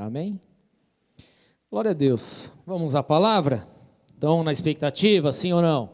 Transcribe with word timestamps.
Amém? 0.00 0.40
Glória 1.70 1.90
a 1.90 1.94
Deus. 1.94 2.50
Vamos 2.66 2.94
à 2.94 3.02
palavra? 3.02 3.68
Estão 4.14 4.42
na 4.42 4.50
expectativa, 4.50 5.30
sim 5.30 5.52
ou 5.52 5.60
não? 5.60 5.90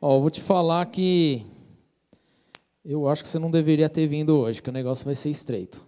Ó, 0.00 0.18
vou 0.18 0.28
te 0.28 0.40
falar 0.40 0.84
que 0.86 1.46
eu 2.84 3.08
acho 3.08 3.22
que 3.22 3.28
você 3.28 3.38
não 3.38 3.48
deveria 3.48 3.88
ter 3.88 4.08
vindo 4.08 4.36
hoje, 4.36 4.60
que 4.60 4.68
o 4.68 4.72
negócio 4.72 5.04
vai 5.04 5.14
ser 5.14 5.30
estreito. 5.30 5.86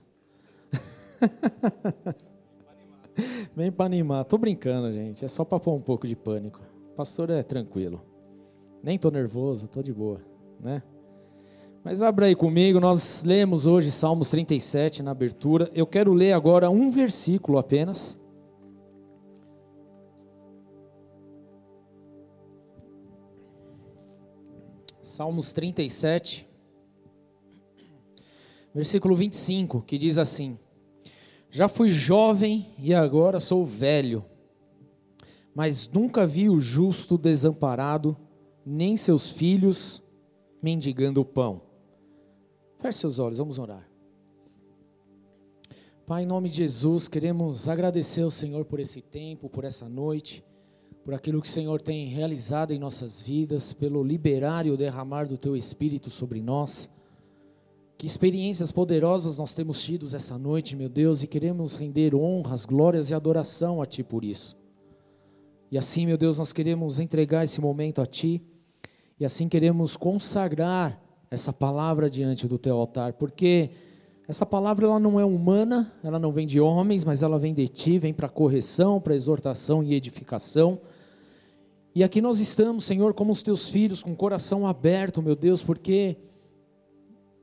Vem 3.53 3.73
para 3.73 3.87
animar. 3.87 4.25
Tô 4.25 4.39
brincando, 4.39 4.93
gente. 4.93 5.25
É 5.25 5.29
só 5.29 5.45
para 5.45 5.59
pôr 5.59 5.75
um 5.75 5.83
pouco 5.83 6.07
de 6.07 6.15
pânico. 6.15 6.61
Pastor 6.97 7.31
é 7.31 7.43
tranquilo. 7.43 8.01
Nem 8.81 8.97
tô 8.97 9.11
nervoso, 9.11 9.67
tô 9.67 9.83
de 9.83 9.93
boa, 9.93 10.21
né? 10.61 10.85
Mas 11.85 12.03
abra 12.03 12.27
aí 12.27 12.35
comigo, 12.35 12.81
nós 12.81 13.23
lemos 13.23 13.65
hoje 13.65 13.91
Salmos 13.91 14.31
37 14.31 15.03
na 15.03 15.13
abertura. 15.13 15.71
Eu 15.75 15.87
quero 15.87 16.13
ler 16.13 16.33
agora 16.33 16.69
um 16.69 16.91
versículo 16.91 17.57
apenas. 17.57 18.21
Salmos 25.01 25.53
37, 25.53 26.47
versículo 28.75 29.17
25, 29.17 29.81
que 29.81 29.97
diz 29.97 30.19
assim: 30.19 30.59
Já 31.51 31.67
fui 31.67 31.89
jovem 31.89 32.67
e 32.79 32.93
agora 32.93 33.41
sou 33.41 33.65
velho, 33.65 34.23
mas 35.55 35.91
nunca 35.91 36.27
vi 36.27 36.51
o 36.51 36.61
justo 36.61 37.17
desamparado, 37.17 38.17
nem 38.67 38.99
seus 38.99 39.31
filhos 39.31 40.03
mendigando 40.63 41.23
o 41.23 41.25
pão. 41.25 41.68
Feche 42.79 42.99
seus 42.99 43.19
olhos, 43.19 43.39
vamos 43.39 43.59
orar. 43.59 43.89
Pai, 46.07 46.23
em 46.23 46.27
nome 46.27 46.49
de 46.49 46.59
Jesus, 46.59 47.09
queremos 47.09 47.69
agradecer 47.69 48.23
ao 48.23 48.31
Senhor 48.31 48.65
por 48.65 48.79
esse 48.79 49.03
tempo, 49.03 49.51
por 49.51 49.65
essa 49.65 49.89
noite, 49.89 50.45
por 51.05 51.13
aquilo 51.13 51.43
que 51.43 51.49
o 51.49 51.51
Senhor 51.51 51.83
tem 51.83 52.07
realizado 52.07 52.73
em 52.73 52.79
nossas 52.79 53.21
vidas, 53.21 53.73
pelo 53.73 54.05
liberar 54.05 54.65
e 54.65 54.71
o 54.71 54.77
derramar 54.77 55.27
do 55.27 55.37
Teu 55.37 55.57
Espírito 55.57 56.09
sobre 56.09 56.41
nós. 56.41 56.97
Que 57.99 58.07
experiências 58.07 58.71
poderosas 58.71 59.39
nós 59.39 59.55
temos 59.55 59.83
tido 59.83 60.07
essa 60.15 60.39
noite, 60.39 60.77
meu 60.77 60.89
Deus, 60.89 61.25
e 61.25 61.27
queremos 61.27 61.75
render 61.75 62.15
honras, 62.15 62.65
glórias 62.65 63.11
e 63.11 63.15
adoração 63.15 63.83
a 63.83 63.87
Ti 63.87 64.05
por 64.05 64.23
isso. 64.23 64.57
E 65.69 65.77
assim, 65.77 66.07
meu 66.07 66.17
Deus, 66.17 66.39
nós 66.39 66.53
queremos 66.53 67.01
entregar 67.01 67.43
esse 67.43 67.61
momento 67.61 68.01
a 68.01 68.07
Ti, 68.07 68.41
e 69.19 69.25
assim 69.25 69.49
queremos 69.49 69.97
consagrar 69.97 71.08
essa 71.31 71.53
palavra 71.53 72.09
diante 72.09 72.47
do 72.47 72.59
teu 72.59 72.77
altar, 72.77 73.13
porque 73.15 73.71
essa 74.27 74.45
palavra 74.45 74.87
ela 74.87 74.99
não 74.99 75.19
é 75.19 75.25
humana, 75.25 75.93
ela 76.03 76.19
não 76.19 76.33
vem 76.33 76.47
de 76.47 76.61
homens, 76.61 77.05
mas 77.05 77.23
ela 77.23 77.39
vem 77.39 77.55
de 77.55 77.67
ti, 77.67 77.99
vem 77.99 78.13
para 78.13 78.29
correção, 78.29 79.01
para 79.01 79.15
exortação 79.15 79.83
e 79.83 79.95
edificação. 79.95 80.81
E 81.95 82.05
aqui 82.05 82.21
nós 82.21 82.39
estamos, 82.39 82.85
Senhor, 82.85 83.15
como 83.15 83.33
os 83.33 83.43
teus 83.43 83.71
filhos, 83.71 84.03
com 84.03 84.13
o 84.13 84.17
coração 84.17 84.67
aberto, 84.67 85.23
meu 85.23 85.35
Deus, 85.35 85.65
porque 85.65 86.19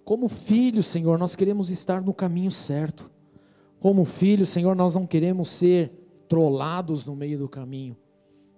como 0.04 0.30
filhos, 0.30 0.86
Senhor, 0.86 1.18
nós 1.18 1.36
queremos 1.36 1.72
estar 1.72 2.02
no 2.02 2.14
caminho 2.14 2.52
certo. 2.52 3.10
Como 3.80 4.06
filhos, 4.06 4.50
Senhor, 4.50 4.76
nós 4.76 4.94
não 4.94 5.08
queremos 5.08 5.50
ser 5.50 5.92
trollados 6.30 7.04
no 7.04 7.16
meio 7.16 7.40
do 7.40 7.50
caminho, 7.50 7.98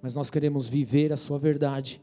mas 0.02 0.14
nós 0.14 0.30
queremos 0.30 0.68
viver 0.68 1.14
a 1.14 1.18
sua 1.18 1.40
verdade. 1.40 2.02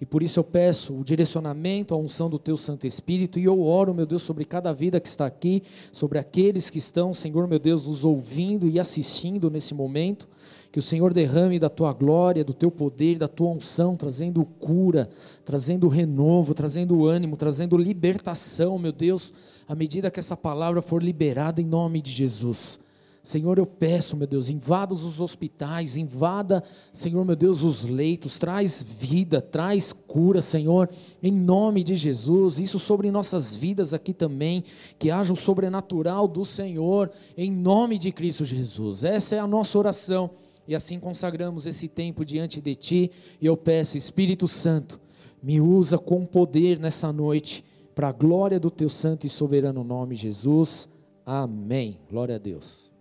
E 0.00 0.04
por 0.04 0.22
isso 0.22 0.38
eu 0.38 0.44
peço 0.44 0.98
o 0.98 1.02
direcionamento, 1.02 1.94
a 1.94 1.96
unção 1.96 2.28
do 2.28 2.38
teu 2.38 2.56
Santo 2.56 2.86
Espírito, 2.86 3.38
e 3.38 3.44
eu 3.44 3.62
oro, 3.62 3.94
meu 3.94 4.04
Deus, 4.04 4.22
sobre 4.22 4.44
cada 4.44 4.72
vida 4.72 5.00
que 5.00 5.08
está 5.08 5.24
aqui, 5.24 5.62
sobre 5.90 6.18
aqueles 6.18 6.68
que 6.68 6.78
estão, 6.78 7.14
Senhor, 7.14 7.48
meu 7.48 7.58
Deus, 7.58 7.86
nos 7.86 8.04
ouvindo 8.04 8.68
e 8.68 8.78
assistindo 8.78 9.50
nesse 9.50 9.74
momento. 9.74 10.28
Que 10.70 10.78
o 10.78 10.82
Senhor 10.82 11.14
derrame 11.14 11.58
da 11.58 11.70
tua 11.70 11.90
glória, 11.94 12.44
do 12.44 12.52
teu 12.52 12.70
poder, 12.70 13.16
da 13.16 13.26
tua 13.26 13.48
unção, 13.48 13.96
trazendo 13.96 14.44
cura, 14.44 15.08
trazendo 15.42 15.88
renovo, 15.88 16.52
trazendo 16.52 17.06
ânimo, 17.06 17.34
trazendo 17.34 17.78
libertação, 17.78 18.78
meu 18.78 18.92
Deus, 18.92 19.32
à 19.66 19.74
medida 19.74 20.10
que 20.10 20.20
essa 20.20 20.36
palavra 20.36 20.82
for 20.82 21.02
liberada 21.02 21.62
em 21.62 21.64
nome 21.64 22.02
de 22.02 22.10
Jesus. 22.10 22.85
Senhor, 23.26 23.58
eu 23.58 23.66
peço, 23.66 24.16
meu 24.16 24.28
Deus, 24.28 24.48
invada 24.48 24.94
os 24.94 25.20
hospitais, 25.20 25.96
invada, 25.96 26.62
Senhor, 26.92 27.24
meu 27.24 27.34
Deus, 27.34 27.64
os 27.64 27.82
leitos, 27.82 28.38
traz 28.38 28.80
vida, 28.80 29.42
traz 29.42 29.92
cura, 29.92 30.40
Senhor, 30.40 30.88
em 31.20 31.32
nome 31.32 31.82
de 31.82 31.96
Jesus. 31.96 32.60
Isso 32.60 32.78
sobre 32.78 33.10
nossas 33.10 33.52
vidas 33.52 33.92
aqui 33.92 34.14
também, 34.14 34.62
que 34.96 35.10
haja 35.10 35.32
o 35.32 35.36
sobrenatural 35.36 36.28
do 36.28 36.44
Senhor, 36.44 37.10
em 37.36 37.50
nome 37.50 37.98
de 37.98 38.12
Cristo 38.12 38.44
Jesus. 38.44 39.02
Essa 39.02 39.34
é 39.34 39.38
a 39.40 39.46
nossa 39.46 39.76
oração 39.76 40.30
e 40.68 40.72
assim 40.72 41.00
consagramos 41.00 41.66
esse 41.66 41.88
tempo 41.88 42.24
diante 42.24 42.60
de 42.60 42.76
Ti. 42.76 43.10
E 43.42 43.46
eu 43.46 43.56
peço, 43.56 43.98
Espírito 43.98 44.46
Santo, 44.46 45.00
me 45.42 45.60
usa 45.60 45.98
com 45.98 46.24
poder 46.24 46.78
nessa 46.78 47.12
noite, 47.12 47.64
para 47.92 48.06
a 48.06 48.12
glória 48.12 48.60
do 48.60 48.70
Teu 48.70 48.88
santo 48.88 49.26
e 49.26 49.30
soberano 49.30 49.82
nome, 49.82 50.14
Jesus. 50.14 50.92
Amém. 51.24 51.98
Glória 52.08 52.36
a 52.36 52.38
Deus. 52.38 52.94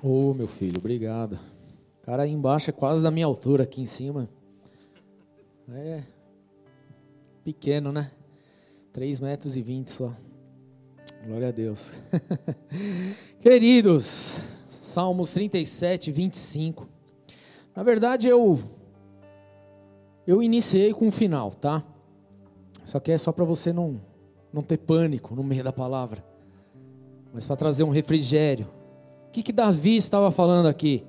Ô 0.00 0.30
oh, 0.30 0.34
meu 0.34 0.46
filho, 0.46 0.78
obrigado. 0.78 1.32
O 2.00 2.06
cara 2.06 2.22
aí 2.22 2.30
embaixo 2.30 2.70
é 2.70 2.72
quase 2.72 3.02
da 3.02 3.10
minha 3.10 3.26
altura, 3.26 3.64
aqui 3.64 3.80
em 3.80 3.86
cima. 3.86 4.28
É 5.72 6.04
pequeno, 7.42 7.90
né? 7.90 8.12
3 8.92 9.18
metros 9.18 9.56
e 9.56 9.62
20 9.62 9.90
só. 9.90 10.14
Glória 11.26 11.48
a 11.48 11.50
Deus. 11.50 12.00
Queridos, 13.40 14.40
Salmos 14.68 15.34
37, 15.34 16.12
25. 16.12 16.88
Na 17.74 17.82
verdade, 17.82 18.28
eu 18.28 18.56
eu 20.24 20.40
iniciei 20.40 20.94
com 20.94 21.08
o 21.08 21.12
final, 21.12 21.50
tá? 21.52 21.82
Isso 22.84 22.96
aqui 22.96 23.10
é 23.10 23.18
só 23.18 23.32
para 23.32 23.44
você 23.44 23.72
não, 23.72 24.00
não 24.52 24.62
ter 24.62 24.78
pânico 24.78 25.34
no 25.34 25.42
meio 25.42 25.64
da 25.64 25.72
palavra, 25.72 26.24
mas 27.34 27.48
para 27.48 27.56
trazer 27.56 27.82
um 27.82 27.90
refrigério 27.90 28.77
o 29.28 29.30
que, 29.30 29.42
que 29.42 29.52
Davi 29.52 29.96
estava 29.96 30.30
falando 30.30 30.66
aqui? 30.66 31.04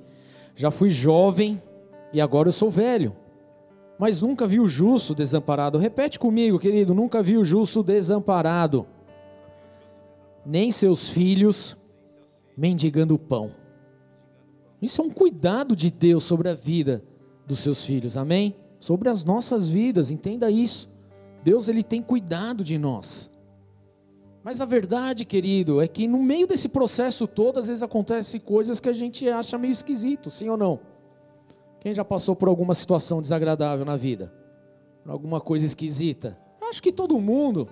Já 0.54 0.70
fui 0.70 0.90
jovem 0.90 1.60
e 2.12 2.20
agora 2.20 2.48
eu 2.48 2.52
sou 2.52 2.70
velho. 2.70 3.16
Mas 3.98 4.20
nunca 4.20 4.46
vi 4.46 4.60
o 4.60 4.68
justo 4.68 5.14
desamparado. 5.14 5.78
Repete 5.78 6.18
comigo, 6.18 6.58
querido: 6.58 6.94
nunca 6.94 7.22
vi 7.22 7.36
o 7.36 7.44
justo 7.44 7.82
desamparado, 7.82 8.86
nem 10.44 10.70
seus 10.70 11.08
filhos 11.08 11.76
mendigando 12.56 13.18
pão. 13.18 13.52
Isso 14.80 15.00
é 15.00 15.04
um 15.04 15.10
cuidado 15.10 15.74
de 15.74 15.90
Deus 15.90 16.24
sobre 16.24 16.48
a 16.48 16.54
vida 16.54 17.02
dos 17.46 17.58
seus 17.60 17.84
filhos, 17.84 18.16
amém? 18.16 18.56
Sobre 18.78 19.08
as 19.08 19.24
nossas 19.24 19.68
vidas, 19.68 20.10
entenda 20.10 20.50
isso. 20.50 20.90
Deus 21.42 21.68
ele 21.68 21.82
tem 21.82 22.02
cuidado 22.02 22.62
de 22.64 22.78
nós. 22.78 23.34
Mas 24.42 24.60
a 24.60 24.64
verdade, 24.64 25.24
querido, 25.24 25.80
é 25.80 25.88
que 25.88 26.08
no 26.08 26.22
meio 26.22 26.46
desse 26.46 26.70
processo 26.70 27.26
todo, 27.26 27.58
às 27.58 27.68
vezes 27.68 27.82
acontecem 27.82 28.40
coisas 28.40 28.80
que 28.80 28.88
a 28.88 28.92
gente 28.92 29.28
acha 29.28 29.58
meio 29.58 29.72
esquisito, 29.72 30.30
sim 30.30 30.48
ou 30.48 30.56
não? 30.56 30.80
Quem 31.80 31.92
já 31.92 32.04
passou 32.04 32.34
por 32.34 32.48
alguma 32.48 32.72
situação 32.72 33.20
desagradável 33.20 33.84
na 33.84 33.96
vida? 33.96 34.32
Por 35.02 35.12
alguma 35.12 35.40
coisa 35.40 35.66
esquisita? 35.66 36.38
Acho 36.62 36.82
que 36.82 36.92
todo 36.92 37.18
mundo. 37.20 37.68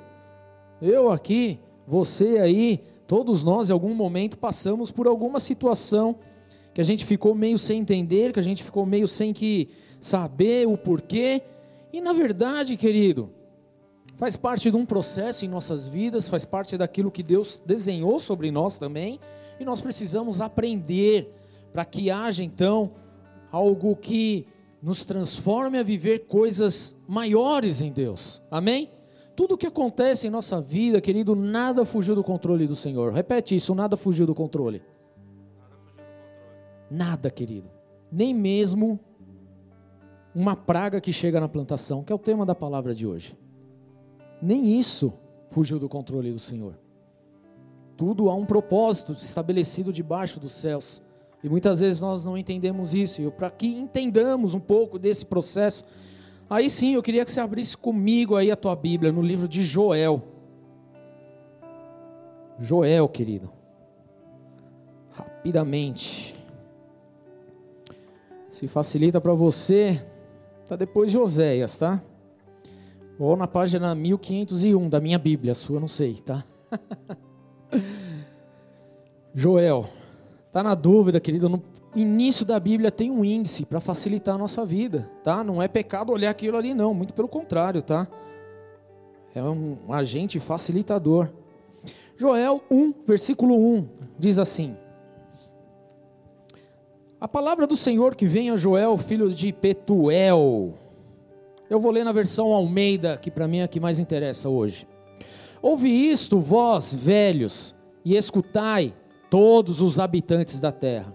Eu 0.80 1.10
aqui, 1.10 1.58
você 1.86 2.38
aí, 2.38 2.84
todos 3.06 3.42
nós 3.42 3.70
em 3.70 3.72
algum 3.72 3.94
momento 3.94 4.38
passamos 4.38 4.90
por 4.90 5.06
alguma 5.06 5.40
situação 5.40 6.16
que 6.74 6.80
a 6.80 6.84
gente 6.84 7.04
ficou 7.04 7.34
meio 7.34 7.58
sem 7.58 7.80
entender, 7.80 8.32
que 8.32 8.40
a 8.40 8.42
gente 8.42 8.62
ficou 8.62 8.84
meio 8.84 9.08
sem 9.08 9.32
que 9.32 9.70
saber 9.98 10.68
o 10.68 10.76
porquê. 10.76 11.42
E 11.92 12.00
na 12.00 12.12
verdade, 12.12 12.76
querido, 12.76 13.30
faz 14.18 14.36
parte 14.36 14.68
de 14.68 14.76
um 14.76 14.84
processo 14.84 15.44
em 15.44 15.48
nossas 15.48 15.86
vidas, 15.86 16.28
faz 16.28 16.44
parte 16.44 16.76
daquilo 16.76 17.10
que 17.10 17.22
Deus 17.22 17.62
desenhou 17.65 18.18
sobre 18.18 18.50
nós 18.50 18.76
também, 18.76 19.20
e 19.59 19.65
nós 19.65 19.80
precisamos 19.80 20.41
aprender 20.41 21.32
para 21.72 21.84
que 21.84 22.10
haja 22.10 22.42
então 22.42 22.91
algo 23.50 23.94
que 23.94 24.47
nos 24.82 25.04
transforme 25.04 25.78
a 25.78 25.84
viver 25.84 26.26
coisas 26.26 27.00
maiores 27.09 27.80
em 27.80 27.92
Deus. 27.92 28.42
Amém? 28.50 28.91
Tudo 29.36 29.54
o 29.54 29.59
que 29.59 29.68
acontece 29.68 30.26
em 30.26 30.30
nossa 30.30 30.60
vida, 30.60 31.00
querido, 31.00 31.36
nada 31.36 31.84
fugiu 31.84 32.16
do 32.16 32.24
controle 32.24 32.66
do 32.66 32.74
Senhor. 32.74 33.12
Repete 33.12 33.54
isso, 33.54 33.72
nada 33.72 33.97
fugiu 33.97 34.26
do 34.26 34.34
controle. 34.34 34.82
Nada, 36.91 37.30
querido. 37.30 37.71
Nem 38.10 38.34
mesmo 38.34 38.98
uma 40.34 40.56
praga 40.56 41.00
que 41.00 41.12
chega 41.12 41.38
na 41.38 41.48
plantação, 41.48 42.03
que 42.03 42.12
é 42.12 42.16
o 42.16 42.18
tema 42.18 42.44
da 42.44 42.54
palavra 42.54 42.92
de 42.92 43.06
hoje. 43.06 43.36
Nem 44.40 44.78
isso 44.78 45.12
fugiu 45.50 45.78
do 45.78 45.88
controle 45.88 46.32
do 46.32 46.38
Senhor. 46.38 46.74
Tudo 47.96 48.30
há 48.30 48.34
um 48.34 48.44
propósito 48.44 49.12
estabelecido 49.12 49.92
debaixo 49.92 50.38
dos 50.38 50.52
céus. 50.52 51.02
E 51.42 51.48
muitas 51.48 51.80
vezes 51.80 52.00
nós 52.00 52.24
não 52.24 52.38
entendemos 52.38 52.94
isso. 52.94 53.20
E 53.20 53.30
para 53.30 53.50
que 53.50 53.66
entendamos 53.66 54.54
um 54.54 54.60
pouco 54.60 54.98
desse 54.98 55.26
processo, 55.26 55.86
aí 56.48 56.70
sim 56.70 56.94
eu 56.94 57.02
queria 57.02 57.24
que 57.24 57.30
você 57.30 57.40
abrisse 57.40 57.76
comigo 57.76 58.36
aí 58.36 58.50
a 58.50 58.56
tua 58.56 58.76
Bíblia 58.76 59.10
no 59.10 59.22
livro 59.22 59.48
de 59.48 59.62
Joel. 59.62 60.22
Joel, 62.58 63.08
querido. 63.08 63.50
Rapidamente. 65.10 66.36
Se 68.50 68.66
facilita 68.66 69.20
para 69.20 69.34
você, 69.34 70.04
tá 70.66 70.74
depois 70.74 71.10
de 71.10 71.18
Oséias, 71.18 71.78
tá? 71.78 72.02
Ou 73.18 73.36
na 73.36 73.48
página 73.48 73.94
1501 73.94 74.88
da 74.88 75.00
minha 75.00 75.18
Bíblia, 75.18 75.53
a 75.53 75.54
sua 75.54 75.80
não 75.80 75.88
sei, 75.88 76.15
tá? 76.15 76.44
Joel, 79.34 79.88
tá 80.53 80.62
na 80.62 80.74
dúvida, 80.74 81.18
querido? 81.18 81.48
No 81.48 81.62
início 81.97 82.47
da 82.47 82.60
Bíblia 82.60 82.92
tem 82.92 83.10
um 83.10 83.24
índice 83.24 83.66
para 83.66 83.80
facilitar 83.80 84.36
a 84.36 84.38
nossa 84.38 84.65
vida, 84.65 85.10
tá? 85.24 85.42
Não 85.42 85.60
é 85.60 85.66
pecado 85.66 86.12
olhar 86.12 86.30
aquilo 86.30 86.56
ali, 86.56 86.74
não, 86.74 86.94
muito 86.94 87.12
pelo 87.12 87.28
contrário, 87.28 87.82
tá? 87.82 88.06
É 89.34 89.42
um 89.42 89.92
agente 89.92 90.38
facilitador. 90.38 91.28
Joel 92.16 92.62
1, 92.71 92.94
versículo 93.06 93.54
1, 93.56 93.88
diz 94.18 94.38
assim: 94.38 94.76
A 97.21 97.28
palavra 97.28 97.66
do 97.66 97.76
Senhor 97.76 98.14
que 98.14 98.26
vem 98.26 98.50
a 98.50 98.56
Joel, 98.56 98.97
filho 98.97 99.30
de 99.30 99.53
Petuel. 99.53 100.74
Eu 101.70 101.78
vou 101.78 101.91
ler 101.91 102.04
na 102.04 102.12
versão 102.12 102.53
Almeida, 102.53 103.16
que 103.18 103.30
para 103.30 103.47
mim 103.47 103.59
é 103.59 103.65
a 103.65 103.68
que 103.68 103.78
mais 103.78 103.98
interessa 103.98 104.48
hoje. 104.48 104.88
Ouve 105.60 105.88
isto, 105.88 106.38
vós 106.38 106.94
velhos, 106.94 107.74
e 108.04 108.16
escutai, 108.16 108.94
todos 109.28 109.82
os 109.82 110.00
habitantes 110.00 110.60
da 110.60 110.72
terra. 110.72 111.15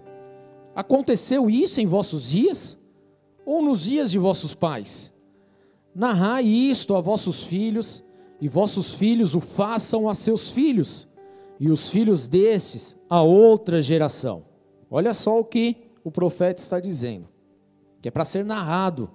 Aconteceu 0.74 1.50
isso 1.50 1.80
em 1.80 1.86
vossos 1.86 2.28
dias? 2.30 2.80
Ou 3.44 3.62
nos 3.62 3.82
dias 3.82 4.10
de 4.10 4.18
vossos 4.18 4.54
pais? 4.54 5.14
Narrai 5.94 6.44
isto 6.44 6.94
a 6.94 7.00
vossos 7.00 7.42
filhos, 7.42 8.04
e 8.40 8.48
vossos 8.48 8.92
filhos 8.92 9.34
o 9.34 9.40
façam 9.40 10.08
a 10.08 10.14
seus 10.14 10.50
filhos, 10.50 11.08
e 11.58 11.68
os 11.70 11.88
filhos 11.88 12.28
desses 12.28 13.00
a 13.08 13.22
outra 13.22 13.80
geração. 13.80 14.44
Olha 14.90 15.14
só 15.14 15.40
o 15.40 15.44
que 15.44 15.76
o 16.04 16.10
profeta 16.10 16.60
está 16.60 16.78
dizendo, 16.78 17.28
que 18.00 18.08
é 18.08 18.10
para 18.10 18.24
ser 18.24 18.44
narrado 18.44 19.10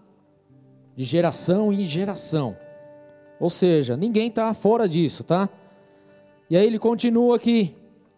de 0.99 1.05
geração 1.05 1.71
em 1.71 1.85
geração. 1.85 2.57
Ou 3.39 3.49
seja, 3.49 3.95
ninguém 3.95 4.27
está 4.27 4.53
fora 4.53 4.85
disso, 4.85 5.23
tá? 5.23 5.47
E 6.49 6.57
aí 6.57 6.67
ele 6.67 6.77
continua 6.77 7.37
aqui, 7.37 7.73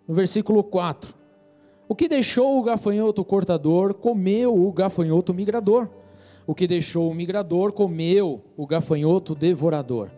no 0.08 0.16
versículo 0.16 0.64
4. 0.64 1.14
O 1.88 1.94
que 1.94 2.08
deixou 2.08 2.58
o 2.58 2.64
gafanhoto 2.64 3.24
cortador 3.24 3.94
comeu 3.94 4.60
o 4.60 4.72
gafanhoto 4.72 5.32
migrador. 5.32 5.88
O 6.48 6.56
que 6.56 6.66
deixou 6.66 7.12
o 7.12 7.14
migrador 7.14 7.72
comeu 7.72 8.44
o 8.58 8.66
gafanhoto 8.66 9.36
devorador. 9.36 10.10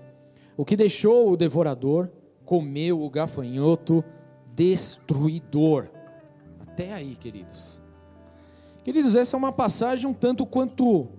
O 0.56 0.64
que 0.64 0.78
deixou 0.78 1.30
o 1.30 1.36
devorador 1.36 2.08
comeu 2.46 3.02
o 3.02 3.10
gafanhoto 3.10 4.02
destruidor. 4.56 5.90
Até 6.62 6.94
aí, 6.94 7.18
queridos. 7.18 7.82
Queridos, 8.86 9.18
essa 9.18 9.36
é 9.36 9.38
uma 9.38 9.52
passagem 9.52 10.10
um 10.10 10.14
tanto 10.14 10.46
quanto 10.46 11.10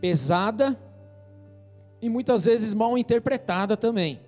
pesada 0.00 0.78
e 2.00 2.08
muitas 2.08 2.44
vezes 2.44 2.74
mal 2.74 2.96
interpretada 2.96 3.76
também. 3.76 4.20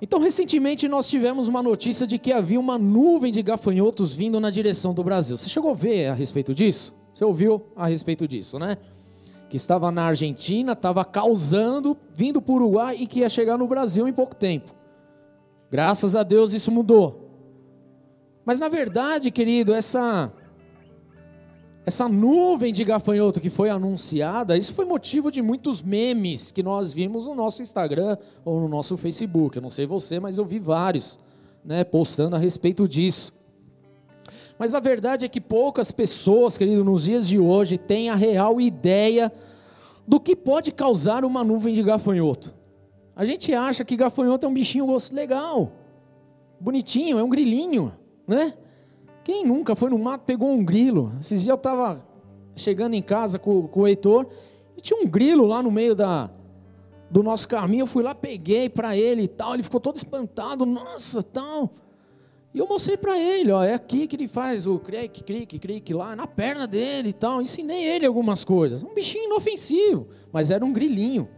Então, 0.00 0.18
recentemente 0.18 0.86
nós 0.88 1.08
tivemos 1.08 1.48
uma 1.48 1.62
notícia 1.62 2.06
de 2.06 2.18
que 2.18 2.32
havia 2.32 2.60
uma 2.60 2.76
nuvem 2.76 3.32
de 3.32 3.42
gafanhotos 3.42 4.12
vindo 4.14 4.38
na 4.38 4.50
direção 4.50 4.92
do 4.92 5.02
Brasil. 5.02 5.36
Você 5.36 5.48
chegou 5.48 5.70
a 5.70 5.74
ver 5.74 6.08
a 6.08 6.14
respeito 6.14 6.54
disso? 6.54 6.94
Você 7.14 7.24
ouviu 7.24 7.62
a 7.74 7.86
respeito 7.86 8.28
disso, 8.28 8.58
né? 8.58 8.76
que 9.48 9.56
estava 9.56 9.90
na 9.90 10.04
Argentina, 10.04 10.72
estava 10.72 11.04
causando, 11.04 11.96
vindo 12.14 12.42
para 12.42 12.52
o 12.52 12.56
Uruguai 12.56 12.96
e 12.98 13.06
que 13.06 13.20
ia 13.20 13.28
chegar 13.28 13.56
no 13.56 13.66
Brasil 13.66 14.08
em 14.08 14.12
pouco 14.12 14.34
tempo. 14.34 14.74
Graças 15.70 16.16
a 16.16 16.22
Deus 16.22 16.52
isso 16.52 16.70
mudou. 16.70 17.30
Mas 18.44 18.60
na 18.60 18.68
verdade, 18.68 19.30
querido, 19.30 19.74
essa 19.74 20.32
essa 21.86 22.08
nuvem 22.08 22.72
de 22.72 22.82
gafanhoto 22.82 23.40
que 23.40 23.48
foi 23.48 23.70
anunciada, 23.70 24.58
isso 24.58 24.74
foi 24.74 24.84
motivo 24.84 25.30
de 25.30 25.40
muitos 25.40 25.80
memes 25.80 26.50
que 26.50 26.60
nós 26.60 26.92
vimos 26.92 27.28
no 27.28 27.34
nosso 27.36 27.62
Instagram 27.62 28.18
ou 28.44 28.58
no 28.58 28.66
nosso 28.66 28.96
Facebook. 28.96 29.56
Eu 29.56 29.62
não 29.62 29.70
sei 29.70 29.86
você, 29.86 30.18
mas 30.18 30.36
eu 30.36 30.44
vi 30.44 30.58
vários, 30.58 31.20
né, 31.64 31.84
postando 31.84 32.34
a 32.34 32.40
respeito 32.40 32.88
disso. 32.88 33.32
Mas 34.58 34.74
a 34.74 34.80
verdade 34.80 35.24
é 35.24 35.28
que 35.28 35.40
poucas 35.40 35.92
pessoas, 35.92 36.58
querido, 36.58 36.84
nos 36.84 37.04
dias 37.04 37.28
de 37.28 37.38
hoje, 37.38 37.78
têm 37.78 38.10
a 38.10 38.16
real 38.16 38.60
ideia 38.60 39.32
do 40.08 40.18
que 40.18 40.34
pode 40.34 40.72
causar 40.72 41.24
uma 41.24 41.44
nuvem 41.44 41.72
de 41.72 41.84
gafanhoto. 41.84 42.52
A 43.14 43.24
gente 43.24 43.54
acha 43.54 43.84
que 43.84 43.94
gafanhoto 43.94 44.44
é 44.44 44.48
um 44.48 44.54
bichinho 44.54 44.88
legal, 45.12 45.70
bonitinho, 46.58 47.16
é 47.16 47.22
um 47.22 47.28
grilinho, 47.28 47.92
né? 48.26 48.54
Quem 49.26 49.44
nunca 49.44 49.74
foi 49.74 49.90
no 49.90 49.98
mato 49.98 50.22
pegou 50.24 50.48
um 50.48 50.64
grilo? 50.64 51.12
Esses 51.20 51.40
dias 51.40 51.48
eu 51.48 51.56
estava 51.56 52.06
chegando 52.54 52.94
em 52.94 53.02
casa 53.02 53.40
com, 53.40 53.66
com 53.66 53.80
o 53.80 53.88
Heitor 53.88 54.28
e 54.76 54.80
tinha 54.80 55.00
um 55.02 55.04
grilo 55.04 55.44
lá 55.46 55.60
no 55.60 55.68
meio 55.68 55.96
da, 55.96 56.30
do 57.10 57.24
nosso 57.24 57.48
caminho. 57.48 57.82
Eu 57.82 57.86
fui 57.88 58.04
lá, 58.04 58.14
peguei 58.14 58.68
para 58.68 58.96
ele 58.96 59.22
e 59.22 59.26
tal. 59.26 59.54
Ele 59.54 59.64
ficou 59.64 59.80
todo 59.80 59.96
espantado, 59.96 60.64
nossa, 60.64 61.24
tal. 61.24 61.74
E 62.54 62.58
eu 62.60 62.68
mostrei 62.68 62.96
para 62.96 63.18
ele, 63.18 63.50
ó, 63.50 63.64
é 63.64 63.74
aqui 63.74 64.06
que 64.06 64.14
ele 64.14 64.28
faz 64.28 64.64
o 64.64 64.78
cric, 64.78 65.24
cric, 65.24 65.58
cric 65.58 65.92
lá, 65.92 66.14
na 66.14 66.28
perna 66.28 66.64
dele 66.64 67.08
e 67.08 67.12
tal. 67.12 67.42
Ensinei 67.42 67.82
ele 67.82 68.06
algumas 68.06 68.44
coisas. 68.44 68.84
Um 68.84 68.94
bichinho 68.94 69.24
inofensivo, 69.24 70.06
mas 70.32 70.52
era 70.52 70.64
um 70.64 70.72
grilinho. 70.72 71.28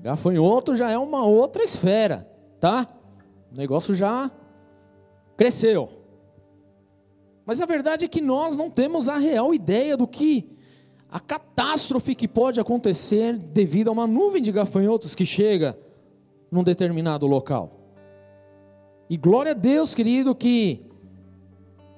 Gafanhoto 0.00 0.74
já 0.74 0.90
é 0.90 0.96
uma 0.96 1.22
outra 1.26 1.62
esfera, 1.62 2.26
tá? 2.58 2.88
O 3.52 3.56
negócio 3.58 3.94
já 3.94 4.30
cresceu. 5.36 6.03
Mas 7.46 7.60
a 7.60 7.66
verdade 7.66 8.04
é 8.04 8.08
que 8.08 8.20
nós 8.20 8.56
não 8.56 8.70
temos 8.70 9.08
a 9.08 9.18
real 9.18 9.52
ideia 9.52 9.96
do 9.96 10.06
que 10.06 10.48
a 11.10 11.20
catástrofe 11.20 12.14
que 12.14 12.26
pode 12.26 12.58
acontecer 12.58 13.36
devido 13.38 13.88
a 13.88 13.92
uma 13.92 14.06
nuvem 14.06 14.42
de 14.42 14.50
gafanhotos 14.50 15.14
que 15.14 15.24
chega 15.24 15.78
num 16.50 16.64
determinado 16.64 17.26
local. 17.26 17.70
E 19.08 19.16
glória 19.16 19.52
a 19.52 19.54
Deus, 19.54 19.94
querido, 19.94 20.34
que 20.34 20.90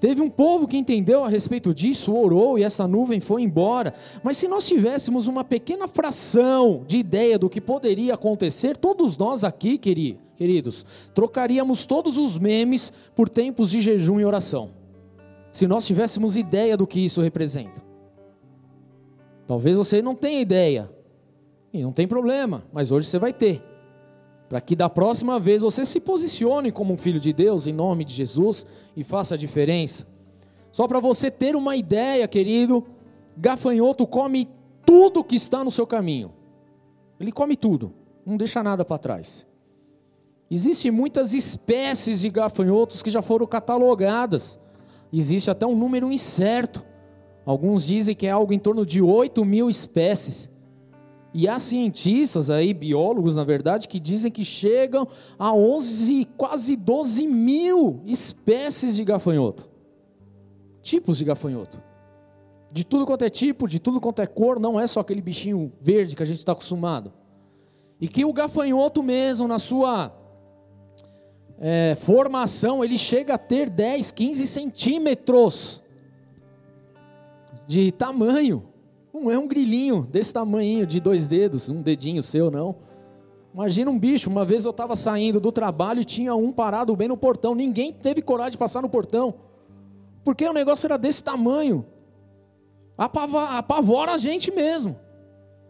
teve 0.01 0.21
um 0.21 0.29
povo 0.29 0.67
que 0.67 0.77
entendeu 0.77 1.25
a 1.25 1.29
respeito 1.29 1.73
disso, 1.73 2.15
orou 2.15 2.59
e 2.59 2.63
essa 2.63 2.87
nuvem 2.87 3.21
foi 3.21 3.43
embora. 3.43 3.95
Mas 4.23 4.37
se 4.37 4.49
nós 4.49 4.67
tivéssemos 4.67 5.29
uma 5.29 5.45
pequena 5.45 5.89
fração 5.89 6.85
de 6.87 6.99
ideia 6.99 7.39
do 7.39 7.49
que 7.49 7.61
poderia 7.61 8.15
acontecer, 8.15 8.77
todos 8.77 9.17
nós 9.17 9.45
aqui, 9.45 9.79
queridos, 9.79 10.85
trocaríamos 11.15 11.87
todos 11.87 12.19
os 12.19 12.37
memes 12.37 12.93
por 13.15 13.29
tempos 13.29 13.71
de 13.71 13.81
jejum 13.81 14.21
e 14.21 14.25
oração. 14.25 14.76
Se 15.57 15.67
nós 15.67 15.87
tivéssemos 15.87 16.37
ideia 16.37 16.77
do 16.77 16.87
que 16.87 17.01
isso 17.03 17.23
representa. 17.23 17.83
Talvez 19.47 19.75
você 19.75 20.03
não 20.03 20.15
tenha 20.15 20.39
ideia, 20.39 20.91
e 21.73 21.83
não 21.83 21.95
tem 21.95 22.07
problema, 22.07 22.65
mas 22.71 22.91
hoje 22.91 23.07
você 23.07 23.19
vai 23.19 23.33
ter 23.33 23.63
para 24.51 24.61
que 24.61 24.77
da 24.77 24.91
próxima 24.91 25.41
vez 25.41 25.63
você 25.63 25.87
se 25.87 25.99
posicione 25.99 26.71
como 26.71 26.93
um 26.93 26.99
filho 26.99 27.19
de 27.19 27.33
Deus 27.33 27.67
em 27.67 27.73
nome 27.73 28.05
de 28.05 28.13
Jesus 28.13 28.67
e 28.95 29.03
faça 29.03 29.35
a 29.35 29.39
diferença. 29.39 30.07
Só 30.71 30.87
para 30.87 31.01
você 31.01 31.31
ter 31.31 31.57
uma 31.57 31.75
ideia, 31.75 32.29
querido, 32.29 32.85
gafanhoto 33.35 34.07
come 34.07 34.51
tudo 34.85 35.25
que 35.25 35.37
está 35.37 35.65
no 35.65 35.71
seu 35.71 35.87
caminho. 35.87 36.35
Ele 37.19 37.33
come 37.33 37.57
tudo, 37.57 37.95
não 38.27 38.37
deixa 38.37 38.63
nada 38.63 38.85
para 38.85 38.99
trás. 38.99 39.51
Existem 40.51 40.91
muitas 40.91 41.33
espécies 41.33 42.21
de 42.21 42.29
gafanhotos 42.29 43.03
que 43.03 43.11
já 43.11 43.23
foram 43.23 43.47
catalogadas. 43.47 44.66
Existe 45.13 45.51
até 45.51 45.67
um 45.67 45.77
número 45.77 46.11
incerto. 46.13 46.85
Alguns 47.45 47.87
dizem 47.87 48.15
que 48.15 48.27
é 48.27 48.31
algo 48.31 48.53
em 48.53 48.59
torno 48.59 48.85
de 48.85 49.01
8 49.01 49.45
mil 49.45 49.69
espécies. 49.69 50.55
E 51.33 51.47
há 51.47 51.59
cientistas 51.59 52.51
aí, 52.51 52.73
biólogos 52.73 53.37
na 53.37 53.45
verdade, 53.45 53.89
que 53.89 54.01
dizem 54.01 54.33
que 54.33 54.45
chegam 54.45 55.07
a 55.39 55.53
11, 55.53 56.25
quase 56.37 56.77
12 56.77 57.27
mil 57.27 58.01
espécies 58.07 58.97
de 58.97 59.05
gafanhoto. 59.05 59.69
Tipos 60.81 61.19
de 61.19 61.25
gafanhoto. 61.25 61.83
De 62.73 62.85
tudo 62.85 63.07
quanto 63.07 63.23
é 63.23 63.29
tipo, 63.29 63.69
de 63.69 63.79
tudo 63.79 64.01
quanto 64.01 64.23
é 64.23 64.27
cor, 64.27 64.59
não 64.59 64.81
é 64.81 64.87
só 64.87 65.01
aquele 65.01 65.21
bichinho 65.21 65.73
verde 65.81 66.17
que 66.17 66.23
a 66.23 66.27
gente 66.27 66.39
está 66.39 66.53
acostumado. 66.53 67.13
E 68.01 68.09
que 68.09 68.25
o 68.25 68.33
gafanhoto 68.33 69.03
mesmo, 69.03 69.47
na 69.47 69.59
sua 69.59 70.13
é, 71.59 71.95
formação, 71.95 72.85
ele 72.85 72.99
chega 72.99 73.35
a 73.35 73.39
ter 73.39 73.71
10, 73.71 74.11
15 74.11 74.47
centímetros 74.47 75.83
de 77.67 77.91
tamanho. 77.93 78.65
Não 79.13 79.31
é 79.31 79.39
um 79.39 79.49
grilinho 79.49 80.03
desse 80.03 80.33
tamanho, 80.33 80.87
de 80.87 81.01
dois 81.01 81.27
dedos, 81.27 81.69
um 81.69 81.81
dedinho 81.81 82.23
seu, 82.23 82.51
não. 82.51 82.77
Imagina 83.55 83.91
um 83.91 83.99
bicho. 83.99 84.29
Uma 84.29 84.45
vez 84.45 84.67
eu 84.67 84.71
estava 84.71 84.95
saindo 84.95 85.41
do 85.41 85.51
trabalho 85.51 86.03
e 86.03 86.05
tinha 86.05 86.35
um 86.35 86.53
parado 86.53 86.95
bem 86.95 87.09
no 87.09 87.17
portão. 87.17 87.55
Ninguém 87.55 87.91
teve 87.91 88.21
coragem 88.21 88.53
de 88.53 88.59
passar 88.59 88.83
no 88.83 88.89
portão. 88.89 89.35
Porque 90.23 90.47
o 90.47 90.53
negócio 90.53 90.87
era 90.87 90.99
desse 90.99 91.25
tamanho. 91.25 91.87
Apavora, 92.99 93.57
apavora 93.57 94.13
a 94.13 94.19
gente 94.19 94.51
mesmo. 94.51 94.95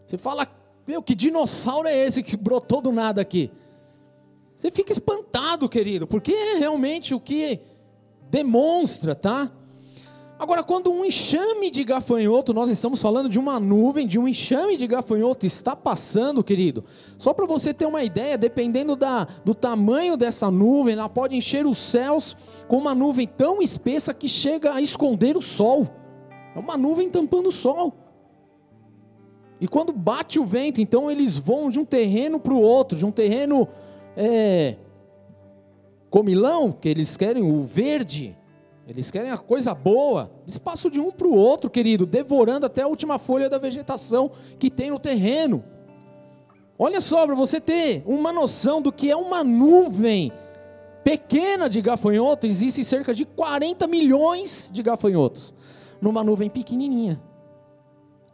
Você 0.05 0.17
fala, 0.17 0.45
meu, 0.85 1.01
que 1.01 1.15
dinossauro 1.15 1.87
é 1.87 1.95
esse 1.95 2.21
que 2.21 2.35
brotou 2.35 2.81
do 2.81 2.91
nada 2.91 3.21
aqui? 3.21 3.49
Você 4.57 4.71
fica 4.71 4.91
espantado, 4.91 5.69
querido, 5.69 6.07
porque 6.07 6.33
é 6.33 6.57
realmente 6.57 7.13
o 7.13 7.19
que 7.19 7.59
demonstra, 8.31 9.13
tá? 9.13 9.51
Agora, 10.39 10.63
quando 10.63 10.91
um 10.91 11.05
enxame 11.05 11.69
de 11.69 11.83
gafanhoto, 11.83 12.55
nós 12.55 12.71
estamos 12.71 12.99
falando 12.99 13.29
de 13.29 13.37
uma 13.37 13.59
nuvem, 13.59 14.07
de 14.07 14.17
um 14.17 14.27
enxame 14.27 14.75
de 14.75 14.87
gafanhoto 14.87 15.45
está 15.45 15.75
passando, 15.75 16.43
querido. 16.43 16.83
Só 17.19 17.33
para 17.33 17.45
você 17.45 17.71
ter 17.71 17.85
uma 17.85 18.03
ideia, 18.03 18.35
dependendo 18.35 18.95
da, 18.95 19.27
do 19.45 19.53
tamanho 19.53 20.17
dessa 20.17 20.49
nuvem, 20.49 20.95
ela 20.95 21.07
pode 21.07 21.35
encher 21.35 21.67
os 21.67 21.77
céus 21.77 22.35
com 22.67 22.77
uma 22.77 22.95
nuvem 22.95 23.27
tão 23.27 23.61
espessa 23.61 24.11
que 24.11 24.27
chega 24.27 24.73
a 24.73 24.81
esconder 24.81 25.37
o 25.37 25.41
sol. 25.41 25.87
É 26.55 26.59
uma 26.59 26.77
nuvem 26.77 27.11
tampando 27.11 27.49
o 27.49 27.51
sol. 27.51 27.93
E 29.61 29.67
quando 29.67 29.93
bate 29.93 30.39
o 30.39 30.45
vento, 30.45 30.81
então 30.81 31.09
eles 31.09 31.37
vão 31.37 31.69
de 31.69 31.79
um 31.79 31.85
terreno 31.85 32.39
para 32.39 32.53
o 32.53 32.61
outro, 32.61 32.97
de 32.97 33.05
um 33.05 33.11
terreno 33.11 33.67
é, 34.17 34.75
comilão, 36.09 36.71
que 36.71 36.89
eles 36.89 37.15
querem 37.15 37.43
o 37.43 37.63
verde, 37.63 38.35
eles 38.87 39.11
querem 39.11 39.29
a 39.29 39.37
coisa 39.37 39.75
boa. 39.75 40.31
Eles 40.43 40.57
passam 40.57 40.89
de 40.89 40.99
um 40.99 41.11
para 41.11 41.27
o 41.27 41.35
outro, 41.35 41.69
querido, 41.69 42.05
devorando 42.05 42.65
até 42.65 42.81
a 42.81 42.87
última 42.87 43.19
folha 43.19 43.47
da 43.49 43.59
vegetação 43.59 44.31
que 44.57 44.71
tem 44.71 44.89
no 44.89 44.97
terreno. 44.97 45.63
Olha 46.79 46.99
só, 46.99 47.25
para 47.25 47.35
você 47.35 47.61
ter 47.61 48.01
uma 48.05 48.31
noção 48.33 48.81
do 48.81 48.91
que 48.91 49.11
é 49.11 49.15
uma 49.15 49.43
nuvem 49.43 50.31
pequena 51.03 51.69
de 51.69 51.81
gafanhoto, 51.81 52.47
existem 52.47 52.83
cerca 52.83 53.13
de 53.13 53.23
40 53.23 53.85
milhões 53.87 54.69
de 54.71 54.81
gafanhotos 54.81 55.53
numa 56.01 56.23
nuvem 56.23 56.49
pequenininha. 56.49 57.21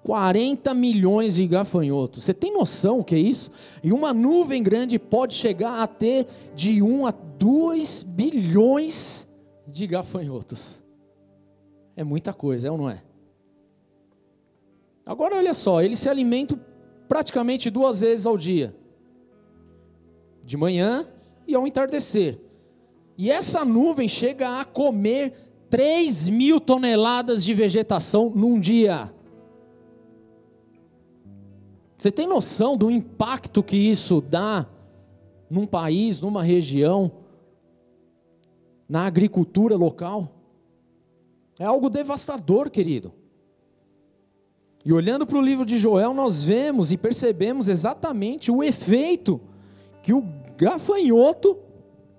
40 0.04 0.74
milhões 0.74 1.36
de 1.36 1.48
gafanhotos. 1.48 2.24
Você 2.24 2.34
tem 2.34 2.54
noção 2.54 3.00
o 3.00 3.04
que 3.04 3.16
é 3.16 3.20
isso? 3.20 3.52
E 3.82 3.92
uma 3.92 4.14
nuvem 4.14 4.62
grande 4.62 5.00
pode 5.00 5.34
chegar 5.34 5.82
a 5.82 5.88
ter 5.88 6.28
de 6.56 6.82
1 6.82 7.08
a 7.08 7.12
2 7.12 8.04
bilhões 8.04 9.30
de 9.66 9.88
gafanhotos. 9.88 10.82
É 11.96 12.04
muita 12.04 12.34
coisa, 12.34 12.68
é 12.68 12.72
ou 12.72 12.78
não 12.78 12.90
é? 12.90 13.02
Agora 15.06 15.36
olha 15.36 15.54
só, 15.54 15.82
eles 15.82 16.00
se 16.00 16.10
alimentam 16.10 16.60
praticamente 17.08 17.70
duas 17.70 18.02
vezes 18.02 18.26
ao 18.26 18.38
dia. 18.38 18.76
De 20.44 20.58
manhã 20.58 21.08
e 21.48 21.56
ao 21.56 21.66
entardecer. 21.66 22.40
E 23.18 23.32
essa 23.32 23.64
nuvem 23.64 24.08
chega 24.08 24.60
a 24.60 24.66
comer 24.66 25.34
3 25.70 26.30
mil 26.30 26.60
toneladas 26.60 27.44
de 27.44 27.54
vegetação 27.54 28.30
num 28.34 28.60
dia. 28.60 29.14
Você 32.04 32.12
tem 32.12 32.28
noção 32.28 32.76
do 32.76 32.92
impacto 32.92 33.64
que 33.64 33.78
isso 33.78 34.20
dá 34.20 34.68
num 35.50 35.66
país, 35.66 36.20
numa 36.20 36.44
região? 36.44 37.24
na 38.94 39.06
agricultura 39.06 39.76
local. 39.76 40.30
É 41.58 41.66
algo 41.66 41.90
devastador, 41.90 42.70
querido. 42.70 43.12
E 44.86 44.92
olhando 44.92 45.26
para 45.26 45.38
o 45.38 45.42
livro 45.42 45.66
de 45.66 45.78
Joel, 45.78 46.14
nós 46.14 46.44
vemos 46.44 46.92
e 46.92 46.98
percebemos 46.98 47.70
exatamente 47.70 48.52
o 48.52 48.62
efeito 48.62 49.42
que 50.02 50.14
o 50.14 50.24
gafanhoto 50.58 51.58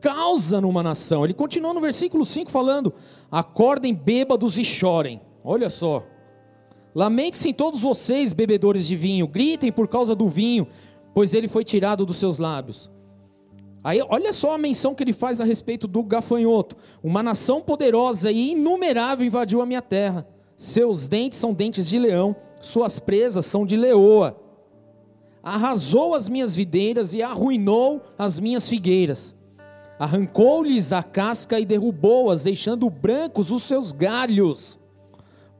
causa 0.00 0.60
numa 0.60 0.82
nação. 0.82 1.24
Ele 1.24 1.34
continua 1.34 1.74
no 1.74 1.80
versículo 1.80 2.24
5 2.24 2.50
falando: 2.50 2.92
Acordem 3.30 3.94
bêbados 3.94 4.58
e 4.58 4.64
chorem. 4.64 5.20
Olha 5.44 5.68
só. 5.68 6.02
Lamente-se 6.94 7.52
todos 7.52 7.80
vocês, 7.80 8.32
bebedores 8.32 8.86
de 8.86 8.94
vinho, 8.94 9.26
gritem 9.26 9.72
por 9.72 9.88
causa 9.88 10.14
do 10.14 10.28
vinho, 10.28 10.68
pois 11.12 11.34
ele 11.34 11.48
foi 11.48 11.64
tirado 11.64 12.06
dos 12.06 12.16
seus 12.16 12.38
lábios. 12.38 12.90
Aí, 13.82 14.00
olha 14.08 14.32
só 14.32 14.54
a 14.54 14.58
menção 14.58 14.94
que 14.94 15.02
ele 15.02 15.12
faz 15.12 15.40
a 15.40 15.44
respeito 15.44 15.86
do 15.86 16.02
gafanhoto. 16.02 16.76
Uma 17.02 17.22
nação 17.22 17.60
poderosa 17.60 18.30
e 18.30 18.52
inumerável 18.52 19.26
invadiu 19.26 19.60
a 19.60 19.66
minha 19.66 19.82
terra. 19.82 20.26
Seus 20.56 21.08
dentes 21.08 21.38
são 21.38 21.52
dentes 21.52 21.88
de 21.88 21.98
leão, 21.98 22.34
suas 22.60 22.98
presas 22.98 23.44
são 23.44 23.66
de 23.66 23.76
leoa. 23.76 24.40
Arrasou 25.42 26.14
as 26.14 26.28
minhas 26.28 26.56
videiras 26.56 27.12
e 27.12 27.22
arruinou 27.22 28.00
as 28.16 28.38
minhas 28.38 28.66
figueiras. 28.68 29.38
Arrancou-lhes 29.98 30.92
a 30.92 31.02
casca 31.02 31.60
e 31.60 31.66
derrubou-as, 31.66 32.44
deixando 32.44 32.88
brancos 32.88 33.50
os 33.50 33.64
seus 33.64 33.92
galhos. 33.92 34.80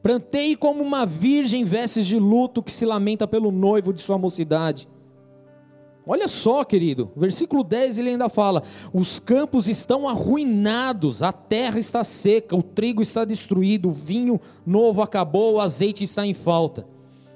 Plantei 0.05 0.55
como 0.55 0.83
uma 0.83 1.03
virgem 1.03 1.63
vestes 1.63 2.05
de 2.05 2.19
luto 2.19 2.61
que 2.61 2.71
se 2.71 2.85
lamenta 2.85 3.27
pelo 3.27 3.51
noivo 3.51 3.91
de 3.91 3.99
sua 3.99 4.19
mocidade. 4.19 4.87
Olha 6.05 6.27
só, 6.27 6.63
querido, 6.63 7.11
versículo 7.17 7.63
10 7.63 7.97
ele 7.97 8.09
ainda 8.11 8.29
fala: 8.29 8.61
os 8.93 9.19
campos 9.19 9.67
estão 9.67 10.07
arruinados, 10.07 11.23
a 11.23 11.33
terra 11.33 11.79
está 11.79 12.03
seca, 12.03 12.55
o 12.55 12.61
trigo 12.61 13.01
está 13.01 13.25
destruído, 13.25 13.89
o 13.89 13.91
vinho 13.91 14.39
novo 14.63 15.01
acabou, 15.01 15.55
o 15.55 15.59
azeite 15.59 16.03
está 16.03 16.23
em 16.23 16.35
falta. 16.35 16.87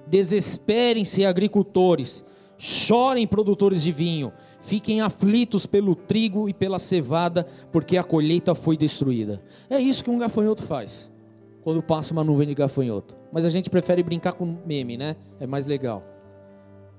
Desesperem-se, 0.05 1.25
agricultores, 1.25 2.23
chorem, 2.55 3.25
produtores 3.25 3.81
de 3.81 3.91
vinho, 3.91 4.31
fiquem 4.61 5.01
aflitos 5.01 5.65
pelo 5.65 5.95
trigo 5.95 6.47
e 6.47 6.53
pela 6.53 6.77
cevada, 6.77 7.47
porque 7.71 7.97
a 7.97 8.03
colheita 8.03 8.53
foi 8.53 8.77
destruída. 8.77 9.41
É 9.67 9.79
isso 9.79 10.03
que 10.03 10.11
um 10.11 10.19
gafanhoto 10.19 10.61
faz, 10.61 11.09
quando 11.63 11.84
passa 11.84 12.13
uma 12.13 12.24
nuvem 12.24 12.48
de 12.48 12.56
gafanhoto. 12.56 13.18
Mas 13.32 13.46
a 13.46 13.50
gente 13.50 13.70
prefere 13.70 14.04
brincar 14.04 14.34
com 14.34 14.58
meme, 14.66 14.98
né? 14.98 15.16
É 15.39 15.46
mais 15.46 15.68
legal. 15.68 16.04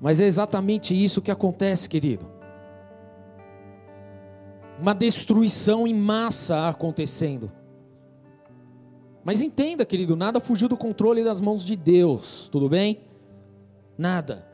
Mas 0.01 0.21
é 0.21 0.27
exatamente 0.27 0.95
isso 0.95 1.21
que 1.21 1.31
acontece, 1.31 1.89
querido. 1.89 2.27
Uma 4.81 4.95
destruição 4.95 5.87
em 5.87 5.95
massa 5.95 6.69
acontecendo. 6.69 7.53
Mas 9.23 9.43
entenda, 9.43 9.85
querido, 9.85 10.17
nada 10.17 10.41
fugiu 10.41 10.69
do 10.69 10.77
controle 10.77 11.23
das 11.23 11.41
mãos 11.41 11.65
de 11.65 11.77
Deus, 11.77 12.49
tudo 12.51 12.69
bem? 12.69 13.01
Nada. 13.99 14.47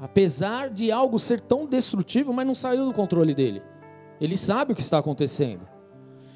Apesar 0.00 0.70
de 0.70 0.92
algo 0.92 1.18
ser 1.18 1.40
tão 1.40 1.66
destrutivo, 1.66 2.32
mas 2.32 2.46
não 2.46 2.54
saiu 2.54 2.86
do 2.86 2.92
controle 2.92 3.34
dele. 3.34 3.62
Ele 4.20 4.36
sabe 4.36 4.72
o 4.72 4.76
que 4.76 4.80
está 4.80 4.98
acontecendo. 4.98 5.71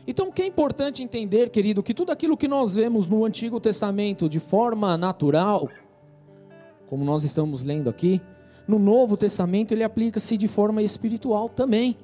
Então, 0.07 0.29
o 0.29 0.33
que 0.33 0.43
é 0.43 0.47
importante 0.47 1.03
entender, 1.03 1.51
querido, 1.51 1.83
que 1.83 1.93
tudo 1.93 2.13
aquilo 2.13 2.37
que 2.37 2.47
nós 2.47 2.77
vemos 2.77 3.09
no 3.09 3.25
Antigo 3.25 3.59
Testamento 3.59 4.29
de 4.29 4.39
forma 4.39 4.97
natural, 4.97 5.69
como 6.87 7.05
nós 7.05 7.25
estamos 7.25 7.65
lendo 7.65 7.91
aqui, 7.91 8.21
no 8.69 8.79
Novo 8.79 9.17
Testamento 9.17 9.73
ele 9.73 9.83
aplica-se 9.83 10.37
de 10.37 10.47
forma 10.47 10.81
espiritual 10.81 11.49
também. 11.49 11.97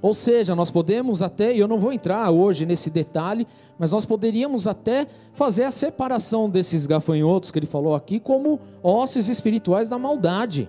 Ou 0.00 0.12
seja, 0.12 0.54
nós 0.54 0.70
podemos 0.70 1.22
até, 1.22 1.54
e 1.54 1.58
eu 1.58 1.66
não 1.66 1.78
vou 1.78 1.92
entrar 1.92 2.30
hoje 2.30 2.66
nesse 2.66 2.90
detalhe, 2.90 3.46
mas 3.78 3.90
nós 3.90 4.04
poderíamos 4.04 4.68
até 4.68 5.06
fazer 5.32 5.64
a 5.64 5.70
separação 5.70 6.48
desses 6.48 6.86
gafanhotos 6.86 7.50
que 7.50 7.58
ele 7.58 7.66
falou 7.66 7.94
aqui 7.94 8.20
como 8.20 8.60
ossos 8.82 9.28
espirituais 9.28 9.88
da 9.88 9.98
maldade, 9.98 10.68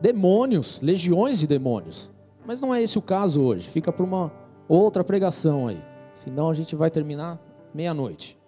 demônios, 0.00 0.80
legiões 0.80 1.38
de 1.38 1.46
demônios. 1.46 2.10
Mas 2.46 2.60
não 2.60 2.74
é 2.74 2.82
esse 2.82 2.98
o 2.98 3.02
caso 3.02 3.42
hoje, 3.42 3.68
fica 3.68 3.92
para 3.92 4.04
uma 4.04 4.32
outra 4.70 5.02
pregação 5.02 5.66
aí, 5.66 5.82
senão 6.14 6.48
a 6.48 6.54
gente 6.54 6.76
vai 6.76 6.90
terminar 6.90 7.40
meia-noite. 7.74 8.38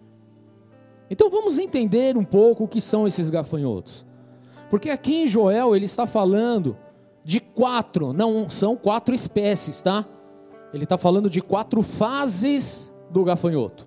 Então 1.10 1.28
vamos 1.28 1.58
entender 1.58 2.16
um 2.16 2.24
pouco 2.24 2.64
o 2.64 2.68
que 2.68 2.80
são 2.80 3.06
esses 3.06 3.28
gafanhotos. 3.28 4.04
Porque 4.70 4.88
aqui 4.88 5.22
em 5.22 5.26
Joel 5.26 5.74
ele 5.74 5.84
está 5.84 6.06
falando 6.06 6.76
de 7.24 7.40
quatro, 7.40 8.12
não 8.12 8.48
são 8.48 8.76
quatro 8.76 9.14
espécies, 9.14 9.82
tá? 9.82 10.06
Ele 10.72 10.84
está 10.84 10.96
falando 10.96 11.28
de 11.28 11.42
quatro 11.42 11.82
fases 11.82 12.90
do 13.10 13.24
gafanhoto, 13.24 13.86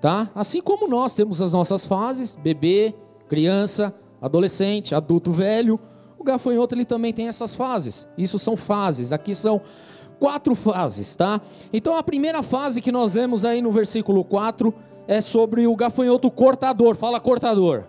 tá? 0.00 0.30
Assim 0.34 0.60
como 0.60 0.86
nós 0.86 1.14
temos 1.14 1.40
as 1.40 1.52
nossas 1.52 1.86
fases, 1.86 2.34
bebê, 2.34 2.94
criança, 3.28 3.94
adolescente, 4.20 4.94
adulto 4.94 5.32
velho, 5.32 5.80
o 6.18 6.24
gafanhoto 6.24 6.74
ele 6.74 6.84
também 6.84 7.12
tem 7.12 7.28
essas 7.28 7.54
fases. 7.54 8.08
Isso 8.18 8.38
são 8.38 8.56
fases. 8.56 9.12
Aqui 9.12 9.34
são 9.34 9.60
quatro 10.22 10.54
fases, 10.54 11.16
tá? 11.16 11.40
Então 11.72 11.96
a 11.96 12.02
primeira 12.02 12.44
fase 12.44 12.80
que 12.80 12.92
nós 12.92 13.12
vemos 13.12 13.44
aí 13.44 13.60
no 13.60 13.72
versículo 13.72 14.24
4 14.24 14.72
é 15.08 15.20
sobre 15.20 15.66
o 15.66 15.74
gafanhoto 15.74 16.30
cortador. 16.30 16.94
Fala 16.94 17.18
cortador. 17.18 17.86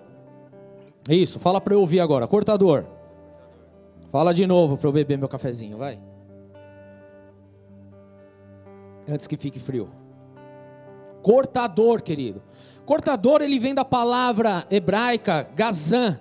Isso, 1.07 1.39
fala 1.39 1.61
para 1.61 1.75
eu 1.75 1.79
ouvir 1.79 1.99
agora. 1.99 2.27
Cortador. 2.27 2.85
Fala 4.11 4.33
de 4.33 4.47
novo 4.47 4.77
para 4.77 4.87
eu 4.87 4.91
beber 4.91 5.15
meu 5.15 5.29
cafezinho, 5.29 5.77
vai. 5.77 5.99
Antes 9.07 9.27
que 9.27 9.37
fique 9.37 9.59
frio. 9.59 9.91
Cortador, 11.21 12.01
querido. 12.01 12.41
Cortador, 12.83 13.43
ele 13.43 13.59
vem 13.59 13.75
da 13.75 13.85
palavra 13.85 14.65
hebraica 14.71 15.47
gazan, 15.55 16.19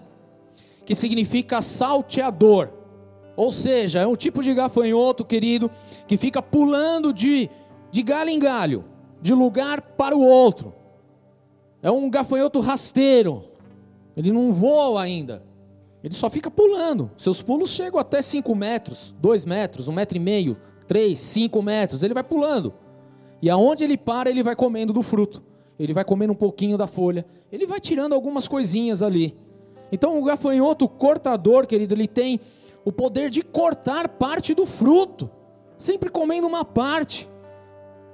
que 0.85 0.95
significa 0.95 1.63
salteador. 1.63 2.82
Ou 3.37 3.51
seja, 3.51 4.01
é 4.01 4.07
um 4.07 4.15
tipo 4.15 4.43
de 4.43 4.53
gafanhoto, 4.53 5.25
querido, 5.25 5.71
que 6.07 6.17
fica 6.17 6.43
pulando 6.43 7.13
de, 7.13 7.49
de 7.91 8.03
galho 8.03 8.31
em 8.31 8.39
galho, 8.39 8.85
de 9.21 9.33
lugar 9.35 9.81
para 9.81 10.17
o 10.17 10.21
outro. 10.21 10.75
É 11.83 11.91
um 11.91 12.09
gafanhoto 12.11 12.61
rasteiro, 12.61 13.45
ele 14.17 14.33
não 14.33 14.53
voa 14.53 15.03
ainda. 15.03 15.43
Ele 16.05 16.15
só 16.15 16.29
fica 16.29 16.51
pulando. 16.51 17.11
Seus 17.17 17.41
pulos 17.41 17.71
chegam 17.71 17.99
até 17.99 18.21
5 18.21 18.55
metros, 18.55 19.15
2 19.21 19.45
metros, 19.45 19.89
1 19.89 19.91
um 19.91 19.95
metro 19.95 20.17
e 20.17 20.21
meio 20.21 20.57
3, 20.89 21.19
5 21.19 21.63
metros, 21.63 22.03
ele 22.03 22.13
vai 22.13 22.23
pulando. 22.23 22.75
E 23.41 23.49
aonde 23.49 23.83
ele 23.83 23.97
para, 23.97 24.29
ele 24.29 24.43
vai 24.43 24.55
comendo 24.55 24.93
do 24.93 25.03
fruto. 25.03 25.43
Ele 25.79 25.93
vai 25.93 26.05
comendo 26.05 26.33
um 26.33 26.37
pouquinho 26.37 26.77
da 26.77 26.87
folha. 26.87 27.25
Ele 27.51 27.67
vai 27.67 27.81
tirando 27.81 28.13
algumas 28.15 28.47
coisinhas 28.47 29.03
ali. 29.03 29.37
Então 29.91 30.19
o 30.19 30.25
gafanhoto 30.25 30.89
cortador, 30.89 31.67
querido, 31.67 31.95
ele 31.95 32.07
tem 32.07 32.41
o 32.85 32.93
poder 32.93 33.31
de 33.31 33.43
cortar 33.43 34.09
parte 34.09 34.55
do 34.55 34.67
fruto, 34.67 35.31
sempre 35.77 36.11
comendo 36.11 36.47
uma 36.47 36.65
parte. 36.65 37.29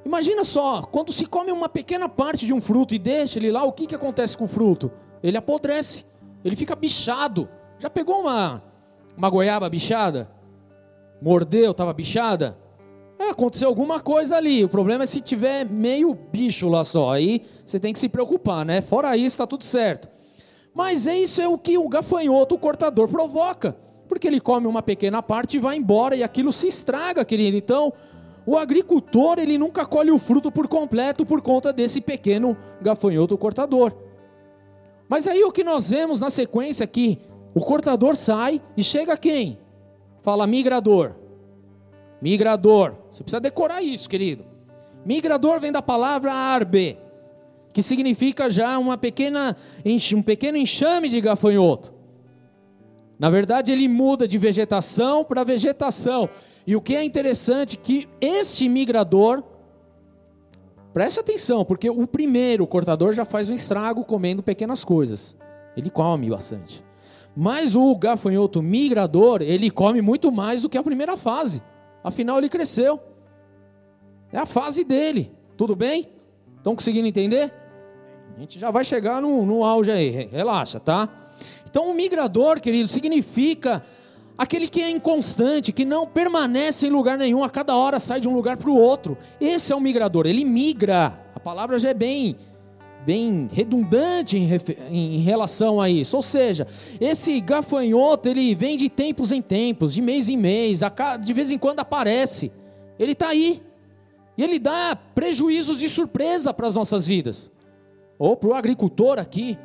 Imagina 0.05 0.45
só, 0.45 0.83
quando 0.83 1.13
se 1.13 1.27
come 1.27 1.53
uma 1.53 1.69
pequena 1.69 2.09
parte 2.09 2.47
de 2.47 2.53
um 2.53 2.61
fruto 2.61 2.95
e 2.95 2.99
deixa 2.99 3.39
ele 3.39 3.51
lá, 3.51 3.65
o 3.65 3.73
que, 3.73 3.87
que 3.87 3.95
acontece 3.95 4.37
com 4.37 4.45
o 4.45 4.49
fruto? 4.49 4.91
Ele 5.23 5.37
apodrece, 5.37 6.07
ele 6.45 6.57
fica 6.57 6.75
bichado. 6.75 7.49
Já 7.79 7.91
pegou 7.91 8.21
uma, 8.21 8.63
uma 9.17 9.29
goiaba 9.29 9.69
bichada? 9.69 10.31
Mordeu, 11.21 11.73
estava 11.73 11.93
bichada? 11.93 12.57
É, 13.19 13.31
aconteceu 13.31 13.69
alguma 13.69 13.99
coisa 13.99 14.37
ali. 14.37 14.65
O 14.65 14.69
problema 14.69 15.03
é 15.03 15.07
se 15.07 15.21
tiver 15.21 15.65
meio 15.65 16.15
bicho 16.15 16.69
lá 16.69 16.85
só. 16.85 17.13
Aí 17.13 17.45
você 17.65 17.81
tem 17.81 17.93
que 17.93 17.99
se 17.99 18.09
preocupar, 18.09 18.65
né? 18.65 18.81
Fora 18.81 19.17
isso, 19.17 19.27
está 19.27 19.47
tudo 19.47 19.65
certo. 19.65 20.09
Mas 20.73 21.09
é 21.09 21.19
isso 21.19 21.43
é 21.43 21.49
o 21.49 21.59
que 21.59 21.77
o 21.77 21.89
gafanhoto, 21.89 22.55
o 22.55 22.59
cortador, 22.59 23.09
provoca. 23.09 23.77
Porque 24.09 24.27
ele 24.27 24.41
come 24.41 24.67
uma 24.67 24.83
pequena 24.83 25.23
parte 25.23 25.57
e 25.57 25.61
vai 25.61 25.77
embora 25.77 26.17
e 26.17 26.23
aquilo 26.23 26.53
se 26.53 26.67
estraga, 26.67 27.25
querido. 27.25 27.57
Então, 27.57 27.93
o 28.47 28.57
agricultor, 28.57 29.39
ele 29.39 29.59
nunca 29.59 29.85
colhe 29.85 30.11
o 30.11 30.19
fruto 30.19 30.51
por 30.51 30.67
completo 30.67 31.27
por 31.27 31.43
conta 31.43 31.71
desse 31.71 32.01
pequeno 32.01 32.57
gafanhoto 32.81 33.37
cortador. 33.37 33.93
Mas 35.07 35.29
aí 35.29 35.45
o 35.45 35.53
que 35.53 35.63
nós 35.63 35.91
vemos 35.91 36.21
na 36.21 36.31
sequência 36.31 36.85
aqui, 36.85 37.19
o 37.55 37.61
cortador 37.61 38.17
sai 38.17 38.63
e 38.77 38.83
chega 38.83 39.17
quem? 39.17 39.59
Fala 40.23 40.47
migrador. 40.47 41.15
Migrador. 42.23 42.95
Você 43.11 43.23
precisa 43.23 43.41
decorar 43.41 43.83
isso, 43.83 44.09
querido. 44.09 44.45
Migrador 45.05 45.61
vem 45.61 45.73
da 45.73 45.83
palavra 45.83 46.33
arbe, 46.33 46.99
que 47.73 47.83
significa 47.83 48.51
já 48.51 48.79
uma 48.79 48.97
pequena, 48.97 49.57
um 50.15 50.23
pequeno 50.23 50.57
enxame 50.57 51.09
de 51.09 51.21
gafanhoto. 51.21 51.98
Na 53.19 53.31
verdade, 53.31 53.73
ele 53.73 53.89
muda 53.89 54.29
de 54.29 54.39
vegetação 54.39 55.25
para 55.25 55.43
vegetação. 55.43 56.29
E 56.67 56.77
o 56.77 56.81
que 56.81 56.95
é 56.95 57.03
interessante 57.03 57.77
é 57.77 57.81
que 57.81 58.09
este 58.21 58.69
migrador, 58.69 59.43
preste 60.93 61.19
atenção, 61.19 61.65
porque 61.65 61.91
o 61.91 62.07
primeiro 62.07 62.67
cortador 62.67 63.13
já 63.13 63.25
faz 63.25 63.51
um 63.51 63.55
estrago 63.55 64.05
comendo 64.05 64.43
pequenas 64.43 64.85
coisas. 64.85 65.37
Ele 65.77 65.91
come 65.91 66.31
bastante. 66.31 66.85
Mas 67.37 67.75
o 67.75 67.95
gafanhoto 67.97 68.63
migrador, 68.63 69.43
ele 69.43 69.71
come 69.71 70.01
muito 70.01 70.31
mais 70.31 70.63
do 70.63 70.69
que 70.69 70.79
a 70.79 70.83
primeira 70.83 71.17
fase. 71.17 71.63
Afinal, 72.03 72.39
ele 72.39 72.49
cresceu. 72.49 73.01
É 74.33 74.39
a 74.39 74.47
fase 74.47 74.85
dele. 74.85 75.33
Tudo 75.57 75.75
bem? 75.75 76.09
Estão 76.57 76.75
conseguindo 76.75 77.09
entender? 77.09 77.53
A 78.37 78.41
gente 78.41 78.59
já 78.59 78.71
vai 78.71 78.85
chegar 78.85 79.23
no, 79.23 79.45
no 79.45 79.65
auge 79.65 79.91
aí. 79.91 80.29
Relaxa, 80.31 80.79
tá? 80.79 81.09
Então, 81.71 81.91
o 81.91 81.95
migrador, 81.95 82.61
querido, 82.61 82.89
significa 82.89 83.85
aquele 84.37 84.69
que 84.69 84.81
é 84.81 84.91
inconstante, 84.91 85.73
que 85.73 85.85
não 85.85 86.07
permanece 86.07 86.87
em 86.87 86.91
lugar 86.91 87.19
nenhum, 87.19 87.43
a 87.43 87.51
cada 87.51 87.75
hora 87.75 87.99
sai 87.99 88.21
de 88.21 88.29
um 88.29 88.35
lugar 88.35 88.57
para 88.57 88.71
o 88.71 88.77
outro. 88.77 89.19
Esse 89.41 89.73
é 89.73 89.77
o 89.77 89.81
migrador, 89.81 90.27
ele 90.27 90.45
migra. 90.45 91.19
A 91.35 91.41
palavra 91.41 91.79
já 91.79 91.91
é 91.91 91.95
bem 91.95 92.37
bem 93.09 93.49
redundante 93.51 94.37
em, 94.37 94.47
em, 94.91 95.19
relação 95.21 95.81
a 95.81 95.89
isso. 95.89 96.15
Ou 96.15 96.23
seja, 96.23 96.69
esse 97.01 97.41
gafanhoto 97.41 98.29
ele 98.29 98.55
vem 98.55 98.77
de 98.77 98.91
tempos 98.91 99.33
em 99.33 99.41
tempos, 99.41 99.95
de 99.95 100.03
mês 100.03 100.29
em 100.29 100.37
mês, 100.37 100.81
de 101.23 101.33
vez 101.33 101.51
em 101.51 101.57
quando 101.57 101.81
aparece. 101.81 102.53
Ele 102.99 103.13
está 103.13 103.29
aí. 103.29 103.63
E 104.37 104.45
ele 104.45 104.59
dá 104.59 104.97
prejuízos 105.15 105.79
de 105.79 105.89
surpresa 105.89 106.53
para 106.53 106.67
as 106.67 106.75
nossas 106.75 107.07
vidas. 107.07 107.51
Ou 108.19 108.37
para 108.37 108.51
o 108.51 108.55
agricultor 108.55 109.19
aqui. 109.19 109.57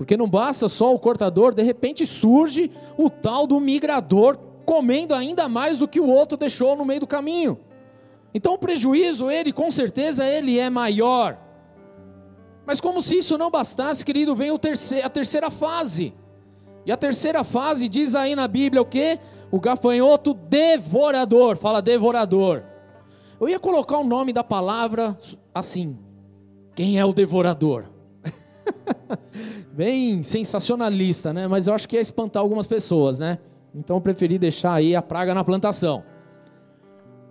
Porque 0.00 0.16
não 0.16 0.26
basta 0.26 0.66
só 0.66 0.94
o 0.94 0.98
cortador, 0.98 1.54
de 1.54 1.62
repente 1.62 2.06
surge 2.06 2.70
o 2.96 3.10
tal 3.10 3.46
do 3.46 3.60
migrador 3.60 4.38
comendo 4.64 5.14
ainda 5.14 5.46
mais 5.46 5.80
do 5.80 5.86
que 5.86 6.00
o 6.00 6.08
outro 6.08 6.38
deixou 6.38 6.74
no 6.74 6.86
meio 6.86 7.00
do 7.00 7.06
caminho. 7.06 7.60
Então 8.32 8.54
o 8.54 8.58
prejuízo, 8.58 9.30
ele 9.30 9.52
com 9.52 9.70
certeza 9.70 10.24
ele 10.24 10.58
é 10.58 10.70
maior. 10.70 11.36
Mas 12.64 12.80
como 12.80 13.02
se 13.02 13.18
isso 13.18 13.36
não 13.36 13.50
bastasse, 13.50 14.02
querido, 14.02 14.34
vem 14.34 14.56
terceiro, 14.56 15.06
a 15.06 15.10
terceira 15.10 15.50
fase. 15.50 16.14
E 16.86 16.90
a 16.90 16.96
terceira 16.96 17.44
fase 17.44 17.86
diz 17.86 18.14
aí 18.14 18.34
na 18.34 18.48
Bíblia 18.48 18.80
o 18.80 18.86
que? 18.86 19.18
O 19.50 19.60
gafanhoto 19.60 20.32
devorador. 20.32 21.58
Fala 21.58 21.82
devorador. 21.82 22.62
Eu 23.38 23.50
ia 23.50 23.60
colocar 23.60 23.98
o 23.98 24.04
nome 24.04 24.32
da 24.32 24.42
palavra 24.42 25.14
assim. 25.54 25.98
Quem 26.74 26.98
é 26.98 27.04
o 27.04 27.12
devorador? 27.12 27.84
Bem 29.72 30.22
sensacionalista, 30.22 31.32
né? 31.32 31.46
Mas 31.46 31.66
eu 31.66 31.74
acho 31.74 31.88
que 31.88 31.96
ia 31.96 32.00
espantar 32.00 32.42
algumas 32.42 32.66
pessoas, 32.66 33.18
né? 33.18 33.38
Então 33.74 33.96
eu 33.96 34.00
preferi 34.00 34.38
deixar 34.38 34.74
aí 34.74 34.96
a 34.96 35.02
praga 35.02 35.32
na 35.32 35.44
plantação. 35.44 36.02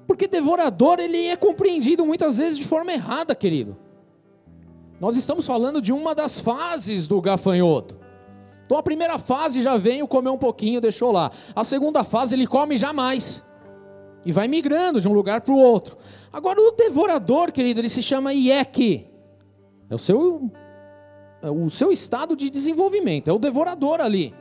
Porque 0.08 0.28
devorador 0.28 0.99
ele 0.99 1.28
é 1.28 1.36
compreendido 1.36 2.06
muitas 2.06 2.38
vezes 2.38 2.58
de 2.58 2.65
forma 2.65 2.91
errada, 2.91 3.36
querido. 3.36 3.78
Nós 4.99 5.15
estamos 5.15 5.45
falando 5.45 5.82
de 5.82 5.93
uma 5.93 6.15
das 6.15 6.39
fases 6.39 7.08
do 7.08 7.21
gafanhoto. 7.21 7.99
Então 8.65 8.78
a 8.78 8.84
primeira 8.84 9.17
fase 9.17 9.62
já 9.62 9.78
veio 9.78 10.08
comer 10.08 10.30
um 10.30 10.38
pouquinho, 10.38 10.82
deixou 10.82 11.12
lá. 11.12 11.32
A 11.56 11.63
segunda 11.63 12.04
fase 12.04 12.36
ele 12.36 12.45
come 12.45 12.78
jamais. 12.78 13.45
E 14.25 14.32
vai 14.32 14.47
migrando 14.47 14.99
de 14.99 15.08
um 15.08 15.13
lugar 15.13 15.41
para 15.41 15.54
o 15.54 15.58
outro. 15.58 15.97
Agora 16.32 16.60
o 16.60 16.71
devorador, 16.71 17.52
querido, 17.52 17.80
ele 17.80 17.89
se 17.89 18.04
chama 18.04 18.34
IEC. 18.34 19.08
É 19.89 19.95
o 19.95 19.97
seu, 19.97 20.52
é 20.54 20.58
o 21.43 21.69
seu 21.69 21.91
estado 21.91 22.36
de 22.36 22.49
desenvolvimento, 22.49 23.30
é 23.30 23.34
o 23.34 23.39
devorador 23.39 24.02
ali. 24.02 24.34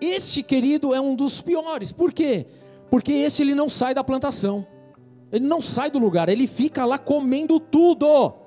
Este, 0.00 0.42
querido, 0.42 0.92
é 0.94 1.00
um 1.00 1.14
dos 1.14 1.40
piores. 1.40 1.92
Por 1.92 2.12
quê? 2.12 2.46
Porque 2.90 3.12
esse 3.12 3.42
ele 3.42 3.54
não 3.54 3.68
sai 3.68 3.94
da 3.94 4.02
plantação. 4.02 4.66
Ele 5.30 5.46
não 5.46 5.60
sai 5.60 5.90
do 5.90 5.98
lugar, 5.98 6.28
ele 6.28 6.46
fica 6.46 6.84
lá 6.84 6.98
comendo 6.98 7.58
tudo 7.58 8.44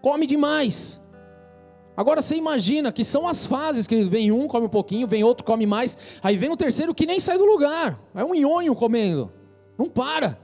come 0.00 0.26
demais. 0.26 1.00
Agora 1.96 2.22
você 2.22 2.36
imagina 2.36 2.92
que 2.92 3.02
são 3.02 3.26
as 3.26 3.44
fases 3.44 3.86
que 3.86 4.02
vem 4.04 4.30
um, 4.30 4.46
come 4.46 4.66
um 4.66 4.70
pouquinho, 4.70 5.06
vem 5.06 5.24
outro, 5.24 5.44
come 5.44 5.66
mais, 5.66 6.18
aí 6.22 6.36
vem 6.36 6.50
o 6.50 6.56
terceiro 6.56 6.94
que 6.94 7.06
nem 7.06 7.18
sai 7.18 7.36
do 7.36 7.44
lugar. 7.44 8.00
É 8.14 8.24
um 8.24 8.34
nhonho 8.34 8.74
comendo. 8.74 9.32
Não 9.76 9.86
para. 9.86 10.38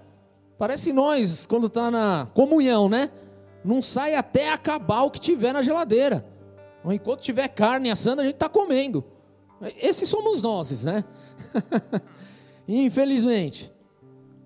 Parece 0.58 0.92
nós 0.92 1.46
quando 1.46 1.68
está 1.68 1.90
na 1.90 2.28
comunhão, 2.34 2.88
né? 2.88 3.10
Não 3.64 3.80
sai 3.80 4.14
até 4.14 4.50
acabar 4.52 5.02
o 5.02 5.10
que 5.10 5.18
tiver 5.18 5.52
na 5.52 5.62
geladeira. 5.62 6.24
Enquanto 6.84 7.22
tiver 7.22 7.48
carne 7.48 7.90
assando, 7.90 8.20
a 8.20 8.24
gente 8.24 8.34
está 8.34 8.48
comendo. 8.48 9.02
Esses 9.80 10.08
somos 10.08 10.42
nós, 10.42 10.84
né? 10.84 11.04
Infelizmente. 12.68 13.72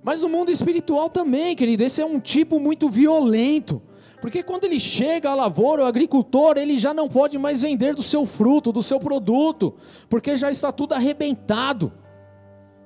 Mas 0.02 0.22
no 0.22 0.28
mundo 0.28 0.50
espiritual 0.50 1.10
também, 1.10 1.56
querido, 1.56 1.82
esse 1.82 2.00
é 2.00 2.06
um 2.06 2.20
tipo 2.20 2.60
muito 2.60 2.88
violento. 2.88 3.82
Porque 4.20 4.42
quando 4.42 4.64
ele 4.64 4.78
chega 4.78 5.30
à 5.30 5.34
lavoura, 5.34 5.82
o 5.82 5.86
agricultor, 5.86 6.56
ele 6.56 6.78
já 6.78 6.94
não 6.94 7.08
pode 7.08 7.36
mais 7.38 7.62
vender 7.62 7.94
do 7.94 8.02
seu 8.02 8.24
fruto, 8.24 8.72
do 8.72 8.82
seu 8.82 8.98
produto, 8.98 9.74
porque 10.08 10.36
já 10.36 10.50
está 10.50 10.72
tudo 10.72 10.94
arrebentado. 10.94 11.92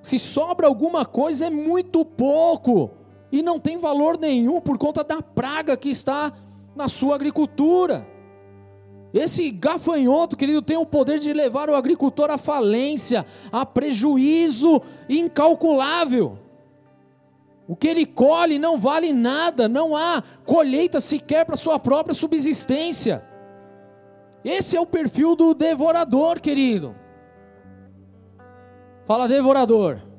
Se 0.02 0.18
sobra 0.18 0.66
alguma 0.66 1.04
coisa 1.04 1.46
é 1.46 1.50
muito 1.50 2.04
pouco 2.04 2.90
e 3.32 3.42
não 3.42 3.58
tem 3.58 3.78
valor 3.78 4.18
nenhum 4.18 4.60
por 4.60 4.76
conta 4.76 5.02
da 5.02 5.22
praga 5.22 5.76
que 5.76 5.88
está 5.88 6.30
na 6.76 6.86
sua 6.86 7.14
agricultura. 7.14 8.06
Esse 9.12 9.50
gafanhoto, 9.50 10.36
querido, 10.36 10.62
tem 10.62 10.76
o 10.76 10.86
poder 10.86 11.18
de 11.18 11.32
levar 11.32 11.68
o 11.68 11.74
agricultor 11.74 12.30
à 12.30 12.38
falência, 12.38 13.26
a 13.50 13.64
prejuízo 13.64 14.80
incalculável. 15.08 16.38
O 17.66 17.74
que 17.74 17.88
ele 17.88 18.04
colhe 18.04 18.58
não 18.58 18.78
vale 18.78 19.12
nada, 19.12 19.68
não 19.68 19.96
há 19.96 20.22
colheita 20.44 21.00
sequer 21.00 21.46
para 21.46 21.56
sua 21.56 21.78
própria 21.78 22.14
subsistência. 22.14 23.22
Esse 24.44 24.76
é 24.76 24.80
o 24.80 24.86
perfil 24.86 25.36
do 25.36 25.54
devorador, 25.54 26.40
querido. 26.40 26.94
Fala, 29.06 29.28
devorador. 29.28 30.11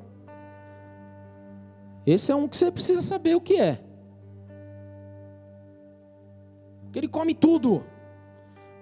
Esse 2.06 2.30
é 2.30 2.34
um 2.34 2.46
que 2.46 2.56
você 2.56 2.70
precisa 2.70 3.02
saber 3.02 3.34
o 3.34 3.40
que 3.40 3.60
é. 3.60 3.80
Que 6.92 6.98
ele 6.98 7.08
come 7.08 7.34
tudo. 7.34 7.84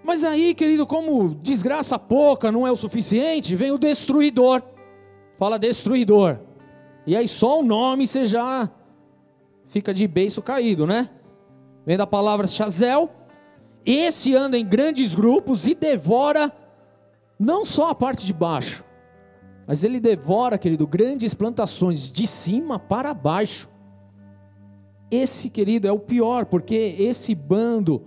Mas 0.04 0.24
aí, 0.24 0.54
querido, 0.54 0.87
como 0.87 1.35
desgraça 1.37 1.98
pouca 1.98 2.50
não 2.50 2.66
é 2.66 2.72
o 2.72 2.76
suficiente, 2.76 3.54
vem 3.54 3.70
o 3.70 3.78
destruidor. 3.78 4.62
Fala, 5.38 5.58
destruidor. 5.58 6.38
E 7.06 7.16
aí 7.16 7.28
só 7.28 7.61
o 7.61 7.64
nome 7.64 8.06
você 8.06 8.24
já 8.24 8.70
fica 9.66 9.94
de 9.94 10.06
beiço 10.06 10.42
caído, 10.42 10.87
né? 10.87 11.08
Vem 11.87 11.96
da 11.96 12.06
palavra 12.06 12.46
chazel. 12.46 13.11
Esse 13.85 14.35
anda 14.35 14.58
em 14.58 14.66
grandes 14.66 15.14
grupos 15.14 15.66
e 15.66 15.74
devora 15.74 16.52
não 17.38 17.64
só 17.64 17.90
a 17.90 17.94
parte 17.94 18.24
de 18.24 18.32
baixo, 18.32 18.85
Mas 19.72 19.85
ele 19.85 20.00
devora, 20.00 20.58
querido, 20.58 20.87
grandes 20.87 21.32
plantações 21.32 22.12
de 22.12 22.26
cima 22.26 22.78
para 22.78 23.14
baixo. 23.14 23.70
Esse, 25.11 25.48
querido, 25.48 25.88
é 25.88 25.90
o 25.90 25.98
pior, 25.98 26.44
porque 26.44 26.94
esse 26.98 27.35
bando 27.35 28.02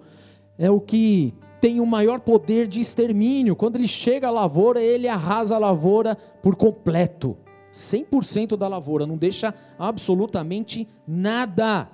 é 0.59 0.69
o 0.69 0.79
que 0.79 1.33
tem 1.59 1.79
o 1.79 1.85
maior 1.87 2.19
poder 2.19 2.67
de 2.67 2.79
extermínio. 2.79 3.55
Quando 3.55 3.77
ele 3.77 3.87
chega 3.87 4.27
à 4.27 4.29
lavoura, 4.29 4.79
ele 4.79 5.07
arrasa 5.07 5.55
a 5.55 5.57
lavoura 5.57 6.15
por 6.39 6.55
completo. 6.55 7.35
100% 7.73 8.55
da 8.55 8.67
lavoura, 8.67 9.07
não 9.07 9.17
deixa 9.17 9.51
absolutamente 9.79 10.87
nada. 11.07 11.89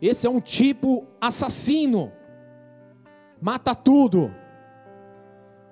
Esse 0.00 0.26
é 0.26 0.30
um 0.30 0.40
tipo 0.40 1.04
assassino. 1.20 2.10
Mata 3.38 3.74
tudo. 3.74 4.34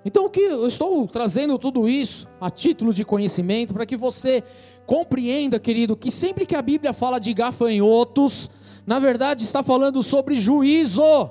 Então 0.05 0.25
o 0.25 0.31
que 0.31 0.41
eu 0.41 0.67
estou 0.67 1.07
trazendo 1.07 1.59
tudo 1.59 1.89
isso 1.89 2.29
a 2.41 2.51
título 2.51 2.93
de 2.93 3.05
conhecimento 3.05 3.75
para 3.75 3.85
que 3.85 3.97
você 3.97 4.43
compreenda, 4.87 5.61
querido, 5.61 5.97
que 5.97 6.11
sempre 6.11 6.47
que 6.47 6.57
a 6.57 6.63
Bíblia 6.63 6.93
fala 6.93 7.19
de 7.19 7.33
gafanhotos, 7.35 8.51
na 8.87 8.99
verdade 8.99 9.45
está 9.45 9.63
falando 9.63 10.03
sobre 10.03 10.35
juízo. 10.35 11.31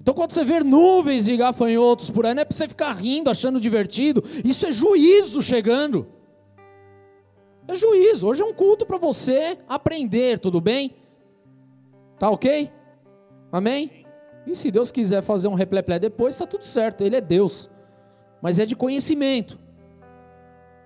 Então, 0.00 0.14
quando 0.14 0.32
você 0.32 0.44
vê 0.44 0.60
nuvens 0.60 1.26
de 1.26 1.36
gafanhotos 1.36 2.10
por 2.10 2.24
aí, 2.24 2.34
não 2.34 2.42
é 2.42 2.44
para 2.44 2.56
você 2.56 2.66
ficar 2.66 2.92
rindo, 2.92 3.28
achando 3.28 3.60
divertido, 3.60 4.24
isso 4.44 4.66
é 4.66 4.72
juízo 4.72 5.42
chegando. 5.42 6.06
É 7.68 7.74
juízo. 7.74 8.26
Hoje 8.26 8.42
é 8.42 8.44
um 8.44 8.54
culto 8.54 8.86
para 8.86 8.96
você 8.96 9.58
aprender, 9.68 10.38
tudo 10.38 10.60
bem? 10.60 10.96
Tá 12.18 12.30
ok? 12.30 12.70
Amém? 13.52 13.99
E 14.50 14.56
se 14.56 14.68
Deus 14.68 14.90
quiser 14.90 15.22
fazer 15.22 15.46
um 15.46 15.54
repleplé 15.54 16.00
depois, 16.00 16.34
está 16.34 16.44
tudo 16.44 16.64
certo, 16.64 17.04
Ele 17.04 17.14
é 17.14 17.20
Deus. 17.20 17.70
Mas 18.42 18.58
é 18.58 18.66
de 18.66 18.74
conhecimento. 18.74 19.56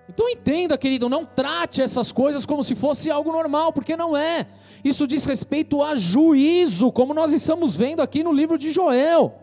Então 0.07 0.29
entenda, 0.29 0.77
querido, 0.77 1.09
não 1.09 1.25
trate 1.25 1.81
essas 1.81 2.11
coisas 2.11 2.45
como 2.45 2.63
se 2.63 2.75
fosse 2.75 3.09
algo 3.09 3.31
normal, 3.31 3.73
porque 3.73 3.97
não 3.97 4.15
é. 4.15 4.45
Isso 4.83 5.07
diz 5.07 5.25
respeito 5.25 5.81
a 5.81 5.95
juízo, 5.95 6.91
como 6.91 7.11
nós 7.11 7.33
estamos 7.33 7.75
vendo 7.75 8.01
aqui 8.01 8.23
no 8.23 8.31
livro 8.31 8.55
de 8.55 8.69
Joel. 8.69 9.33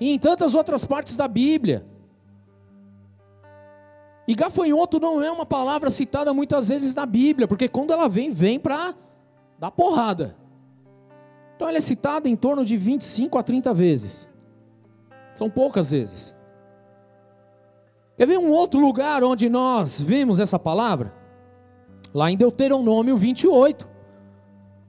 E 0.00 0.10
em 0.10 0.18
tantas 0.18 0.52
outras 0.56 0.84
partes 0.84 1.16
da 1.16 1.28
Bíblia. 1.28 1.86
E 4.26 4.34
gafanhoto 4.34 4.98
não 4.98 5.22
é 5.22 5.30
uma 5.30 5.46
palavra 5.46 5.88
citada 5.88 6.34
muitas 6.34 6.68
vezes 6.68 6.96
na 6.96 7.06
Bíblia, 7.06 7.46
porque 7.46 7.68
quando 7.68 7.92
ela 7.92 8.08
vem, 8.08 8.32
vem 8.32 8.58
para 8.58 8.92
dar 9.56 9.70
porrada. 9.70 10.36
Então 11.56 11.68
ela 11.68 11.78
é 11.78 11.80
citada 11.80 12.28
em 12.28 12.36
torno 12.36 12.64
de 12.64 12.76
25 12.76 13.38
a 13.38 13.42
30 13.42 13.72
vezes. 13.72 14.28
São 15.34 15.50
poucas 15.50 15.90
vezes. 15.90 16.36
Quer 18.16 18.26
ver 18.26 18.38
um 18.38 18.50
outro 18.50 18.78
lugar 18.78 19.24
onde 19.24 19.48
nós 19.48 20.00
vemos 20.00 20.38
essa 20.38 20.58
palavra? 20.58 21.12
Lá 22.14 22.30
em 22.30 22.36
Deuteronômio 22.36 23.16
28. 23.16 23.96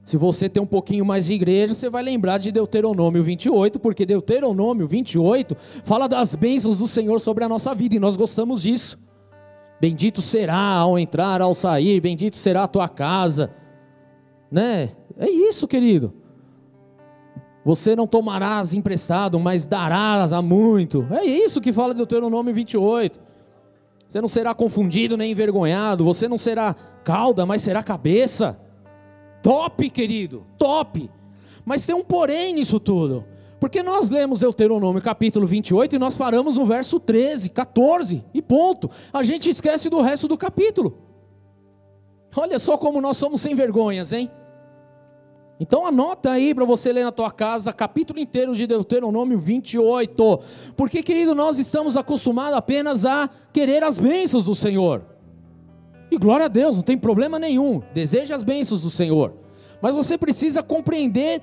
Se 0.04 0.16
você 0.16 0.48
tem 0.48 0.62
um 0.62 0.66
pouquinho 0.66 1.04
mais 1.04 1.26
de 1.26 1.34
igreja, 1.34 1.74
você 1.74 1.90
vai 1.90 2.02
lembrar 2.02 2.38
de 2.38 2.50
Deuteronômio 2.50 3.22
28, 3.22 3.78
porque 3.78 4.06
Deuteronômio 4.06 4.88
28 4.88 5.54
fala 5.84 6.08
das 6.08 6.34
bênçãos 6.34 6.78
do 6.78 6.88
Senhor 6.88 7.20
sobre 7.20 7.44
a 7.44 7.48
nossa 7.48 7.74
vida 7.74 7.96
e 7.96 7.98
nós 7.98 8.16
gostamos 8.16 8.62
disso. 8.62 9.06
Bendito 9.78 10.22
será 10.22 10.56
ao 10.56 10.98
entrar, 10.98 11.42
ao 11.42 11.54
sair, 11.54 12.00
bendito 12.00 12.36
será 12.36 12.64
a 12.64 12.68
tua 12.68 12.88
casa. 12.88 13.54
Né? 14.50 14.90
É 15.18 15.28
isso, 15.28 15.68
querido. 15.68 16.14
Você 17.68 17.94
não 17.94 18.06
tomarás 18.06 18.72
emprestado, 18.72 19.38
mas 19.38 19.66
darás 19.66 20.32
a 20.32 20.40
muito. 20.40 21.06
É 21.10 21.22
isso 21.22 21.60
que 21.60 21.70
fala 21.70 21.92
Deuteronômio 21.92 22.54
28. 22.54 23.20
Você 24.08 24.22
não 24.22 24.26
será 24.26 24.54
confundido 24.54 25.18
nem 25.18 25.32
envergonhado, 25.32 26.02
você 26.02 26.26
não 26.26 26.38
será 26.38 26.74
cauda, 27.04 27.44
mas 27.44 27.60
será 27.60 27.82
cabeça. 27.82 28.58
Top, 29.42 29.90
querido, 29.90 30.46
top. 30.56 31.10
Mas 31.62 31.84
tem 31.84 31.94
um 31.94 32.02
porém 32.02 32.54
nisso 32.54 32.80
tudo. 32.80 33.26
Porque 33.60 33.82
nós 33.82 34.08
lemos 34.08 34.40
Deuteronômio 34.40 35.02
capítulo 35.02 35.46
28 35.46 35.94
e 35.94 35.98
nós 35.98 36.16
paramos 36.16 36.56
no 36.56 36.64
verso 36.64 36.98
13, 36.98 37.50
14 37.50 38.24
e 38.32 38.40
ponto. 38.40 38.90
A 39.12 39.22
gente 39.22 39.50
esquece 39.50 39.90
do 39.90 40.00
resto 40.00 40.26
do 40.26 40.38
capítulo. 40.38 40.96
Olha 42.34 42.58
só 42.58 42.78
como 42.78 42.98
nós 42.98 43.18
somos 43.18 43.42
sem 43.42 43.54
vergonhas, 43.54 44.14
hein? 44.14 44.30
Então 45.60 45.84
anota 45.84 46.30
aí 46.30 46.54
para 46.54 46.64
você 46.64 46.92
ler 46.92 47.04
na 47.04 47.10
tua 47.10 47.30
casa, 47.30 47.72
capítulo 47.72 48.20
inteiro 48.20 48.54
de 48.54 48.66
Deuteronômio 48.66 49.38
28. 49.38 50.40
Porque, 50.76 51.02
querido, 51.02 51.34
nós 51.34 51.58
estamos 51.58 51.96
acostumados 51.96 52.56
apenas 52.56 53.04
a 53.04 53.28
querer 53.52 53.82
as 53.82 53.98
bênçãos 53.98 54.44
do 54.44 54.54
Senhor. 54.54 55.02
E 56.10 56.16
glória 56.16 56.46
a 56.46 56.48
Deus, 56.48 56.76
não 56.76 56.82
tem 56.82 56.96
problema 56.96 57.38
nenhum. 57.38 57.82
Deseja 57.92 58.36
as 58.36 58.42
bênçãos 58.42 58.82
do 58.82 58.90
Senhor. 58.90 59.34
Mas 59.82 59.96
você 59.96 60.16
precisa 60.16 60.62
compreender 60.62 61.42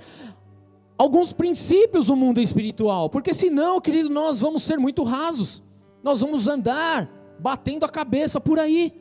alguns 0.98 1.34
princípios 1.34 2.08
do 2.08 2.16
mundo 2.16 2.40
espiritual, 2.40 3.10
porque 3.10 3.34
senão, 3.34 3.82
querido, 3.82 4.10
nós 4.10 4.40
vamos 4.40 4.64
ser 4.64 4.78
muito 4.78 5.04
rasos. 5.04 5.62
Nós 6.02 6.22
vamos 6.22 6.48
andar 6.48 7.10
batendo 7.40 7.86
a 7.86 7.90
cabeça 7.90 8.40
por 8.40 8.60
aí. 8.60 8.94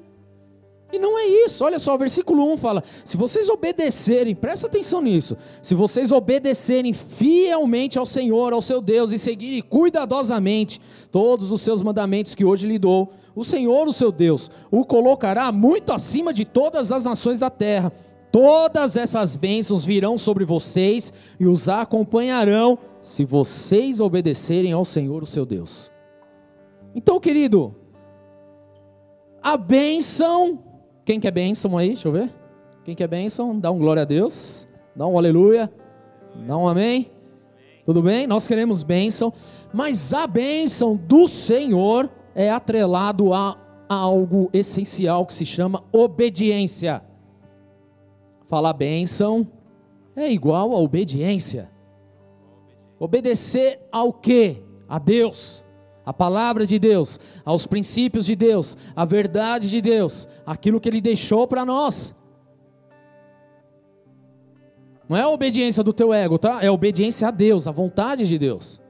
E 0.92 0.98
não 0.98 1.18
é 1.18 1.26
isso, 1.26 1.64
olha 1.64 1.78
só, 1.78 1.94
o 1.94 1.98
versículo 1.98 2.52
1 2.52 2.56
fala: 2.56 2.84
se 3.04 3.16
vocês 3.16 3.48
obedecerem, 3.48 4.34
presta 4.34 4.66
atenção 4.66 5.00
nisso, 5.00 5.36
se 5.60 5.74
vocês 5.74 6.12
obedecerem 6.12 6.92
fielmente 6.92 7.98
ao 7.98 8.06
Senhor, 8.06 8.52
ao 8.52 8.62
seu 8.62 8.80
Deus, 8.80 9.10
e 9.10 9.18
seguirem 9.18 9.62
cuidadosamente 9.62 10.80
todos 11.10 11.50
os 11.50 11.62
seus 11.62 11.82
mandamentos 11.82 12.34
que 12.34 12.44
hoje 12.44 12.66
lhe 12.68 12.78
dou, 12.78 13.10
o 13.34 13.42
Senhor, 13.42 13.88
o 13.88 13.92
seu 13.92 14.12
Deus, 14.12 14.50
o 14.70 14.84
colocará 14.84 15.50
muito 15.50 15.92
acima 15.92 16.32
de 16.32 16.44
todas 16.44 16.92
as 16.92 17.04
nações 17.04 17.40
da 17.40 17.50
terra. 17.50 17.92
Todas 18.30 18.96
essas 18.96 19.36
bênçãos 19.36 19.84
virão 19.84 20.18
sobre 20.18 20.44
vocês 20.44 21.12
e 21.38 21.46
os 21.46 21.68
acompanharão, 21.68 22.76
se 23.00 23.24
vocês 23.24 24.00
obedecerem 24.00 24.72
ao 24.72 24.84
Senhor, 24.84 25.22
o 25.22 25.26
seu 25.26 25.46
Deus. 25.46 25.90
Então, 26.96 27.20
querido, 27.20 27.74
a 29.42 29.56
bênção 29.56 30.73
quem 31.04 31.20
quer 31.20 31.30
bênção 31.30 31.76
aí? 31.76 31.88
Deixa 31.88 32.08
eu 32.08 32.12
ver. 32.12 32.32
Quem 32.84 32.94
quer 32.94 33.08
bênção? 33.08 33.58
Dá 33.58 33.70
um 33.70 33.78
glória 33.78 34.02
a 34.02 34.04
Deus. 34.04 34.68
Dá 34.94 35.06
um 35.06 35.18
aleluia. 35.18 35.70
Dá 36.46 36.56
um 36.56 36.68
amém. 36.68 37.10
Tudo 37.84 38.02
bem? 38.02 38.26
Nós 38.26 38.48
queremos 38.48 38.82
bênção. 38.82 39.32
Mas 39.72 40.14
a 40.14 40.26
bênção 40.26 40.96
do 40.96 41.26
Senhor 41.28 42.10
é 42.34 42.50
atrelado 42.50 43.34
a 43.34 43.56
algo 43.88 44.48
essencial 44.52 45.26
que 45.26 45.34
se 45.34 45.44
chama 45.44 45.84
obediência. 45.92 47.02
Falar 48.46 48.72
bênção 48.72 49.46
é 50.16 50.30
igual 50.30 50.72
a 50.72 50.78
obediência. 50.78 51.68
Obedecer 52.98 53.80
ao 53.90 54.12
que? 54.12 54.62
A 54.88 54.98
Deus 54.98 55.63
a 56.04 56.12
palavra 56.12 56.66
de 56.66 56.78
Deus, 56.78 57.18
aos 57.44 57.66
princípios 57.66 58.26
de 58.26 58.36
Deus, 58.36 58.76
a 58.94 59.04
verdade 59.04 59.70
de 59.70 59.80
Deus, 59.80 60.28
aquilo 60.46 60.80
que 60.80 60.88
Ele 60.88 61.00
deixou 61.00 61.46
para 61.46 61.64
nós. 61.64 62.14
Não 65.08 65.16
é 65.16 65.22
a 65.22 65.28
obediência 65.28 65.82
do 65.82 65.92
teu 65.92 66.12
ego, 66.12 66.38
tá? 66.38 66.62
É 66.62 66.68
a 66.68 66.72
obediência 66.72 67.28
a 67.28 67.30
Deus, 67.30 67.68
a 67.68 67.72
vontade 67.72 68.26
de 68.26 68.38
Deus. 68.38 68.80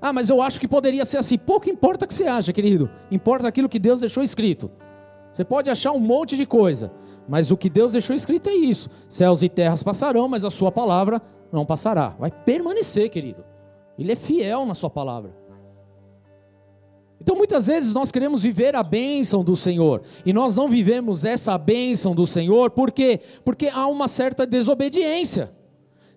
Ah, 0.00 0.12
mas 0.12 0.28
eu 0.28 0.42
acho 0.42 0.60
que 0.60 0.68
poderia 0.68 1.04
ser 1.04 1.16
assim. 1.16 1.38
Pouco 1.38 1.70
importa 1.70 2.04
o 2.04 2.08
que 2.08 2.12
você 2.12 2.26
acha, 2.26 2.52
querido. 2.52 2.90
Importa 3.10 3.48
aquilo 3.48 3.68
que 3.68 3.78
Deus 3.78 4.00
deixou 4.00 4.22
escrito. 4.22 4.70
Você 5.32 5.44
pode 5.44 5.70
achar 5.70 5.92
um 5.92 5.98
monte 5.98 6.36
de 6.36 6.44
coisa, 6.44 6.92
mas 7.26 7.50
o 7.50 7.56
que 7.56 7.70
Deus 7.70 7.92
deixou 7.92 8.14
escrito 8.14 8.48
é 8.48 8.54
isso: 8.54 8.90
céus 9.08 9.42
e 9.42 9.48
terras 9.48 9.82
passarão, 9.82 10.28
mas 10.28 10.44
a 10.44 10.50
sua 10.50 10.70
palavra 10.70 11.22
não 11.50 11.64
passará. 11.64 12.14
Vai 12.18 12.30
permanecer, 12.30 13.08
querido. 13.08 13.42
Ele 13.98 14.12
é 14.12 14.16
fiel 14.16 14.66
na 14.66 14.74
sua 14.74 14.90
palavra. 14.90 15.34
Então 17.24 17.34
muitas 17.34 17.68
vezes 17.68 17.94
nós 17.94 18.12
queremos 18.12 18.42
viver 18.42 18.76
a 18.76 18.82
bênção 18.82 19.42
do 19.42 19.56
Senhor 19.56 20.02
e 20.26 20.32
nós 20.32 20.54
não 20.54 20.68
vivemos 20.68 21.24
essa 21.24 21.56
bênção 21.56 22.14
do 22.14 22.26
Senhor, 22.26 22.70
por 22.70 22.92
quê? 22.92 23.18
Porque 23.42 23.68
há 23.68 23.86
uma 23.86 24.08
certa 24.08 24.46
desobediência. 24.46 25.50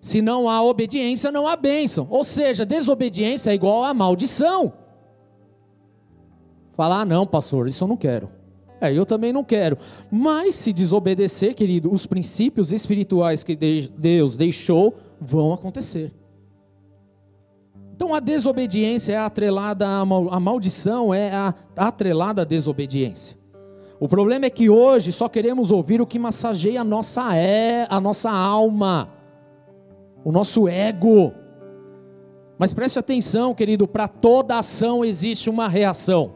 Se 0.02 0.20
não 0.20 0.50
há 0.50 0.62
obediência, 0.62 1.32
não 1.32 1.48
há 1.48 1.56
bênção. 1.56 2.06
Ou 2.10 2.22
seja, 2.22 2.66
desobediência 2.66 3.50
é 3.50 3.54
igual 3.54 3.84
a 3.84 3.94
maldição. 3.94 4.74
Falar, 6.76 7.00
ah, 7.00 7.04
não, 7.06 7.26
pastor, 7.26 7.68
isso 7.68 7.84
eu 7.84 7.88
não 7.88 7.96
quero. 7.96 8.28
É, 8.78 8.92
eu 8.92 9.06
também 9.06 9.32
não 9.32 9.42
quero. 9.42 9.78
Mas 10.10 10.56
se 10.56 10.74
desobedecer, 10.74 11.54
querido, 11.54 11.90
os 11.90 12.04
princípios 12.04 12.70
espirituais 12.70 13.42
que 13.42 13.56
Deus 13.56 14.36
deixou 14.36 14.94
vão 15.18 15.54
acontecer. 15.54 16.12
Então 17.98 18.14
a 18.14 18.20
desobediência 18.20 19.14
é 19.14 19.16
atrelada 19.16 19.84
à 19.84 20.02
a 20.02 20.38
maldição, 20.38 21.12
é 21.12 21.34
a, 21.34 21.52
atrelada 21.76 22.42
à 22.42 22.44
desobediência. 22.44 23.36
O 23.98 24.06
problema 24.06 24.46
é 24.46 24.50
que 24.50 24.70
hoje 24.70 25.10
só 25.10 25.28
queremos 25.28 25.72
ouvir 25.72 26.00
o 26.00 26.06
que 26.06 26.16
massageia 26.16 26.82
a 26.82 26.84
nossa, 26.84 27.34
é, 27.34 27.88
a 27.90 28.00
nossa 28.00 28.30
alma, 28.30 29.12
o 30.24 30.30
nosso 30.30 30.68
ego. 30.68 31.34
Mas 32.56 32.72
preste 32.72 33.00
atenção, 33.00 33.52
querido, 33.52 33.88
para 33.88 34.06
toda 34.06 34.56
ação 34.56 35.04
existe 35.04 35.50
uma 35.50 35.66
reação. 35.66 36.34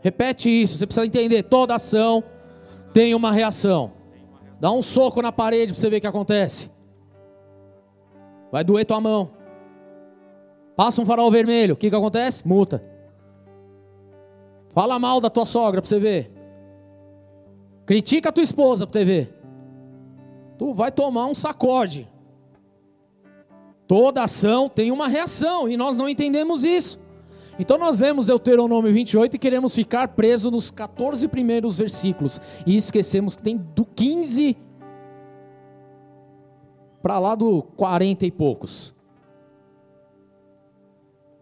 Repete 0.00 0.48
isso, 0.48 0.78
você 0.78 0.86
precisa 0.86 1.04
entender: 1.04 1.42
toda 1.42 1.74
ação 1.74 2.22
tem 2.92 3.12
uma 3.12 3.32
reação. 3.32 3.90
Dá 4.60 4.70
um 4.70 4.82
soco 4.82 5.20
na 5.20 5.32
parede 5.32 5.72
para 5.72 5.80
você 5.80 5.90
ver 5.90 5.96
o 5.96 6.00
que 6.00 6.06
acontece. 6.06 6.70
Vai 8.52 8.62
doer 8.62 8.86
tua 8.86 9.00
mão. 9.00 9.39
Passa 10.80 11.02
um 11.02 11.04
farol 11.04 11.30
vermelho, 11.30 11.74
o 11.74 11.76
que, 11.76 11.90
que 11.90 11.94
acontece? 11.94 12.48
Multa. 12.48 12.82
Fala 14.70 14.98
mal 14.98 15.20
da 15.20 15.28
tua 15.28 15.44
sogra 15.44 15.82
para 15.82 15.86
você 15.86 15.98
ver. 15.98 16.32
Critica 17.84 18.30
a 18.30 18.32
tua 18.32 18.42
esposa 18.42 18.86
para 18.86 18.98
você 18.98 19.04
ver. 19.04 19.34
Tu 20.56 20.72
vai 20.72 20.90
tomar 20.90 21.26
um 21.26 21.34
sacode. 21.34 22.08
Toda 23.86 24.22
ação 24.22 24.70
tem 24.70 24.90
uma 24.90 25.06
reação 25.06 25.68
e 25.68 25.76
nós 25.76 25.98
não 25.98 26.08
entendemos 26.08 26.64
isso. 26.64 26.98
Então 27.58 27.76
nós 27.76 27.98
vemos 27.98 28.28
Deuteronômio 28.28 28.90
28 28.90 29.36
e 29.36 29.38
queremos 29.38 29.74
ficar 29.74 30.08
presos 30.08 30.50
nos 30.50 30.70
14 30.70 31.28
primeiros 31.28 31.76
versículos 31.76 32.40
e 32.64 32.74
esquecemos 32.74 33.36
que 33.36 33.42
tem 33.42 33.58
do 33.58 33.84
15 33.84 34.56
para 37.02 37.18
lá 37.18 37.34
do 37.34 37.64
40 37.76 38.24
e 38.24 38.30
poucos. 38.30 38.98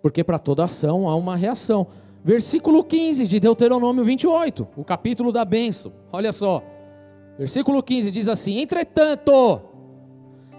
Porque 0.02 0.22
para 0.22 0.38
toda 0.38 0.64
ação 0.64 1.08
há 1.08 1.14
uma 1.14 1.36
reação. 1.36 1.86
Versículo 2.24 2.84
15 2.84 3.26
de 3.26 3.40
Deuteronômio 3.40 4.04
28, 4.04 4.66
o 4.76 4.84
capítulo 4.84 5.32
da 5.32 5.44
bênção. 5.44 5.92
Olha 6.12 6.32
só. 6.32 6.62
Versículo 7.38 7.82
15 7.82 8.10
diz 8.10 8.28
assim: 8.28 8.58
Entretanto, 8.58 9.60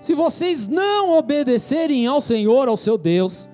se 0.02 0.14
vocês 0.14 0.68
não 0.68 1.18
obedecerem 1.18 2.08
ao 2.08 2.22
Senhor, 2.22 2.68
ao 2.68 2.78
seu 2.78 2.98
Deus, 2.98 3.50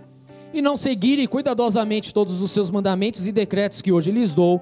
e 0.53 0.61
não 0.61 0.77
seguirem 0.77 1.27
cuidadosamente 1.27 2.13
todos 2.13 2.41
os 2.41 2.51
seus 2.51 2.71
mandamentos 2.71 3.27
e 3.27 3.31
decretos 3.31 3.81
que 3.81 3.91
hoje 3.91 4.11
lhes 4.11 4.33
dou, 4.33 4.61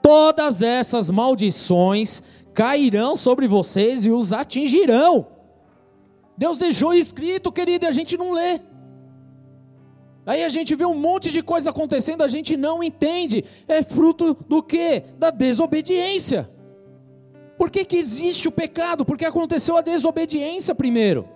todas 0.00 0.62
essas 0.62 1.10
maldições 1.10 2.22
cairão 2.54 3.16
sobre 3.16 3.48
vocês 3.48 4.06
e 4.06 4.10
os 4.10 4.32
atingirão. 4.32 5.26
Deus 6.36 6.58
deixou 6.58 6.94
escrito, 6.94 7.50
querido, 7.50 7.84
e 7.86 7.88
a 7.88 7.92
gente 7.92 8.16
não 8.16 8.32
lê. 8.32 8.60
Aí 10.24 10.44
a 10.44 10.48
gente 10.48 10.74
vê 10.74 10.84
um 10.84 10.94
monte 10.94 11.30
de 11.30 11.42
coisa 11.42 11.70
acontecendo, 11.70 12.22
a 12.22 12.28
gente 12.28 12.56
não 12.56 12.82
entende. 12.82 13.44
É 13.66 13.82
fruto 13.82 14.34
do 14.48 14.62
que? 14.62 15.02
Da 15.18 15.30
desobediência. 15.30 16.48
Por 17.58 17.70
que, 17.70 17.84
que 17.84 17.96
existe 17.96 18.48
o 18.48 18.52
pecado? 18.52 19.04
Porque 19.04 19.24
aconteceu 19.24 19.76
a 19.76 19.80
desobediência 19.80 20.74
primeiro. 20.74 21.28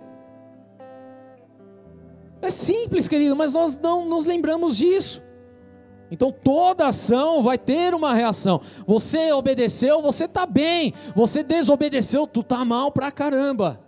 É 2.41 2.49
simples, 2.49 3.07
querido, 3.07 3.35
mas 3.35 3.53
nós 3.53 3.77
não 3.77 4.05
nos 4.05 4.25
lembramos 4.25 4.77
disso. 4.77 5.23
Então 6.09 6.31
toda 6.31 6.87
ação 6.87 7.43
vai 7.43 7.57
ter 7.57 7.93
uma 7.93 8.13
reação. 8.13 8.61
Você 8.85 9.31
obedeceu, 9.33 10.01
você 10.01 10.25
está 10.25 10.45
bem. 10.45 10.93
Você 11.15 11.43
desobedeceu, 11.43 12.25
tu 12.25 12.39
está 12.39 12.63
mal 12.63 12.91
pra 12.91 13.11
caramba. 13.11 13.86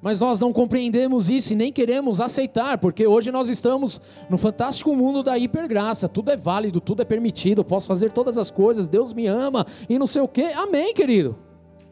Mas 0.00 0.20
nós 0.20 0.38
não 0.38 0.52
compreendemos 0.52 1.28
isso 1.28 1.52
e 1.52 1.56
nem 1.56 1.72
queremos 1.72 2.20
aceitar, 2.20 2.78
porque 2.78 3.06
hoje 3.06 3.32
nós 3.32 3.48
estamos 3.48 4.00
no 4.30 4.38
fantástico 4.38 4.94
mundo 4.94 5.22
da 5.22 5.36
hipergraça. 5.36 6.08
Tudo 6.08 6.30
é 6.30 6.36
válido, 6.36 6.80
tudo 6.80 7.02
é 7.02 7.04
permitido, 7.04 7.60
eu 7.60 7.64
posso 7.64 7.88
fazer 7.88 8.12
todas 8.12 8.38
as 8.38 8.50
coisas, 8.50 8.86
Deus 8.86 9.12
me 9.12 9.26
ama 9.26 9.66
e 9.88 9.98
não 9.98 10.06
sei 10.06 10.22
o 10.22 10.28
que. 10.28 10.44
Amém, 10.44 10.94
querido. 10.94 11.36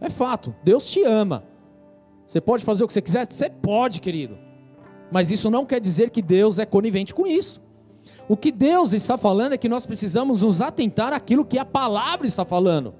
É 0.00 0.08
fato, 0.08 0.54
Deus 0.62 0.88
te 0.88 1.02
ama. 1.02 1.42
Você 2.26 2.40
pode 2.40 2.64
fazer 2.64 2.84
o 2.84 2.86
que 2.86 2.92
você 2.92 3.02
quiser? 3.02 3.26
Você 3.28 3.50
pode, 3.50 4.00
querido. 4.00 4.38
Mas 5.10 5.30
isso 5.30 5.50
não 5.50 5.64
quer 5.64 5.80
dizer 5.80 6.10
que 6.10 6.22
Deus 6.22 6.58
é 6.58 6.66
conivente 6.66 7.14
com 7.14 7.26
isso. 7.26 7.64
O 8.28 8.36
que 8.36 8.50
Deus 8.50 8.92
está 8.92 9.16
falando 9.16 9.52
é 9.52 9.58
que 9.58 9.68
nós 9.68 9.86
precisamos 9.86 10.42
nos 10.42 10.60
atentar 10.60 11.12
àquilo 11.12 11.44
que 11.44 11.58
a 11.58 11.64
palavra 11.64 12.26
está 12.26 12.44
falando. 12.44 12.94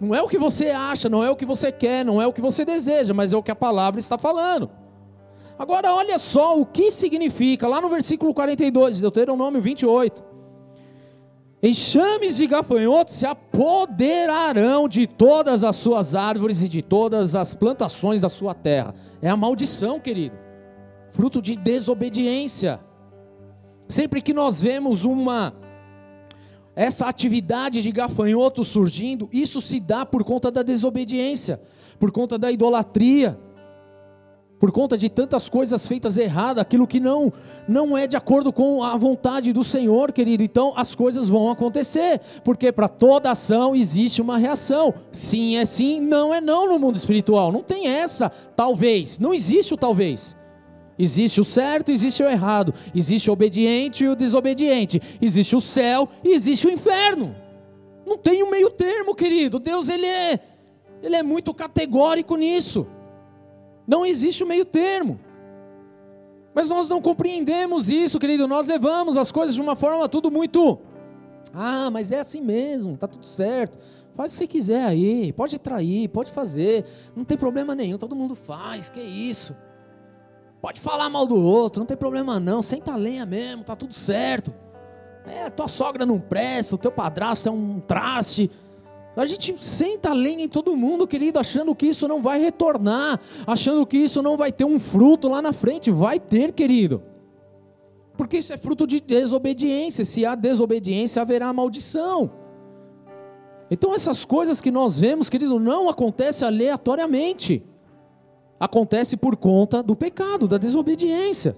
Não 0.00 0.14
é 0.14 0.22
o 0.22 0.28
que 0.28 0.38
você 0.38 0.70
acha, 0.70 1.08
não 1.08 1.22
é 1.22 1.30
o 1.30 1.36
que 1.36 1.44
você 1.44 1.70
quer, 1.70 2.04
não 2.04 2.22
é 2.22 2.26
o 2.26 2.32
que 2.32 2.40
você 2.40 2.64
deseja, 2.64 3.12
mas 3.12 3.32
é 3.32 3.36
o 3.36 3.42
que 3.42 3.50
a 3.50 3.56
palavra 3.56 4.00
está 4.00 4.16
falando. 4.16 4.70
Agora 5.58 5.92
olha 5.92 6.16
só 6.16 6.58
o 6.58 6.64
que 6.64 6.90
significa, 6.90 7.68
lá 7.68 7.82
no 7.82 7.90
versículo 7.90 8.32
42 8.32 8.96
de 8.96 9.02
Deuteronômio 9.02 9.60
28. 9.60 10.24
Enxames 11.62 12.38
de 12.38 12.46
gafanhotos 12.46 13.16
se 13.16 13.26
apoderarão 13.26 14.88
de 14.88 15.06
todas 15.06 15.62
as 15.62 15.76
suas 15.76 16.14
árvores 16.14 16.62
e 16.62 16.68
de 16.70 16.80
todas 16.80 17.36
as 17.36 17.52
plantações 17.52 18.22
da 18.22 18.30
sua 18.30 18.54
terra. 18.54 18.94
É 19.20 19.28
a 19.28 19.36
maldição, 19.36 20.00
querido. 20.00 20.34
Fruto 21.10 21.42
de 21.42 21.56
desobediência. 21.56 22.80
Sempre 23.86 24.22
que 24.22 24.32
nós 24.32 24.62
vemos 24.62 25.04
uma 25.04 25.52
essa 26.80 27.06
atividade 27.06 27.82
de 27.82 27.92
gafanhoto 27.92 28.64
surgindo, 28.64 29.28
isso 29.30 29.60
se 29.60 29.78
dá 29.78 30.06
por 30.06 30.24
conta 30.24 30.50
da 30.50 30.62
desobediência, 30.62 31.60
por 31.98 32.10
conta 32.10 32.38
da 32.38 32.50
idolatria, 32.50 33.38
por 34.58 34.72
conta 34.72 34.96
de 34.96 35.10
tantas 35.10 35.46
coisas 35.46 35.86
feitas 35.86 36.16
erradas, 36.16 36.62
aquilo 36.62 36.86
que 36.86 36.98
não 36.98 37.30
não 37.68 37.98
é 37.98 38.06
de 38.06 38.16
acordo 38.16 38.50
com 38.50 38.82
a 38.82 38.96
vontade 38.96 39.52
do 39.52 39.62
Senhor, 39.62 40.10
querido. 40.10 40.42
Então 40.42 40.72
as 40.74 40.94
coisas 40.94 41.28
vão 41.28 41.50
acontecer, 41.50 42.18
porque 42.42 42.72
para 42.72 42.88
toda 42.88 43.30
ação 43.30 43.76
existe 43.76 44.22
uma 44.22 44.38
reação. 44.38 44.94
Sim 45.12 45.58
é 45.58 45.66
sim, 45.66 46.00
não 46.00 46.32
é 46.34 46.40
não 46.40 46.66
no 46.66 46.78
mundo 46.78 46.96
espiritual. 46.96 47.52
Não 47.52 47.62
tem 47.62 47.88
essa, 47.88 48.30
talvez. 48.56 49.18
Não 49.18 49.34
existe 49.34 49.74
o 49.74 49.76
talvez. 49.76 50.34
Existe 51.02 51.40
o 51.40 51.44
certo, 51.44 51.90
existe 51.90 52.22
o 52.22 52.28
errado, 52.28 52.74
existe 52.94 53.30
o 53.30 53.32
obediente 53.32 54.04
e 54.04 54.08
o 54.08 54.14
desobediente, 54.14 55.00
existe 55.18 55.56
o 55.56 55.60
céu 55.60 56.06
e 56.22 56.34
existe 56.34 56.66
o 56.66 56.70
inferno. 56.70 57.34
Não 58.06 58.18
tem 58.18 58.42
um 58.42 58.50
meio 58.50 58.68
termo, 58.68 59.14
querido. 59.14 59.58
Deus 59.58 59.88
ele 59.88 60.04
é 60.04 60.38
ele 61.02 61.16
é 61.16 61.22
muito 61.22 61.54
categórico 61.54 62.36
nisso. 62.36 62.86
Não 63.88 64.04
existe 64.04 64.44
o 64.44 64.46
meio 64.46 64.66
termo. 64.66 65.18
Mas 66.54 66.68
nós 66.68 66.86
não 66.86 67.00
compreendemos 67.00 67.88
isso, 67.88 68.18
querido. 68.18 68.46
Nós 68.46 68.66
levamos 68.66 69.16
as 69.16 69.32
coisas 69.32 69.54
de 69.54 69.60
uma 69.62 69.74
forma 69.74 70.06
tudo 70.06 70.30
muito 70.30 70.78
Ah, 71.54 71.90
mas 71.90 72.12
é 72.12 72.20
assim 72.20 72.42
mesmo, 72.42 72.98
tá 72.98 73.08
tudo 73.08 73.26
certo. 73.26 73.78
Faz 74.14 74.32
o 74.32 74.34
que 74.34 74.38
você 74.40 74.46
quiser 74.46 74.84
aí, 74.84 75.32
pode 75.32 75.58
trair, 75.58 76.08
pode 76.08 76.30
fazer, 76.30 76.84
não 77.16 77.24
tem 77.24 77.38
problema 77.38 77.74
nenhum, 77.74 77.96
todo 77.96 78.14
mundo 78.14 78.34
faz, 78.34 78.90
que 78.90 79.00
isso? 79.00 79.56
Pode 80.60 80.80
falar 80.80 81.08
mal 81.08 81.26
do 81.26 81.36
outro, 81.36 81.80
não 81.80 81.86
tem 81.86 81.96
problema 81.96 82.38
não, 82.38 82.60
senta 82.60 82.92
a 82.92 82.96
lenha 82.96 83.24
mesmo, 83.24 83.64
tá 83.64 83.74
tudo 83.74 83.94
certo. 83.94 84.52
É, 85.26 85.48
tua 85.48 85.68
sogra 85.68 86.04
não 86.04 86.18
presta, 86.18 86.74
o 86.74 86.78
teu 86.78 86.92
padrasto 86.92 87.48
é 87.48 87.52
um 87.52 87.80
traste. 87.80 88.50
A 89.16 89.26
gente 89.26 89.54
senta 89.62 90.10
a 90.10 90.14
lenha 90.14 90.44
em 90.44 90.48
todo 90.48 90.76
mundo, 90.76 91.06
querido, 91.06 91.38
achando 91.38 91.74
que 91.74 91.86
isso 91.86 92.06
não 92.06 92.22
vai 92.22 92.40
retornar, 92.40 93.20
achando 93.46 93.84
que 93.86 93.96
isso 93.96 94.22
não 94.22 94.36
vai 94.36 94.52
ter 94.52 94.64
um 94.64 94.78
fruto 94.78 95.28
lá 95.28 95.42
na 95.42 95.52
frente. 95.52 95.90
Vai 95.90 96.18
ter, 96.18 96.52
querido. 96.52 97.02
Porque 98.16 98.38
isso 98.38 98.52
é 98.52 98.58
fruto 98.58 98.86
de 98.86 99.00
desobediência. 99.00 100.04
Se 100.04 100.24
há 100.24 100.34
desobediência, 100.34 101.20
haverá 101.22 101.52
maldição. 101.52 102.30
Então 103.70 103.94
essas 103.94 104.24
coisas 104.24 104.60
que 104.60 104.70
nós 104.70 104.98
vemos, 104.98 105.28
querido, 105.28 105.58
não 105.58 105.88
acontecem 105.88 106.46
aleatoriamente 106.46 107.62
acontece 108.60 109.16
por 109.16 109.36
conta 109.36 109.82
do 109.82 109.96
pecado, 109.96 110.46
da 110.46 110.58
desobediência. 110.58 111.56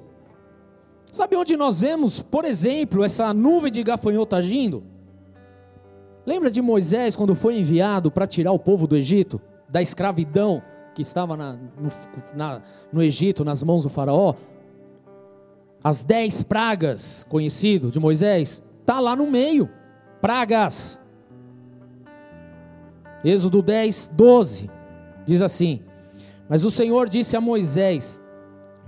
Sabe 1.10 1.36
onde 1.36 1.56
nós 1.56 1.80
vemos, 1.80 2.22
por 2.22 2.44
exemplo, 2.44 3.04
essa 3.04 3.34
nuvem 3.34 3.72
de 3.72 3.82
gafanhoto 3.82 4.36
agindo? 4.36 4.84
Lembra 6.24 6.48
de 6.48 6.62
Moisés 6.62 7.16
quando 7.16 7.34
foi 7.34 7.58
enviado 7.58 8.10
para 8.10 8.28
tirar 8.28 8.52
o 8.52 8.58
povo 8.58 8.86
do 8.86 8.96
Egito, 8.96 9.40
da 9.68 9.82
escravidão 9.82 10.62
que 10.94 11.02
estava 11.02 11.36
na, 11.36 11.54
no, 11.54 11.90
na, 12.34 12.62
no 12.92 13.02
Egito, 13.02 13.44
nas 13.44 13.62
mãos 13.64 13.82
do 13.82 13.90
Faraó? 13.90 14.34
As 15.82 16.04
dez 16.04 16.44
pragas, 16.44 17.26
conhecido 17.28 17.90
de 17.90 17.98
Moisés, 17.98 18.62
está 18.80 19.00
lá 19.00 19.16
no 19.16 19.28
meio. 19.28 19.68
Pragas. 20.20 20.96
Êxodo 23.24 23.60
10, 23.60 24.12
12. 24.14 24.70
Diz 25.26 25.42
assim: 25.42 25.82
mas 26.48 26.64
o 26.64 26.70
Senhor 26.70 27.09
disse 27.09 27.37
a 27.37 27.40
Moisés: 27.40 28.20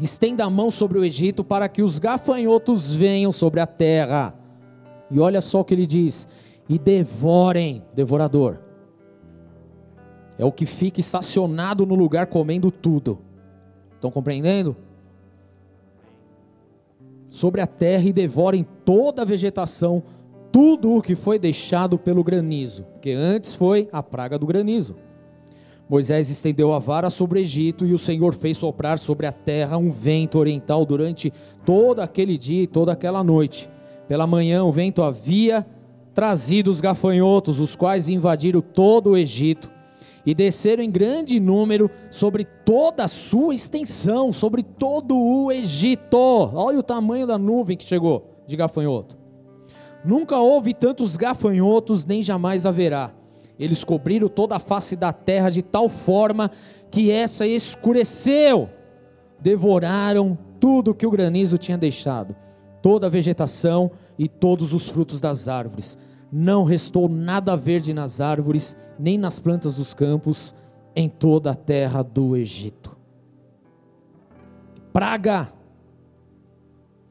Estenda 0.00 0.44
a 0.44 0.50
mão 0.50 0.70
sobre 0.70 0.98
o 0.98 1.04
Egito 1.04 1.44
para 1.44 1.68
que 1.68 1.82
os 1.82 1.98
gafanhotos 1.98 2.94
venham 2.94 3.32
sobre 3.32 3.60
a 3.60 3.66
terra. 3.66 4.34
E 5.10 5.20
olha 5.20 5.40
só 5.40 5.60
o 5.60 5.64
que 5.64 5.74
ele 5.74 5.86
diz: 5.86 6.28
E 6.68 6.78
devorem, 6.78 7.82
devorador. 7.94 8.58
É 10.36 10.44
o 10.44 10.52
que 10.52 10.66
fica 10.66 10.98
estacionado 10.98 11.86
no 11.86 11.94
lugar 11.94 12.26
comendo 12.26 12.70
tudo. 12.70 13.18
Estão 13.94 14.10
compreendendo? 14.10 14.76
Sobre 17.30 17.60
a 17.60 17.66
terra 17.66 18.04
e 18.04 18.12
devorem 18.12 18.66
toda 18.84 19.22
a 19.22 19.24
vegetação, 19.24 20.02
tudo 20.52 20.92
o 20.92 21.02
que 21.02 21.14
foi 21.14 21.38
deixado 21.38 21.98
pelo 21.98 22.22
granizo, 22.22 22.84
porque 22.92 23.12
antes 23.12 23.54
foi 23.54 23.88
a 23.92 24.02
praga 24.02 24.38
do 24.38 24.46
granizo. 24.46 24.96
Moisés 25.88 26.30
estendeu 26.30 26.72
a 26.72 26.78
vara 26.78 27.10
sobre 27.10 27.38
o 27.38 27.42
Egito 27.42 27.84
e 27.84 27.92
o 27.92 27.98
Senhor 27.98 28.34
fez 28.34 28.56
soprar 28.56 28.98
sobre 28.98 29.26
a 29.26 29.32
terra 29.32 29.76
um 29.76 29.90
vento 29.90 30.38
oriental 30.38 30.84
durante 30.84 31.32
todo 31.64 32.00
aquele 32.00 32.38
dia 32.38 32.62
e 32.62 32.66
toda 32.66 32.92
aquela 32.92 33.22
noite. 33.22 33.68
Pela 34.08 34.26
manhã 34.26 34.64
o 34.64 34.72
vento 34.72 35.02
havia 35.02 35.66
trazido 36.14 36.70
os 36.70 36.80
gafanhotos, 36.80 37.60
os 37.60 37.76
quais 37.76 38.08
invadiram 38.08 38.60
todo 38.60 39.10
o 39.10 39.16
Egito 39.16 39.70
e 40.24 40.34
desceram 40.34 40.82
em 40.82 40.90
grande 40.90 41.38
número 41.38 41.90
sobre 42.10 42.44
toda 42.64 43.04
a 43.04 43.08
sua 43.08 43.54
extensão, 43.54 44.32
sobre 44.32 44.62
todo 44.62 45.18
o 45.18 45.52
Egito. 45.52 46.16
Olha 46.16 46.78
o 46.78 46.82
tamanho 46.82 47.26
da 47.26 47.36
nuvem 47.36 47.76
que 47.76 47.84
chegou 47.84 48.42
de 48.46 48.56
gafanhoto. 48.56 49.18
Nunca 50.02 50.38
houve 50.38 50.72
tantos 50.72 51.16
gafanhotos, 51.16 52.06
nem 52.06 52.22
jamais 52.22 52.64
haverá. 52.64 53.12
Eles 53.58 53.84
cobriram 53.84 54.28
toda 54.28 54.56
a 54.56 54.60
face 54.60 54.96
da 54.96 55.12
terra 55.12 55.50
de 55.50 55.62
tal 55.62 55.88
forma 55.88 56.50
que 56.90 57.10
essa 57.10 57.46
escureceu. 57.46 58.68
Devoraram 59.40 60.36
tudo 60.58 60.94
que 60.94 61.06
o 61.06 61.10
granizo 61.10 61.58
tinha 61.58 61.76
deixado, 61.78 62.34
toda 62.82 63.06
a 63.06 63.10
vegetação 63.10 63.90
e 64.18 64.28
todos 64.28 64.72
os 64.72 64.88
frutos 64.88 65.20
das 65.20 65.48
árvores. 65.48 65.98
Não 66.32 66.64
restou 66.64 67.08
nada 67.08 67.56
verde 67.56 67.92
nas 67.94 68.20
árvores, 68.20 68.76
nem 68.98 69.18
nas 69.18 69.38
plantas 69.38 69.76
dos 69.76 69.94
campos, 69.94 70.54
em 70.96 71.08
toda 71.08 71.50
a 71.50 71.54
terra 71.54 72.02
do 72.02 72.36
Egito. 72.36 72.96
Praga. 74.92 75.52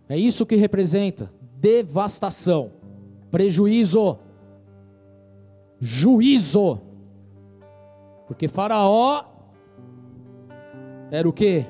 É 0.09 0.17
isso 0.17 0.45
que 0.45 0.55
representa 0.55 1.31
devastação, 1.59 2.71
prejuízo, 3.31 4.17
juízo. 5.83 6.79
Porque 8.25 8.47
Faraó 8.47 9.25
era 11.11 11.27
o 11.27 11.33
que? 11.33 11.65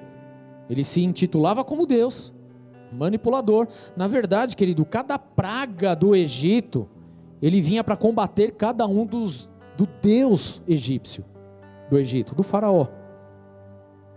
Ele 0.69 0.83
se 0.83 1.03
intitulava 1.03 1.63
como 1.63 1.87
Deus, 1.87 2.31
manipulador. 2.91 3.67
Na 3.97 4.07
verdade, 4.07 4.55
querido, 4.55 4.85
cada 4.85 5.17
praga 5.17 5.95
do 5.95 6.15
Egito, 6.15 6.87
ele 7.41 7.59
vinha 7.59 7.83
para 7.83 7.97
combater 7.97 8.51
cada 8.51 8.85
um 8.85 9.03
dos 9.05 9.49
do 9.75 9.87
Deus 9.99 10.61
egípcio 10.67 11.25
do 11.89 11.97
Egito, 11.97 12.35
do 12.35 12.43
faraó. 12.43 12.87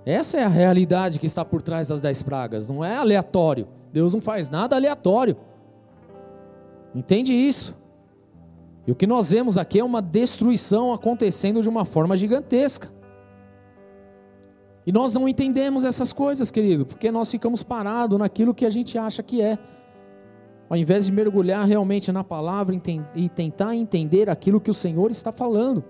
Essa 0.05 0.37
é 0.37 0.45
a 0.45 0.49
realidade 0.49 1.19
que 1.19 1.27
está 1.27 1.43
por 1.43 1.63
trás 1.63 1.89
das 1.89 2.01
dez 2.01 2.23
pragas, 2.23 2.69
não 2.69 2.85
é 2.85 2.97
aleatório. 2.97 3.67
Deus 3.93 4.13
não 4.13 4.21
faz 4.21 4.51
nada 4.51 4.77
aleatório. 4.77 5.37
Entende 6.95 7.33
isso? 7.33 7.86
E 8.87 8.93
o 8.93 8.95
que 8.95 9.07
nós 9.07 9.31
vemos 9.31 9.59
aqui 9.59 9.81
é 9.81 9.85
uma 9.85 10.01
destruição 10.01 10.93
acontecendo 10.93 11.61
de 11.61 11.69
uma 11.69 11.85
forma 11.85 12.17
gigantesca. 12.17 12.89
E 14.87 14.93
nós 14.93 15.13
não 15.15 15.29
entendemos 15.29 15.85
essas 15.85 16.13
coisas, 16.13 16.51
querido, 16.51 16.87
porque 16.87 17.11
nós 17.11 17.29
ficamos 17.29 17.65
parados 17.65 18.17
naquilo 18.19 18.55
que 18.55 18.65
a 18.65 18.71
gente 18.71 18.97
acha 18.97 19.23
que 19.23 19.43
é. 19.43 19.59
Ao 20.71 20.77
invés 20.77 21.07
de 21.07 21.13
mergulhar 21.13 21.67
realmente 21.67 22.13
na 22.13 22.23
palavra 22.23 22.81
e 23.15 23.29
tentar 23.29 23.75
entender 23.75 24.31
aquilo 24.31 24.61
que 24.61 24.71
o 24.71 24.75
Senhor 24.75 25.11
está 25.11 25.33
falando. 25.33 25.83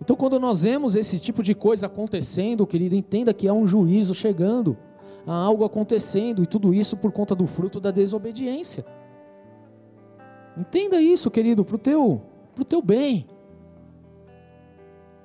Então, 0.00 0.16
quando 0.16 0.40
nós 0.40 0.62
vemos 0.62 0.96
esse 0.96 1.20
tipo 1.20 1.42
de 1.42 1.54
coisa 1.54 1.86
acontecendo, 1.86 2.66
querido, 2.66 2.94
entenda 2.94 3.34
que 3.34 3.46
há 3.46 3.52
um 3.52 3.66
juízo 3.66 4.14
chegando, 4.14 4.76
há 5.26 5.34
algo 5.34 5.64
acontecendo, 5.64 6.42
e 6.42 6.46
tudo 6.46 6.72
isso 6.72 6.96
por 6.96 7.12
conta 7.12 7.34
do 7.34 7.46
fruto 7.46 7.78
da 7.78 7.90
desobediência. 7.90 8.84
Entenda 10.56 11.00
isso, 11.00 11.30
querido, 11.30 11.64
para 11.64 11.76
o 11.76 11.78
teu, 11.78 12.22
pro 12.54 12.64
teu 12.64 12.80
bem. 12.80 13.26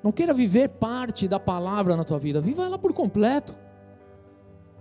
Não 0.01 0.11
queira 0.11 0.33
viver 0.33 0.69
parte 0.69 1.27
da 1.27 1.39
palavra 1.39 1.95
na 1.95 2.03
tua 2.03 2.17
vida, 2.17 2.39
viva 2.39 2.63
ela 2.63 2.77
por 2.77 2.93
completo. 2.93 3.55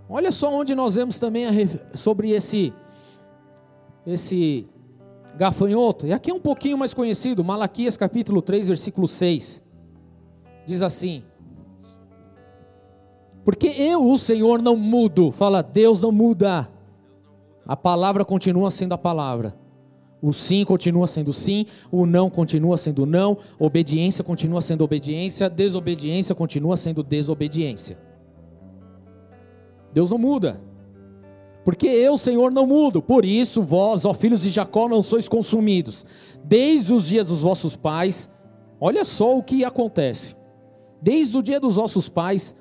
Olha 0.09 0.31
só 0.31 0.51
onde 0.53 0.73
nós 0.73 0.95
vemos 0.95 1.19
também 1.19 1.45
a, 1.45 1.51
sobre 1.95 2.31
esse 2.31 2.73
esse 4.05 4.67
gafanhoto. 5.35 6.07
E 6.07 6.13
aqui 6.13 6.31
é 6.31 6.33
um 6.33 6.39
pouquinho 6.39 6.77
mais 6.77 6.93
conhecido, 6.93 7.43
Malaquias 7.43 7.95
capítulo 7.95 8.41
3, 8.41 8.69
versículo 8.69 9.07
6. 9.07 9.67
Diz 10.65 10.81
assim: 10.81 11.23
Porque 13.43 13.67
eu, 13.67 14.09
o 14.09 14.17
Senhor, 14.17 14.61
não 14.61 14.75
mudo. 14.75 15.31
Fala, 15.31 15.61
Deus 15.61 16.01
não 16.01 16.11
muda. 16.11 16.69
A 17.67 17.75
palavra 17.75 18.25
continua 18.25 18.71
sendo 18.71 18.93
a 18.93 18.97
palavra. 18.97 19.55
O 20.21 20.33
sim 20.33 20.65
continua 20.65 21.07
sendo 21.07 21.31
sim, 21.31 21.65
o 21.89 22.05
não 22.05 22.29
continua 22.29 22.77
sendo 22.77 23.05
não, 23.05 23.37
obediência 23.57 24.23
continua 24.23 24.59
sendo 24.59 24.83
obediência, 24.83 25.49
desobediência 25.49 26.35
continua 26.35 26.75
sendo 26.75 27.01
desobediência. 27.01 27.97
Deus 29.93 30.11
não 30.11 30.17
muda. 30.17 30.61
Porque 31.63 31.87
eu, 31.87 32.17
Senhor, 32.17 32.51
não 32.51 32.65
mudo. 32.65 33.01
Por 33.01 33.23
isso, 33.23 33.61
vós, 33.61 34.03
ó 34.03 34.13
filhos 34.13 34.41
de 34.41 34.49
Jacó, 34.49 34.89
não 34.89 35.01
sois 35.01 35.29
consumidos. 35.29 36.05
Desde 36.43 36.93
os 36.93 37.07
dias 37.07 37.27
dos 37.27 37.41
vossos 37.41 37.75
pais, 37.75 38.29
olha 38.79 39.05
só 39.05 39.37
o 39.37 39.43
que 39.43 39.63
acontece. 39.63 40.35
Desde 41.01 41.37
o 41.37 41.41
dia 41.41 41.59
dos 41.59 41.77
vossos 41.77 42.09
pais, 42.09 42.58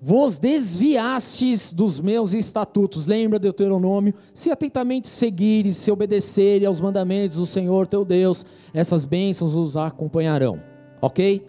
vos 0.00 0.38
desviastes 0.38 1.72
dos 1.72 2.00
meus 2.00 2.32
estatutos. 2.32 3.06
Lembra 3.06 3.38
Deuteronômio? 3.38 4.14
Se 4.32 4.50
atentamente 4.50 5.08
seguires, 5.08 5.76
se 5.76 5.90
obedecerem 5.90 6.66
aos 6.66 6.80
mandamentos 6.80 7.36
do 7.36 7.46
Senhor 7.46 7.86
teu 7.86 8.04
Deus, 8.04 8.46
essas 8.72 9.04
bênçãos 9.04 9.54
os 9.54 9.76
acompanharão. 9.76 10.60
Ok? 11.00 11.46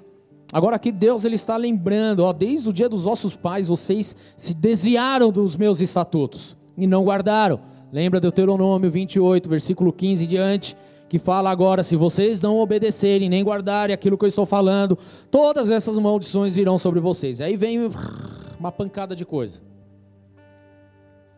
Agora 0.52 0.76
aqui 0.76 0.92
Deus 0.92 1.26
ele 1.26 1.36
está 1.36 1.56
lembrando, 1.58 2.22
ó, 2.22 2.34
desde 2.34 2.70
o 2.70 2.74
dia 2.74 2.90
dos 2.90 3.04
vossos 3.04 3.36
pais 3.36 3.68
vocês 3.68 4.16
se 4.36 4.54
desviaram 4.54 5.32
dos 5.32 5.56
meus 5.56 5.80
estatutos 5.80 6.58
e 6.76 6.88
não 6.88 7.04
guardaram. 7.04 7.60
Lembra 7.92 8.20
Deuteronômio 8.20 8.90
28, 8.90 9.48
versículo 9.48 9.94
15 9.94 10.24
em 10.24 10.28
diante 10.28 10.76
que 11.10 11.20
fala 11.20 11.50
agora: 11.50 11.84
se 11.84 11.96
vocês 11.96 12.42
não 12.42 12.60
obedecerem 12.60 13.28
nem 13.28 13.44
guardarem 13.44 13.94
aquilo 13.94 14.18
que 14.18 14.24
eu 14.24 14.30
estou 14.30 14.46
falando, 14.46 14.98
todas 15.30 15.70
essas 15.70 15.98
maldições 15.98 16.56
virão 16.56 16.78
sobre 16.78 17.00
vocês. 17.00 17.42
Aí 17.42 17.58
vem 17.58 17.80
uma 18.60 18.72
pancada 18.72 19.16
de 19.16 19.26
coisa. 19.26 19.60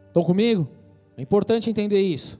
Estão 0.07 0.23
comigo? 0.23 0.67
É 1.17 1.21
importante 1.21 1.69
entender 1.69 2.01
isso. 2.01 2.39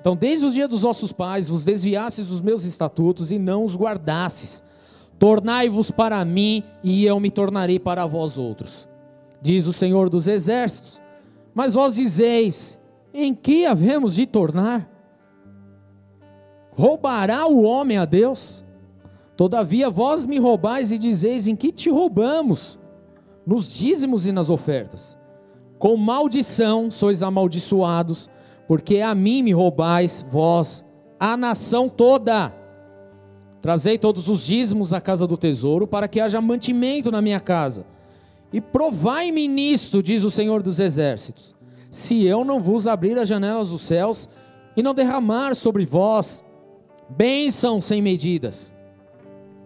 Então, 0.00 0.14
desde 0.14 0.44
o 0.44 0.50
dia 0.50 0.68
dos 0.68 0.82
vossos 0.82 1.12
pais, 1.12 1.48
vos 1.48 1.64
desviastes 1.64 2.26
dos 2.26 2.42
meus 2.42 2.66
estatutos 2.66 3.30
e 3.30 3.38
não 3.38 3.64
os 3.64 3.74
guardastes. 3.74 4.62
Tornai-vos 5.18 5.90
para 5.90 6.22
mim 6.24 6.62
e 6.82 7.06
eu 7.06 7.18
me 7.20 7.30
tornarei 7.30 7.78
para 7.78 8.04
vós 8.04 8.36
outros. 8.36 8.88
Diz 9.40 9.66
o 9.66 9.72
Senhor 9.72 10.10
dos 10.10 10.26
Exércitos. 10.26 11.00
Mas 11.54 11.74
vós 11.74 11.94
dizeis: 11.94 12.78
em 13.14 13.32
que 13.32 13.64
havemos 13.64 14.16
de 14.16 14.26
tornar? 14.26 14.93
Roubará 16.76 17.46
o 17.46 17.62
homem 17.62 17.96
a 17.96 18.04
Deus? 18.04 18.64
Todavia 19.36 19.88
vós 19.88 20.24
me 20.24 20.38
roubais 20.38 20.92
e 20.92 20.98
dizeis: 20.98 21.46
Em 21.46 21.56
que 21.56 21.72
te 21.72 21.88
roubamos? 21.88 22.78
Nos 23.46 23.72
dízimos 23.72 24.26
e 24.26 24.32
nas 24.32 24.50
ofertas. 24.50 25.18
Com 25.78 25.96
maldição 25.96 26.90
sois 26.90 27.22
amaldiçoados, 27.22 28.30
porque 28.66 29.00
a 29.00 29.14
mim 29.14 29.42
me 29.42 29.52
roubais, 29.52 30.26
vós, 30.30 30.84
a 31.18 31.36
nação 31.36 31.88
toda. 31.88 32.52
Trazei 33.60 33.98
todos 33.98 34.28
os 34.28 34.44
dízimos 34.44 34.92
à 34.92 35.00
casa 35.00 35.26
do 35.26 35.36
tesouro, 35.36 35.86
para 35.86 36.08
que 36.08 36.20
haja 36.20 36.40
mantimento 36.40 37.10
na 37.10 37.22
minha 37.22 37.40
casa. 37.40 37.86
E 38.52 38.60
provai-me 38.60 39.48
nisto, 39.48 40.02
diz 40.02 40.22
o 40.22 40.30
Senhor 40.30 40.62
dos 40.62 40.78
Exércitos, 40.78 41.54
se 41.90 42.24
eu 42.24 42.44
não 42.44 42.60
vos 42.60 42.86
abrir 42.86 43.18
as 43.18 43.28
janelas 43.28 43.70
dos 43.70 43.82
céus 43.82 44.28
e 44.76 44.82
não 44.82 44.94
derramar 44.94 45.54
sobre 45.54 45.84
vós 45.84 46.44
bênção 47.08 47.80
sem 47.80 48.00
medidas. 48.00 48.74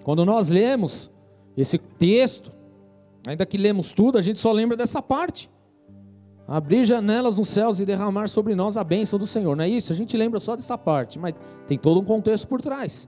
Quando 0.05 0.25
nós 0.25 0.49
lemos 0.49 1.11
esse 1.57 1.79
texto, 1.79 2.53
ainda 3.27 3.45
que 3.45 3.59
lemos 3.59 3.93
tudo, 3.93 4.17
a 4.19 4.23
gente 4.23 4.39
só 4.39 4.53
lembra 4.53 4.77
dessa 4.77 5.03
parte. 5.03 5.51
Abrir 6.47 6.85
janelas 6.85 7.37
nos 7.37 7.49
céus 7.49 7.79
e 7.79 7.85
derramar 7.85 8.27
sobre 8.29 8.55
nós 8.55 8.79
a 8.79 8.85
bênção 8.85 9.19
do 9.19 9.27
Senhor. 9.27 9.55
Não 9.55 9.65
é 9.65 9.69
isso? 9.69 9.93
A 9.93 9.97
gente 9.97 10.17
lembra 10.17 10.41
só 10.41 10.57
dessa 10.57 10.79
parte, 10.79 11.19
mas 11.19 11.35
tem 11.67 11.77
todo 11.77 12.01
um 12.01 12.05
contexto 12.05 12.49
por 12.49 12.63
trás. 12.63 13.07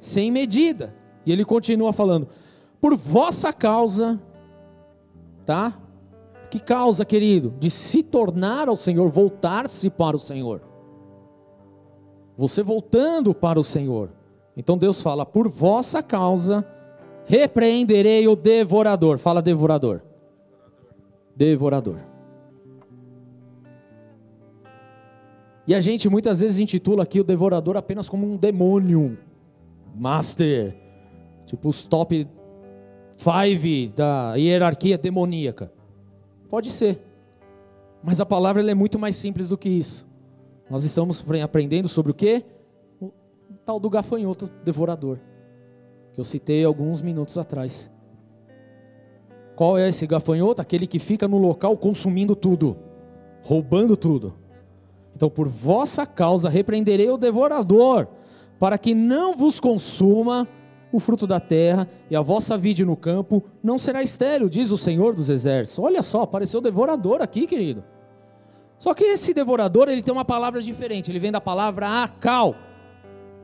Sem 0.00 0.30
medida. 0.30 0.94
E 1.26 1.32
ele 1.32 1.44
continua 1.44 1.92
falando: 1.92 2.28
por 2.80 2.96
vossa 2.96 3.52
causa, 3.52 4.18
tá? 5.44 5.78
Que 6.50 6.58
causa, 6.58 7.04
querido? 7.04 7.52
De 7.58 7.68
se 7.68 8.02
tornar 8.02 8.68
ao 8.68 8.76
Senhor, 8.76 9.10
voltar-se 9.10 9.90
para 9.90 10.16
o 10.16 10.18
Senhor. 10.18 10.62
Você 12.36 12.62
voltando 12.62 13.32
para 13.34 13.58
o 13.58 13.64
Senhor. 13.64 14.10
Então 14.56 14.76
Deus 14.76 15.00
fala: 15.00 15.24
por 15.24 15.48
vossa 15.48 16.02
causa 16.02 16.66
repreenderei 17.26 18.26
o 18.28 18.36
devorador. 18.36 19.18
Fala 19.18 19.40
devorador. 19.40 20.02
Devorador. 21.36 21.98
E 25.66 25.74
a 25.74 25.80
gente 25.80 26.08
muitas 26.08 26.40
vezes 26.40 26.58
intitula 26.58 27.04
aqui 27.04 27.20
o 27.20 27.24
devorador 27.24 27.76
apenas 27.76 28.08
como 28.08 28.26
um 28.30 28.36
demônio, 28.36 29.16
master, 29.94 30.76
tipo 31.46 31.70
os 31.70 31.82
top 31.82 32.28
five 33.16 33.88
da 33.88 34.34
hierarquia 34.34 34.98
demoníaca. 34.98 35.72
Pode 36.50 36.70
ser, 36.70 37.02
mas 38.02 38.20
a 38.20 38.26
palavra 38.26 38.70
é 38.70 38.74
muito 38.74 38.98
mais 38.98 39.16
simples 39.16 39.48
do 39.48 39.56
que 39.56 39.70
isso. 39.70 40.13
Nós 40.74 40.82
estamos 40.82 41.24
aprendendo 41.40 41.86
sobre 41.86 42.10
o 42.10 42.14
que? 42.14 42.42
tal 43.64 43.78
do 43.78 43.88
gafanhoto 43.88 44.50
devorador, 44.64 45.20
que 46.12 46.20
eu 46.20 46.24
citei 46.24 46.64
alguns 46.64 47.00
minutos 47.00 47.38
atrás. 47.38 47.88
Qual 49.54 49.78
é 49.78 49.88
esse 49.88 50.04
gafanhoto? 50.04 50.60
Aquele 50.60 50.88
que 50.88 50.98
fica 50.98 51.28
no 51.28 51.38
local 51.38 51.76
consumindo 51.76 52.34
tudo, 52.34 52.76
roubando 53.44 53.96
tudo. 53.96 54.34
Então, 55.14 55.30
por 55.30 55.46
vossa 55.46 56.04
causa, 56.04 56.48
repreenderei 56.48 57.08
o 57.08 57.16
devorador, 57.16 58.08
para 58.58 58.76
que 58.76 58.96
não 58.96 59.36
vos 59.36 59.60
consuma 59.60 60.48
o 60.92 60.98
fruto 60.98 61.24
da 61.24 61.38
terra, 61.38 61.88
e 62.10 62.16
a 62.16 62.20
vossa 62.20 62.58
vide 62.58 62.84
no 62.84 62.96
campo 62.96 63.44
não 63.62 63.78
será 63.78 64.02
estéril, 64.02 64.48
diz 64.48 64.72
o 64.72 64.76
Senhor 64.76 65.14
dos 65.14 65.30
Exércitos. 65.30 65.78
Olha 65.78 66.02
só, 66.02 66.22
apareceu 66.22 66.58
o 66.58 66.64
devorador 66.64 67.22
aqui, 67.22 67.46
querido. 67.46 67.93
Só 68.78 68.92
que 68.92 69.04
esse 69.04 69.32
devorador, 69.32 69.88
ele 69.88 70.02
tem 70.02 70.12
uma 70.12 70.24
palavra 70.24 70.62
diferente, 70.62 71.10
ele 71.10 71.18
vem 71.18 71.32
da 71.32 71.40
palavra 71.40 72.02
acal, 72.02 72.54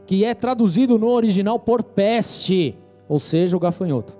que 0.06 0.24
é 0.24 0.34
traduzido 0.34 0.98
no 0.98 1.08
original 1.08 1.58
por 1.58 1.82
peste, 1.82 2.76
ou 3.08 3.18
seja, 3.18 3.56
o 3.56 3.60
gafanhoto. 3.60 4.18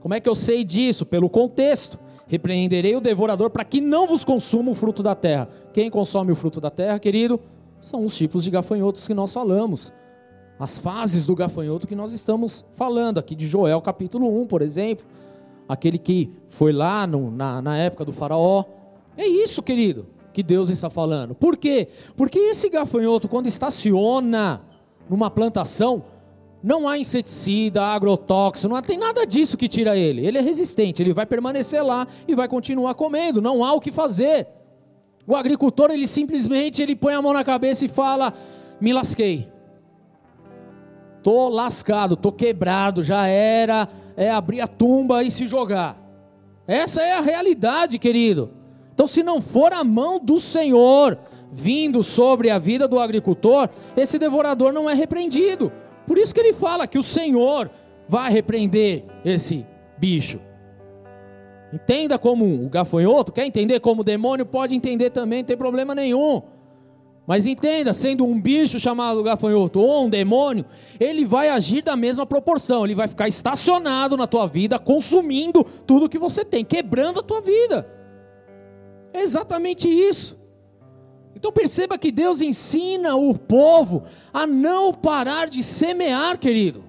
Como 0.00 0.14
é 0.14 0.20
que 0.20 0.28
eu 0.28 0.34
sei 0.34 0.64
disso? 0.64 1.04
Pelo 1.04 1.28
contexto. 1.28 1.98
Repreenderei 2.26 2.94
o 2.94 3.00
devorador 3.00 3.50
para 3.50 3.64
que 3.64 3.80
não 3.80 4.06
vos 4.06 4.24
consuma 4.24 4.70
o 4.70 4.74
fruto 4.74 5.02
da 5.02 5.14
terra. 5.14 5.48
Quem 5.72 5.90
consome 5.90 6.30
o 6.30 6.36
fruto 6.36 6.60
da 6.60 6.70
terra, 6.70 6.98
querido? 6.98 7.40
São 7.80 8.04
os 8.04 8.16
tipos 8.16 8.44
de 8.44 8.50
gafanhotos 8.50 9.06
que 9.06 9.14
nós 9.14 9.32
falamos. 9.32 9.92
As 10.58 10.76
fases 10.76 11.24
do 11.24 11.34
gafanhoto 11.34 11.86
que 11.86 11.94
nós 11.94 12.12
estamos 12.12 12.64
falando 12.74 13.18
aqui 13.18 13.34
de 13.34 13.46
Joel 13.46 13.80
capítulo 13.80 14.42
1, 14.42 14.46
por 14.46 14.60
exemplo. 14.60 15.06
Aquele 15.68 15.98
que 15.98 16.32
foi 16.48 16.72
lá 16.72 17.06
no, 17.06 17.30
na, 17.30 17.62
na 17.62 17.76
época 17.76 18.04
do 18.04 18.12
faraó. 18.12 18.64
É 19.18 19.26
isso, 19.26 19.60
querido, 19.64 20.06
que 20.32 20.44
Deus 20.44 20.70
está 20.70 20.88
falando. 20.88 21.34
Por 21.34 21.56
quê? 21.56 21.88
Porque 22.16 22.38
esse 22.38 22.70
gafanhoto, 22.70 23.26
quando 23.26 23.48
estaciona 23.48 24.62
numa 25.10 25.28
plantação, 25.28 26.04
não 26.62 26.88
há 26.88 26.96
inseticida, 26.96 27.82
agrotóxico, 27.82 28.72
não 28.72 28.80
tem 28.80 28.96
nada 28.96 29.26
disso 29.26 29.56
que 29.56 29.66
tira 29.66 29.96
ele. 29.96 30.24
Ele 30.24 30.38
é 30.38 30.40
resistente, 30.40 31.02
ele 31.02 31.12
vai 31.12 31.26
permanecer 31.26 31.84
lá 31.84 32.06
e 32.28 32.34
vai 32.36 32.46
continuar 32.46 32.94
comendo, 32.94 33.42
não 33.42 33.64
há 33.64 33.72
o 33.72 33.80
que 33.80 33.90
fazer. 33.90 34.46
O 35.26 35.34
agricultor, 35.34 35.90
ele 35.90 36.06
simplesmente 36.06 36.80
ele 36.80 36.94
põe 36.94 37.14
a 37.14 37.20
mão 37.20 37.32
na 37.32 37.42
cabeça 37.42 37.84
e 37.84 37.88
fala: 37.88 38.32
"Me 38.80 38.92
lasquei. 38.92 39.48
Tô 41.24 41.48
lascado, 41.48 42.14
tô 42.14 42.30
quebrado, 42.30 43.02
já 43.02 43.26
era, 43.26 43.88
é 44.16 44.30
abrir 44.30 44.60
a 44.60 44.68
tumba 44.68 45.24
e 45.24 45.30
se 45.32 45.44
jogar". 45.44 46.00
Essa 46.68 47.02
é 47.02 47.14
a 47.14 47.20
realidade, 47.20 47.98
querido. 47.98 48.57
Então, 48.98 49.06
se 49.06 49.22
não 49.22 49.40
for 49.40 49.72
a 49.72 49.84
mão 49.84 50.18
do 50.18 50.40
Senhor 50.40 51.16
vindo 51.52 52.02
sobre 52.02 52.50
a 52.50 52.58
vida 52.58 52.88
do 52.88 52.98
agricultor, 52.98 53.68
esse 53.96 54.18
devorador 54.18 54.72
não 54.72 54.90
é 54.90 54.94
repreendido. 54.94 55.70
Por 56.04 56.18
isso 56.18 56.34
que 56.34 56.40
ele 56.40 56.52
fala 56.52 56.84
que 56.84 56.98
o 56.98 57.02
Senhor 57.02 57.70
vai 58.08 58.28
repreender 58.28 59.04
esse 59.24 59.64
bicho. 59.96 60.40
Entenda 61.72 62.18
como 62.18 62.44
o 62.44 62.68
gafanhoto, 62.68 63.30
quer 63.30 63.46
entender 63.46 63.78
como 63.78 64.00
o 64.00 64.04
demônio, 64.04 64.44
pode 64.44 64.74
entender 64.74 65.10
também, 65.10 65.42
não 65.42 65.46
tem 65.46 65.56
problema 65.56 65.94
nenhum. 65.94 66.42
Mas 67.24 67.46
entenda, 67.46 67.94
sendo 67.94 68.24
um 68.24 68.40
bicho 68.40 68.80
chamado 68.80 69.22
gafanhoto 69.22 69.78
ou 69.78 70.06
um 70.06 70.10
demônio, 70.10 70.64
ele 70.98 71.24
vai 71.24 71.50
agir 71.50 71.82
da 71.82 71.94
mesma 71.94 72.26
proporção, 72.26 72.84
ele 72.84 72.96
vai 72.96 73.06
ficar 73.06 73.28
estacionado 73.28 74.16
na 74.16 74.26
tua 74.26 74.48
vida, 74.48 74.76
consumindo 74.76 75.62
tudo 75.86 76.08
que 76.08 76.18
você 76.18 76.44
tem, 76.44 76.64
quebrando 76.64 77.20
a 77.20 77.22
tua 77.22 77.40
vida. 77.40 77.97
É 79.12 79.20
exatamente 79.20 79.88
isso. 79.88 80.38
Então 81.34 81.52
perceba 81.52 81.96
que 81.96 82.10
Deus 82.10 82.40
ensina 82.40 83.14
o 83.14 83.36
povo 83.36 84.02
a 84.32 84.46
não 84.46 84.92
parar 84.92 85.48
de 85.48 85.62
semear, 85.62 86.36
querido. 86.38 86.82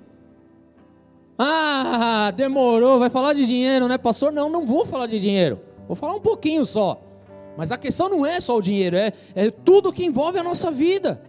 Ah, 1.38 2.34
demorou, 2.36 3.00
vai 3.00 3.10
falar 3.10 3.34
de 3.34 3.46
dinheiro, 3.46 3.88
né, 3.88 3.98
pastor? 3.98 4.32
Não, 4.32 4.50
não 4.50 4.66
vou 4.66 4.86
falar 4.86 5.08
de 5.08 5.20
dinheiro. 5.20 5.60
Vou 5.88 5.96
falar 5.96 6.16
um 6.16 6.20
pouquinho 6.20 6.66
só. 6.66 7.02
Mas 7.56 7.72
a 7.72 7.78
questão 7.78 8.10
não 8.10 8.26
é 8.26 8.40
só 8.40 8.58
o 8.58 8.62
dinheiro, 8.62 8.96
é, 8.96 9.14
é 9.36 9.52
tudo 9.52 9.94
que 9.94 10.06
envolve 10.06 10.40
a 10.40 10.44
nossa 10.44 10.72
vida. 10.72 11.22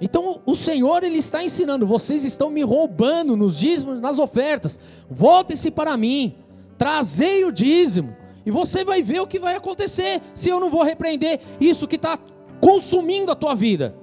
Então 0.00 0.42
o 0.44 0.54
Senhor 0.54 1.02
ele 1.02 1.18
está 1.18 1.42
ensinando, 1.42 1.86
vocês 1.86 2.24
estão 2.24 2.50
me 2.50 2.62
roubando 2.62 3.36
nos 3.36 3.58
dízimos, 3.58 4.00
nas 4.00 4.18
ofertas. 4.18 4.78
Voltem-se 5.10 5.70
para 5.70 5.96
mim. 5.96 6.36
Trazei 6.76 7.44
o 7.44 7.52
dízimo. 7.52 8.14
E 8.46 8.50
você 8.50 8.84
vai 8.84 9.02
ver 9.02 9.20
o 9.20 9.26
que 9.26 9.40
vai 9.40 9.56
acontecer 9.56 10.22
se 10.32 10.48
eu 10.48 10.60
não 10.60 10.70
vou 10.70 10.84
repreender 10.84 11.40
isso 11.60 11.88
que 11.88 11.96
está 11.96 12.16
consumindo 12.60 13.32
a 13.32 13.34
tua 13.34 13.56
vida. 13.56 13.96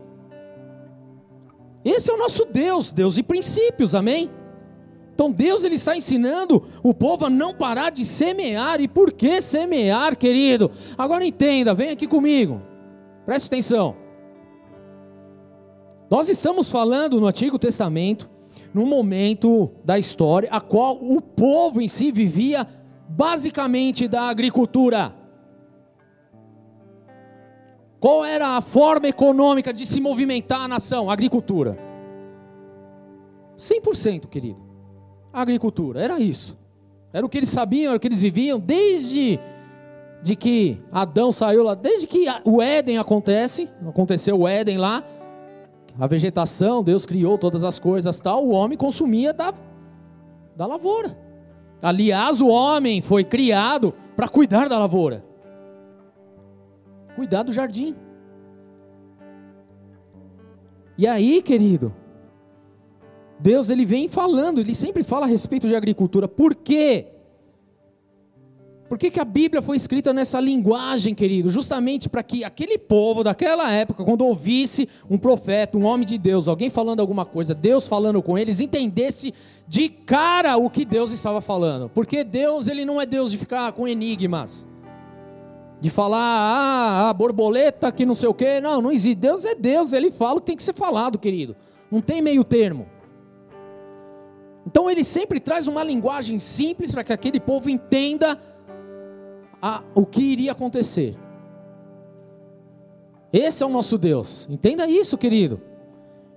Esse 1.83 2.11
é 2.11 2.13
o 2.13 2.17
nosso 2.17 2.45
Deus, 2.45 2.91
Deus 2.91 3.15
de 3.15 3.23
princípios, 3.23 3.95
amém? 3.95 4.29
Então 5.13 5.31
Deus 5.31 5.63
ele 5.63 5.75
está 5.75 5.95
ensinando 5.95 6.67
o 6.81 6.93
povo 6.93 7.25
a 7.25 7.29
não 7.29 7.53
parar 7.53 7.89
de 7.89 8.03
semear. 8.03 8.81
E 8.81 8.87
por 8.87 9.13
que 9.13 9.39
semear, 9.39 10.17
querido? 10.17 10.71
Agora 10.97 11.25
entenda, 11.25 11.73
vem 11.73 11.91
aqui 11.91 12.07
comigo. 12.07 12.61
Preste 13.25 13.47
atenção. 13.47 13.95
Nós 16.11 16.27
estamos 16.29 16.69
falando 16.69 17.19
no 17.19 17.27
Antigo 17.27 17.57
Testamento, 17.57 18.29
num 18.73 18.85
momento 18.85 19.71
da 19.85 19.97
história 19.97 20.49
a 20.51 20.59
qual 20.59 20.97
o 21.01 21.21
povo 21.21 21.81
em 21.81 21.87
si 21.87 22.11
vivia 22.11 22.67
basicamente 23.15 24.07
da 24.07 24.23
agricultura. 24.23 25.13
Qual 27.99 28.25
era 28.25 28.57
a 28.57 28.61
forma 28.61 29.07
econômica 29.07 29.71
de 29.71 29.85
se 29.85 30.01
movimentar 30.01 30.61
a 30.61 30.67
nação? 30.67 31.09
agricultura. 31.09 31.77
100%, 33.57 34.27
querido. 34.27 34.59
agricultura, 35.31 36.01
era 36.01 36.19
isso. 36.19 36.57
Era 37.13 37.25
o 37.25 37.29
que 37.29 37.37
eles 37.37 37.49
sabiam, 37.49 37.91
era 37.91 37.97
o 37.97 37.99
que 37.99 38.07
eles 38.07 38.21
viviam 38.21 38.59
desde 38.59 39.39
de 40.23 40.35
que 40.35 40.81
Adão 40.91 41.31
saiu 41.31 41.63
lá, 41.63 41.75
desde 41.75 42.07
que 42.07 42.25
o 42.45 42.61
Éden 42.61 42.97
acontece, 42.97 43.69
aconteceu 43.87 44.39
o 44.39 44.47
Éden 44.47 44.77
lá, 44.77 45.03
a 45.99 46.07
vegetação, 46.07 46.81
Deus 46.81 47.05
criou 47.05 47.37
todas 47.37 47.63
as 47.63 47.77
coisas 47.77 48.19
tal, 48.19 48.45
o 48.45 48.51
homem 48.51 48.77
consumia 48.77 49.33
da, 49.33 49.53
da 50.55 50.65
lavoura. 50.65 51.22
Aliás, 51.83 52.39
o 52.39 52.47
homem 52.47 53.01
foi 53.01 53.25
criado 53.25 53.93
para 54.15 54.29
cuidar 54.29 54.69
da 54.69 54.79
lavoura, 54.79 55.21
cuidar 57.13 57.43
do 57.43 57.51
jardim. 57.51 57.93
E 60.97 61.05
aí, 61.05 61.41
querido, 61.41 61.93
Deus 63.37 63.69
ele 63.69 63.85
vem 63.85 64.07
falando, 64.07 64.61
ele 64.61 64.73
sempre 64.73 65.03
fala 65.03 65.25
a 65.25 65.29
respeito 65.29 65.67
de 65.67 65.75
agricultura. 65.75 66.25
Por 66.25 66.55
quê? 66.55 67.07
Por 68.87 68.97
que, 68.97 69.09
que 69.09 69.19
a 69.19 69.25
Bíblia 69.25 69.61
foi 69.61 69.75
escrita 69.75 70.13
nessa 70.13 70.39
linguagem, 70.39 71.15
querido? 71.15 71.49
Justamente 71.49 72.07
para 72.07 72.23
que 72.23 72.43
aquele 72.43 72.77
povo 72.77 73.23
daquela 73.23 73.71
época, 73.71 74.05
quando 74.05 74.23
ouvisse 74.23 74.87
um 75.09 75.17
profeta, 75.17 75.77
um 75.77 75.83
homem 75.83 76.05
de 76.05 76.17
Deus, 76.17 76.47
alguém 76.47 76.69
falando 76.69 76.99
alguma 76.99 77.25
coisa, 77.25 77.53
Deus 77.53 77.87
falando 77.87 78.21
com 78.21 78.37
eles, 78.37 78.59
entendesse 78.59 79.33
de 79.67 79.89
cara 79.89 80.57
o 80.57 80.69
que 80.69 80.85
Deus 80.85 81.11
estava 81.11 81.41
falando. 81.41 81.89
Porque 81.89 82.23
Deus, 82.23 82.67
ele 82.67 82.85
não 82.85 82.99
é 82.99 83.05
Deus 83.05 83.31
de 83.31 83.37
ficar 83.37 83.71
com 83.71 83.87
enigmas. 83.87 84.67
De 85.79 85.89
falar, 85.89 86.19
ah, 86.19 87.09
a 87.09 87.13
borboleta 87.13 87.91
que 87.91 88.05
não 88.05 88.15
sei 88.15 88.29
o 88.29 88.33
quê. 88.33 88.61
Não, 88.61 88.81
não 88.81 88.91
existe. 88.91 89.15
Deus 89.15 89.45
é 89.45 89.55
Deus, 89.55 89.93
ele 89.93 90.11
fala 90.11 90.37
o 90.37 90.39
que 90.39 90.47
tem 90.47 90.57
que 90.57 90.63
ser 90.63 90.73
falado, 90.73 91.17
querido. 91.17 91.55
Não 91.91 92.01
tem 92.01 92.21
meio 92.21 92.43
termo. 92.43 92.87
Então 94.65 94.89
ele 94.89 95.03
sempre 95.03 95.39
traz 95.39 95.67
uma 95.67 95.83
linguagem 95.83 96.39
simples 96.39 96.91
para 96.91 97.03
que 97.03 97.11
aquele 97.11 97.39
povo 97.39 97.69
entenda 97.69 98.39
a, 99.61 99.83
o 99.93 100.05
que 100.05 100.21
iria 100.21 100.53
acontecer. 100.53 101.15
Esse 103.31 103.63
é 103.63 103.65
o 103.65 103.69
nosso 103.69 103.97
Deus. 103.97 104.47
Entenda 104.49 104.87
isso, 104.87 105.17
querido. 105.17 105.59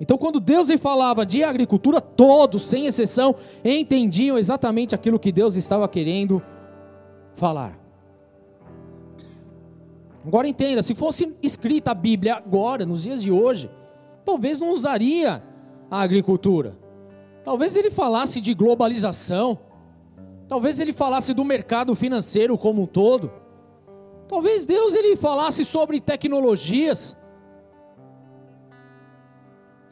Então, 0.01 0.19
quando 0.19 0.39
Deus 0.39 0.69
lhe 0.69 0.77
falava 0.77 1.25
de 1.25 1.43
agricultura, 1.43 2.01
todos, 2.01 2.69
sem 2.69 2.87
exceção, 2.87 3.35
entendiam 3.65 4.37
exatamente 4.37 4.95
aquilo 4.95 5.19
que 5.19 5.33
Deus 5.33 5.57
estava 5.57 5.89
querendo 5.89 6.43
falar. 7.35 7.79
Agora 10.27 10.47
entenda, 10.47 10.83
se 10.83 10.95
fosse 10.95 11.35
escrita 11.43 11.93
a 11.93 11.95
Bíblia 11.95 12.37
agora, 12.37 12.85
nos 12.85 13.05
dias 13.05 13.23
de 13.23 13.31
hoje, 13.31 13.71
talvez 14.25 14.61
não 14.61 14.73
usaria 14.73 15.43
a 15.91 16.01
agricultura. 16.01 16.77
Talvez 17.45 17.77
ele 17.77 17.91
falasse 17.91 18.41
de 18.41 18.53
globalização, 18.53 19.59
Talvez 20.49 20.79
ele 20.79 20.93
falasse 20.93 21.35
do 21.35 21.45
mercado 21.45 21.95
financeiro 21.95 22.57
como 22.57 22.83
um 22.83 22.87
todo. 22.87 23.33
Talvez 24.29 24.65
Deus 24.65 24.95
ele 24.95 25.17
falasse 25.17 25.65
sobre 25.65 26.01
tecnologias. 26.01 27.17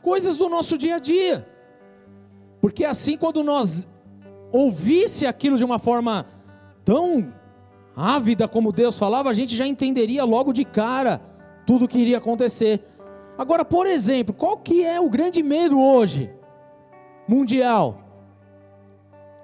Coisas 0.04 0.36
do 0.36 0.50
nosso 0.50 0.76
dia 0.76 0.96
a 0.96 0.98
dia. 0.98 1.48
Porque 2.60 2.84
assim 2.84 3.16
quando 3.16 3.42
nós 3.42 3.86
ouvisse 4.52 5.26
aquilo 5.26 5.56
de 5.56 5.64
uma 5.64 5.78
forma 5.78 6.26
tão 6.84 7.32
ávida 7.96 8.46
como 8.46 8.70
Deus 8.70 8.98
falava, 8.98 9.30
a 9.30 9.32
gente 9.32 9.56
já 9.56 9.66
entenderia 9.66 10.22
logo 10.24 10.52
de 10.52 10.62
cara 10.62 11.22
tudo 11.66 11.86
o 11.86 11.88
que 11.88 11.98
iria 11.98 12.18
acontecer. 12.18 12.86
Agora, 13.38 13.64
por 13.64 13.86
exemplo, 13.86 14.34
qual 14.34 14.58
que 14.58 14.84
é 14.84 15.00
o 15.00 15.08
grande 15.08 15.42
medo 15.42 15.80
hoje 15.80 16.30
mundial? 17.26 17.98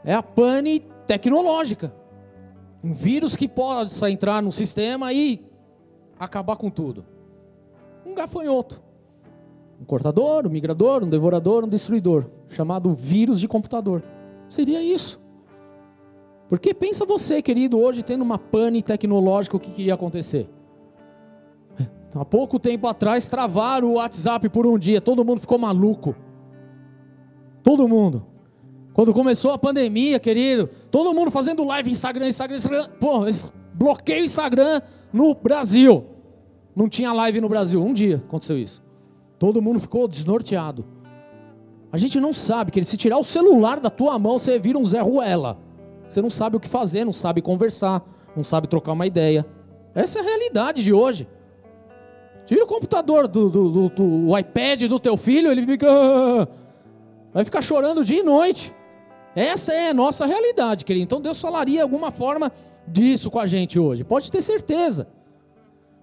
É 0.05 0.15
a 0.15 0.23
pane 0.23 0.81
tecnológica. 1.07 1.93
Um 2.85 2.93
vírus 2.93 3.35
que 3.35 3.49
possa 3.49 4.11
entrar 4.11 4.43
no 4.43 4.53
sistema 4.53 5.11
e 5.11 5.43
acabar 6.19 6.57
com 6.57 6.69
tudo. 6.69 7.07
Um 8.05 8.15
gafanhoto. 8.15 8.90
Um 9.81 9.85
cortador, 9.85 10.47
um 10.47 10.51
migrador, 10.51 11.03
um 11.03 11.09
devorador, 11.09 11.65
um 11.65 11.69
destruidor, 11.69 12.27
chamado 12.49 12.93
vírus 12.93 13.41
de 13.41 13.49
computador. 13.49 14.03
Seria 14.49 14.83
isso. 14.83 15.21
Porque 16.49 16.75
pensa 16.75 17.07
você, 17.07 17.41
querido, 17.41 17.79
hoje 17.79 18.03
tendo 18.03 18.23
uma 18.23 18.39
pane 18.39 18.83
tecnológica, 18.83 19.57
o 19.57 19.61
que 19.61 19.81
iria 19.81 19.95
acontecer? 19.95 20.49
Há 22.13 22.25
pouco 22.25 22.59
tempo 22.59 22.89
atrás 22.89 23.29
travaram 23.29 23.89
o 23.89 23.95
WhatsApp 23.95 24.49
por 24.49 24.67
um 24.67 24.77
dia, 24.77 25.01
todo 25.01 25.25
mundo 25.25 25.41
ficou 25.41 25.59
maluco. 25.59 26.15
Todo 27.63 27.87
mundo. 27.87 28.27
Quando 28.93 29.15
começou 29.15 29.53
a 29.53 29.59
pandemia, 29.59 30.19
querido, 30.19 30.69
todo 30.91 31.15
mundo 31.15 31.31
fazendo 31.31 31.63
live 31.65 31.91
Instagram, 31.91 32.27
Instagram, 32.27 32.57
Instagram. 32.57 32.89
Pô, 32.99 33.21
bloqueio 33.73 34.23
o 34.23 34.25
Instagram 34.25 34.83
no 35.13 35.35
Brasil. 35.35 36.05
Não 36.75 36.89
tinha 36.89 37.13
live 37.13 37.41
no 37.41 37.49
Brasil. 37.49 37.83
Um 37.83 37.93
dia 37.93 38.17
aconteceu 38.27 38.59
isso. 38.59 38.83
Todo 39.41 39.63
mundo 39.63 39.81
ficou 39.81 40.07
desnorteado. 40.07 40.85
A 41.91 41.97
gente 41.97 42.21
não 42.21 42.31
sabe, 42.31 42.71
que 42.71 42.85
se 42.85 42.99
tirar 42.99 43.17
o 43.17 43.25
celular 43.25 43.81
da 43.81 43.89
tua 43.89 44.19
mão, 44.19 44.39
você 44.39 44.59
vira 44.59 44.79
um 44.79 44.85
Zé 44.85 45.01
Ruela. 45.01 45.57
Você 46.07 46.21
não 46.21 46.29
sabe 46.29 46.59
o 46.59 46.61
que 46.61 46.69
fazer, 46.69 47.07
não 47.07 47.13
sabe 47.13 47.41
conversar, 47.41 48.05
não 48.37 48.45
sabe 48.45 48.69
trocar 48.69 48.93
uma 48.93 49.07
ideia. 49.07 49.47
Essa 49.95 50.19
é 50.19 50.23
a 50.23 50.25
realidade 50.27 50.85
de 50.85 50.93
hoje. 50.93 51.27
Tira 52.45 52.63
o 52.63 52.67
computador 52.67 53.27
do, 53.27 53.49
do, 53.49 53.71
do, 53.71 53.89
do 53.89 54.39
iPad 54.39 54.83
do 54.83 55.01
teu 55.01 55.17
filho, 55.17 55.51
ele 55.51 55.65
fica. 55.65 55.89
Vai 57.33 57.43
ficar 57.43 57.63
chorando 57.63 58.05
dia 58.05 58.21
e 58.21 58.23
noite. 58.23 58.75
Essa 59.35 59.73
é 59.73 59.89
a 59.89 59.95
nossa 59.95 60.27
realidade, 60.27 60.85
querido. 60.85 61.05
Então 61.05 61.21
Deus 61.21 61.41
falaria 61.41 61.83
alguma 61.83 62.11
forma 62.11 62.53
disso 62.87 63.31
com 63.31 63.39
a 63.39 63.47
gente 63.47 63.79
hoje. 63.79 64.05
Pode 64.05 64.31
ter 64.31 64.43
certeza. 64.43 65.09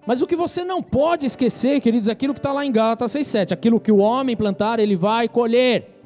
Mas 0.08 0.22
o 0.22 0.26
que 0.26 0.34
você 0.34 0.64
não 0.64 0.82
pode 0.82 1.26
esquecer, 1.26 1.82
queridos, 1.82 2.08
é 2.08 2.12
aquilo 2.12 2.32
que 2.32 2.38
está 2.38 2.50
lá 2.50 2.64
em 2.64 2.72
Gálatas 2.72 3.12
6,7. 3.12 3.52
Aquilo 3.52 3.78
que 3.78 3.92
o 3.92 3.98
homem 3.98 4.34
plantar, 4.34 4.80
ele 4.80 4.96
vai 4.96 5.28
colher. 5.28 6.00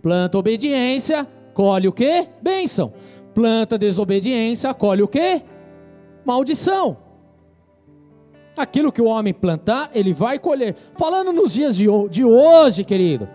Planta 0.00 0.38
obediência, 0.38 1.28
colhe 1.52 1.86
o 1.86 1.92
quê? 1.92 2.28
Bênção. 2.40 2.94
Planta 3.34 3.76
desobediência, 3.76 4.72
colhe 4.72 5.02
o 5.02 5.06
quê? 5.06 5.42
Maldição. 6.24 6.96
Aquilo 8.56 8.90
que 8.90 9.02
o 9.02 9.06
homem 9.06 9.34
plantar, 9.34 9.90
ele 9.92 10.14
vai 10.14 10.38
colher. 10.38 10.74
Falando 10.96 11.30
nos 11.30 11.52
dias 11.52 11.76
de, 11.76 11.88
de 12.08 12.24
hoje, 12.24 12.84
querido, 12.84 13.28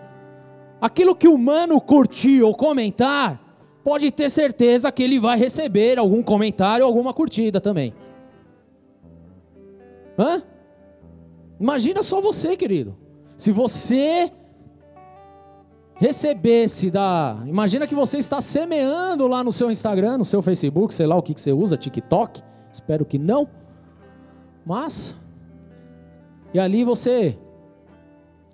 aquilo 0.82 1.16
que 1.16 1.28
o 1.28 1.36
humano 1.36 1.80
curtir 1.80 2.42
ou 2.42 2.56
comentar, 2.56 3.40
pode 3.84 4.10
ter 4.10 4.32
certeza 4.32 4.92
que 4.92 5.04
ele 5.04 5.20
vai 5.20 5.38
receber 5.38 6.00
algum 6.00 6.24
comentário 6.24 6.84
ou 6.84 6.90
alguma 6.90 7.14
curtida 7.14 7.62
também. 7.62 7.94
Hã? 10.18 10.42
Imagina 11.60 12.04
só 12.04 12.22
você, 12.22 12.56
querido. 12.56 12.98
Se 13.38 13.52
você 13.52 14.32
recebesse 15.96 16.92
da. 16.92 17.38
Imagina 17.48 17.88
que 17.88 17.96
você 17.96 18.18
está 18.18 18.42
semeando 18.42 19.28
lá 19.28 19.44
no 19.44 19.52
seu 19.52 19.72
Instagram, 19.72 20.18
no 20.18 20.26
seu 20.26 20.42
Facebook, 20.42 20.94
sei 20.94 21.08
lá 21.08 21.16
o 21.16 21.22
que, 21.22 21.34
que 21.34 21.42
você 21.42 21.52
usa, 21.52 21.78
TikTok. 21.78 22.42
Espero 22.72 23.06
que 23.06 23.18
não. 23.18 23.48
Mas. 24.66 25.16
E 26.54 26.60
ali 26.60 26.84
você 26.84 27.38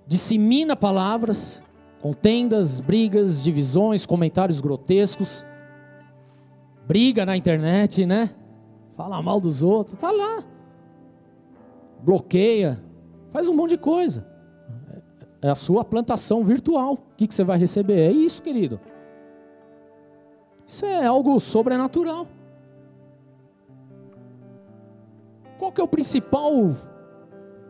dissemina 0.07 0.75
palavras, 0.75 1.61
contendas, 2.01 2.79
brigas, 2.79 3.43
divisões, 3.43 4.05
comentários 4.05 4.59
grotescos. 4.59 5.45
Briga 6.87 7.25
na 7.25 7.37
internet, 7.37 8.05
né? 8.05 8.31
Fala 8.97 9.21
mal 9.21 9.39
dos 9.39 9.63
outros. 9.63 9.99
Tá 9.99 10.11
lá. 10.11 10.43
Bloqueia. 12.01 12.83
Faz 13.31 13.47
um 13.47 13.55
monte 13.55 13.71
de 13.71 13.77
coisa. 13.77 14.27
É 15.41 15.49
a 15.49 15.55
sua 15.55 15.83
plantação 15.83 16.43
virtual. 16.43 16.93
O 16.93 17.15
que, 17.17 17.33
você 17.33 17.43
vai 17.43 17.57
receber? 17.57 17.99
É 17.99 18.11
isso, 18.11 18.41
querido. 18.41 18.79
Isso 20.67 20.85
é 20.85 21.05
algo 21.05 21.39
sobrenatural. 21.39 22.27
Qual 25.57 25.71
que 25.71 25.81
é 25.81 25.83
o 25.83 25.87
principal 25.87 26.75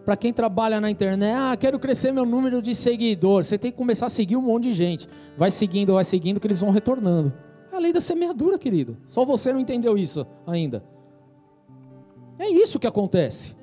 para 0.06 0.18
quem 0.18 0.34
trabalha 0.34 0.82
na 0.82 0.90
internet? 0.90 1.34
Ah, 1.36 1.56
quero 1.58 1.80
crescer 1.80 2.12
meu 2.12 2.26
número 2.26 2.62
de 2.62 2.76
seguidores. 2.76 3.48
Você 3.48 3.58
tem 3.58 3.72
que 3.72 3.78
começar 3.78 4.08
a 4.08 4.10
seguir 4.10 4.36
um 4.36 4.42
monte 4.42 4.64
de 4.64 4.74
gente. 4.74 5.10
Vai 5.38 5.52
seguindo, 5.52 5.94
vai 5.94 6.04
seguindo, 6.04 6.40
que 6.40 6.48
eles 6.48 6.62
vão 6.62 6.72
retornando. 6.72 7.34
É 7.72 7.76
a 7.76 7.80
lei 7.80 7.94
da 7.94 8.02
semeadura, 8.02 8.58
querido. 8.60 8.98
Só 9.08 9.24
você 9.24 9.54
não 9.54 9.60
entendeu 9.60 9.98
isso 9.98 10.28
ainda. 10.46 10.84
É 12.38 12.50
isso 12.50 12.80
que 12.80 12.88
acontece. 12.88 13.61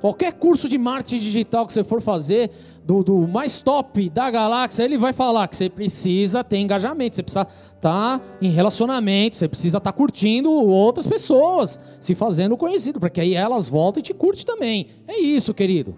Qualquer 0.00 0.32
curso 0.32 0.68
de 0.68 0.78
marketing 0.78 1.18
digital 1.18 1.66
que 1.66 1.72
você 1.72 1.84
for 1.84 2.00
fazer, 2.00 2.50
do, 2.84 3.04
do, 3.04 3.28
mais 3.28 3.60
top 3.60 4.08
da 4.08 4.30
galáxia, 4.30 4.82
ele 4.82 4.96
vai 4.96 5.12
falar 5.12 5.46
que 5.46 5.56
você 5.56 5.68
precisa 5.68 6.42
ter 6.42 6.58
engajamento, 6.58 7.14
você 7.14 7.22
precisa 7.22 7.42
estar 7.76 8.18
tá 8.18 8.20
em 8.40 8.48
relacionamento, 8.50 9.36
você 9.36 9.46
precisa 9.46 9.78
estar 9.78 9.92
tá 9.92 9.96
curtindo 9.96 10.50
outras 10.50 11.06
pessoas, 11.06 11.80
se 12.00 12.14
fazendo 12.14 12.56
conhecido, 12.56 12.98
porque 12.98 13.20
aí 13.20 13.34
elas 13.34 13.68
voltam 13.68 14.00
e 14.00 14.02
te 14.02 14.14
curtem 14.14 14.44
também. 14.44 14.88
É 15.06 15.20
isso, 15.20 15.52
querido. 15.52 15.94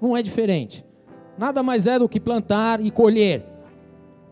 Não 0.00 0.16
é 0.16 0.22
diferente. 0.22 0.84
Nada 1.38 1.62
mais 1.62 1.86
é 1.86 1.98
do 1.98 2.08
que 2.08 2.20
plantar 2.20 2.84
e 2.84 2.90
colher. 2.90 3.44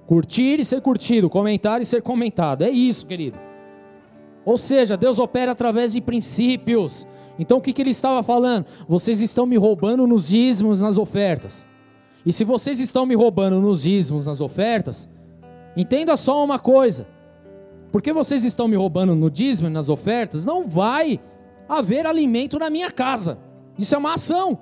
Curtir 0.07 0.61
e 0.61 0.65
ser 0.65 0.81
curtido, 0.81 1.31
comentar 1.31 1.81
e 1.81 1.85
ser 1.85 2.03
comentado. 2.03 2.63
É 2.63 2.71
isso, 2.71 3.07
querido. 3.07 3.39
Ou 4.45 4.57
seja, 4.57 4.97
Deus 4.97 5.19
opera 5.19 5.51
através 5.53 5.93
de 5.93 6.01
princípios. 6.01 7.07
Então 7.39 7.59
o 7.59 7.61
que, 7.61 7.73
que 7.73 7.83
ele 7.83 7.91
estava 7.91 8.23
falando? 8.23 8.67
Vocês 8.89 9.21
estão 9.21 9.47
me 9.47 9.57
roubando 9.57 10.07
nos 10.07 10.29
dízimos, 10.29 10.81
nas 10.81 10.99
ofertas. 10.99 11.67
E 12.25 12.33
se 12.33 12.45
vocês 12.45 12.81
estão 12.81 13.07
me 13.07 13.15
roubando 13.15 13.61
nos 13.61 13.83
dízimos, 13.83 14.27
nas 14.27 14.41
ofertas, 14.41 15.09
entenda 15.77 16.17
só 16.17 16.43
uma 16.45 16.59
coisa: 16.59 17.07
porque 17.93 18.13
vocês 18.13 18.45
estão 18.45 18.67
me 18.67 18.77
roubando 18.77 19.15
no 19.15 19.31
dízimo, 19.31 19.71
nas 19.71 19.89
ofertas, 19.89 20.45
não 20.45 20.67
vai 20.67 21.21
haver 21.69 22.07
alimento 22.07 22.59
na 22.59 22.71
minha 22.71 22.91
casa. 22.91 23.39
Isso 23.79 23.95
é 23.95 23.99
uma 23.99 24.15
ação. 24.15 24.59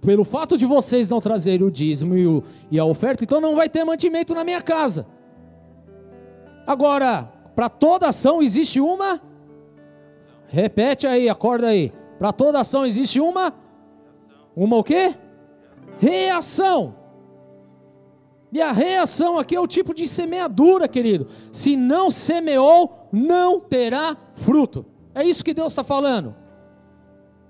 Pelo 0.00 0.24
fato 0.24 0.58
de 0.58 0.66
vocês 0.66 1.08
não 1.08 1.20
trazerem 1.20 1.66
o 1.66 1.70
dízimo 1.70 2.16
e, 2.16 2.26
o, 2.26 2.42
e 2.70 2.78
a 2.78 2.84
oferta, 2.84 3.24
então 3.24 3.40
não 3.40 3.56
vai 3.56 3.68
ter 3.68 3.84
mantimento 3.84 4.34
na 4.34 4.44
minha 4.44 4.60
casa. 4.60 5.06
Agora, 6.66 7.30
para 7.54 7.68
toda 7.68 8.08
ação 8.08 8.42
existe 8.42 8.80
uma 8.80 9.20
Repete 10.54 11.04
aí, 11.04 11.28
acorda 11.28 11.66
aí. 11.66 11.92
Para 12.16 12.32
toda 12.32 12.60
ação 12.60 12.86
existe 12.86 13.20
uma? 13.20 13.52
Uma 14.54 14.76
o 14.76 14.84
quê? 14.84 15.12
Reação. 15.98 16.94
E 18.52 18.62
a 18.62 18.70
reação 18.70 19.36
aqui 19.36 19.56
é 19.56 19.60
o 19.60 19.66
tipo 19.66 19.92
de 19.92 20.06
semeadura, 20.06 20.86
querido. 20.86 21.26
Se 21.50 21.76
não 21.76 22.08
semeou, 22.08 23.08
não 23.12 23.58
terá 23.58 24.16
fruto. 24.36 24.86
É 25.12 25.24
isso 25.24 25.44
que 25.44 25.52
Deus 25.52 25.72
está 25.72 25.82
falando. 25.82 26.36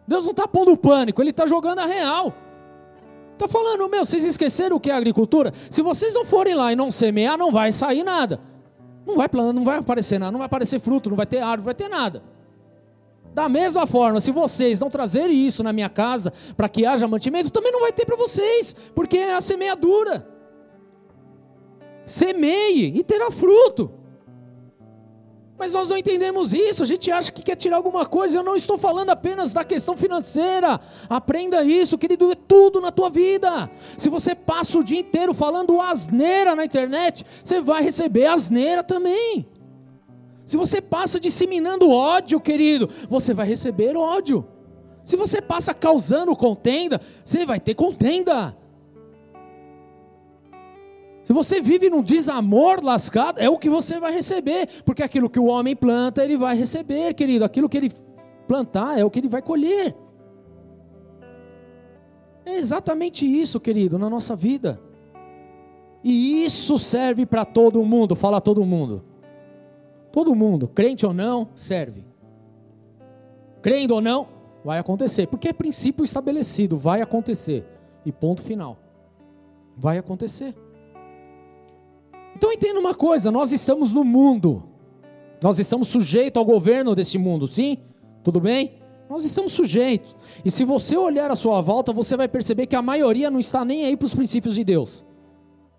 Deus 0.08 0.24
não 0.24 0.30
está 0.30 0.48
pondo 0.48 0.74
pânico, 0.74 1.20
Ele 1.22 1.28
está 1.28 1.46
jogando 1.46 1.80
a 1.80 1.86
real. 1.86 2.32
Está 3.34 3.46
falando, 3.46 3.86
meu, 3.86 4.06
vocês 4.06 4.24
esqueceram 4.24 4.76
o 4.76 4.80
que 4.80 4.90
é 4.90 4.94
agricultura? 4.94 5.52
Se 5.70 5.82
vocês 5.82 6.14
não 6.14 6.24
forem 6.24 6.54
lá 6.54 6.72
e 6.72 6.76
não 6.76 6.90
semear, 6.90 7.36
não 7.36 7.52
vai 7.52 7.70
sair 7.70 8.02
nada. 8.02 8.40
Não 9.06 9.14
vai 9.14 9.28
não 9.52 9.62
vai 9.62 9.76
aparecer 9.76 10.18
nada, 10.18 10.32
não 10.32 10.38
vai 10.38 10.46
aparecer 10.46 10.80
fruto, 10.80 11.10
não 11.10 11.16
vai 11.18 11.26
ter 11.26 11.40
árvore, 11.40 11.58
não 11.58 11.64
vai 11.64 11.74
ter 11.74 11.88
nada. 11.90 12.33
Da 13.34 13.48
mesma 13.48 13.84
forma, 13.84 14.20
se 14.20 14.30
vocês 14.30 14.78
não 14.78 14.88
trazerem 14.88 15.44
isso 15.44 15.64
na 15.64 15.72
minha 15.72 15.88
casa 15.88 16.32
para 16.56 16.68
que 16.68 16.86
haja 16.86 17.08
mantimento, 17.08 17.50
também 17.50 17.72
não 17.72 17.80
vai 17.80 17.92
ter 17.92 18.06
para 18.06 18.16
vocês, 18.16 18.76
porque 18.94 19.18
é 19.18 19.34
a 19.34 19.40
semeadura. 19.40 20.26
Semeie 22.06 22.96
e 22.96 23.02
terá 23.02 23.32
fruto. 23.32 23.90
Mas 25.58 25.72
nós 25.72 25.88
não 25.88 25.96
entendemos 25.96 26.52
isso, 26.52 26.82
a 26.82 26.86
gente 26.86 27.10
acha 27.10 27.32
que 27.32 27.42
quer 27.42 27.56
tirar 27.56 27.76
alguma 27.76 28.06
coisa. 28.06 28.38
Eu 28.38 28.42
não 28.42 28.54
estou 28.54 28.76
falando 28.78 29.10
apenas 29.10 29.52
da 29.52 29.64
questão 29.64 29.96
financeira. 29.96 30.80
Aprenda 31.08 31.64
isso, 31.64 31.98
querido, 31.98 32.30
é 32.30 32.34
tudo 32.34 32.80
na 32.80 32.92
tua 32.92 33.08
vida. 33.08 33.70
Se 33.96 34.08
você 34.08 34.34
passa 34.34 34.78
o 34.78 34.84
dia 34.84 35.00
inteiro 35.00 35.34
falando 35.34 35.80
asneira 35.80 36.54
na 36.54 36.64
internet, 36.64 37.24
você 37.42 37.60
vai 37.60 37.82
receber 37.82 38.26
asneira 38.26 38.84
também. 38.84 39.46
Se 40.44 40.56
você 40.56 40.80
passa 40.80 41.18
disseminando 41.18 41.90
ódio, 41.90 42.38
querido, 42.40 42.88
você 43.08 43.32
vai 43.32 43.46
receber 43.46 43.96
ódio. 43.96 44.46
Se 45.04 45.16
você 45.16 45.40
passa 45.40 45.72
causando 45.72 46.34
contenda, 46.36 47.00
você 47.24 47.44
vai 47.46 47.60
ter 47.60 47.74
contenda. 47.74 48.56
Se 51.24 51.32
você 51.32 51.60
vive 51.60 51.88
num 51.88 52.02
desamor 52.02 52.84
lascado, 52.84 53.38
é 53.38 53.48
o 53.48 53.58
que 53.58 53.70
você 53.70 53.98
vai 53.98 54.12
receber, 54.12 54.68
porque 54.84 55.02
aquilo 55.02 55.30
que 55.30 55.40
o 55.40 55.46
homem 55.46 55.74
planta, 55.74 56.22
ele 56.22 56.36
vai 56.36 56.54
receber, 56.54 57.14
querido. 57.14 57.44
Aquilo 57.44 57.68
que 57.68 57.78
ele 57.78 57.92
plantar 58.46 58.98
é 58.98 59.04
o 59.04 59.10
que 59.10 59.20
ele 59.20 59.28
vai 59.28 59.40
colher. 59.40 59.94
É 62.44 62.52
É 62.54 62.56
exatamente 62.56 63.26
isso, 63.26 63.58
querido, 63.58 63.98
na 63.98 64.10
nossa 64.10 64.36
vida. 64.36 64.80
E 66.02 66.44
isso 66.44 66.78
serve 66.78 67.24
para 67.24 67.44
todo 67.44 67.82
mundo, 67.82 68.14
fala 68.14 68.40
todo 68.40 68.64
mundo. 68.64 69.02
Todo 70.14 70.32
mundo, 70.32 70.68
crente 70.68 71.04
ou 71.04 71.12
não, 71.12 71.48
serve. 71.56 72.04
Crendo 73.60 73.96
ou 73.96 74.00
não, 74.00 74.28
vai 74.64 74.78
acontecer, 74.78 75.26
porque 75.26 75.48
é 75.48 75.52
princípio 75.52 76.04
estabelecido, 76.04 76.78
vai 76.78 77.02
acontecer. 77.02 77.66
E 78.06 78.12
ponto 78.12 78.40
final. 78.40 78.78
Vai 79.76 79.98
acontecer. 79.98 80.54
Então 82.36 82.52
entenda 82.52 82.78
uma 82.78 82.94
coisa, 82.94 83.28
nós 83.32 83.50
estamos 83.50 83.92
no 83.92 84.04
mundo. 84.04 84.62
Nós 85.42 85.58
estamos 85.58 85.88
sujeitos 85.88 86.38
ao 86.38 86.44
governo 86.44 86.94
desse 86.94 87.18
mundo, 87.18 87.48
sim? 87.48 87.78
Tudo 88.22 88.38
bem? 88.38 88.74
Nós 89.10 89.24
estamos 89.24 89.50
sujeitos. 89.50 90.14
E 90.44 90.50
se 90.50 90.64
você 90.64 90.96
olhar 90.96 91.28
a 91.32 91.36
sua 91.36 91.60
volta, 91.60 91.92
você 91.92 92.16
vai 92.16 92.28
perceber 92.28 92.68
que 92.68 92.76
a 92.76 92.82
maioria 92.82 93.32
não 93.32 93.40
está 93.40 93.64
nem 93.64 93.84
aí 93.84 93.96
para 93.96 94.06
os 94.06 94.14
princípios 94.14 94.54
de 94.54 94.62
Deus. 94.62 95.04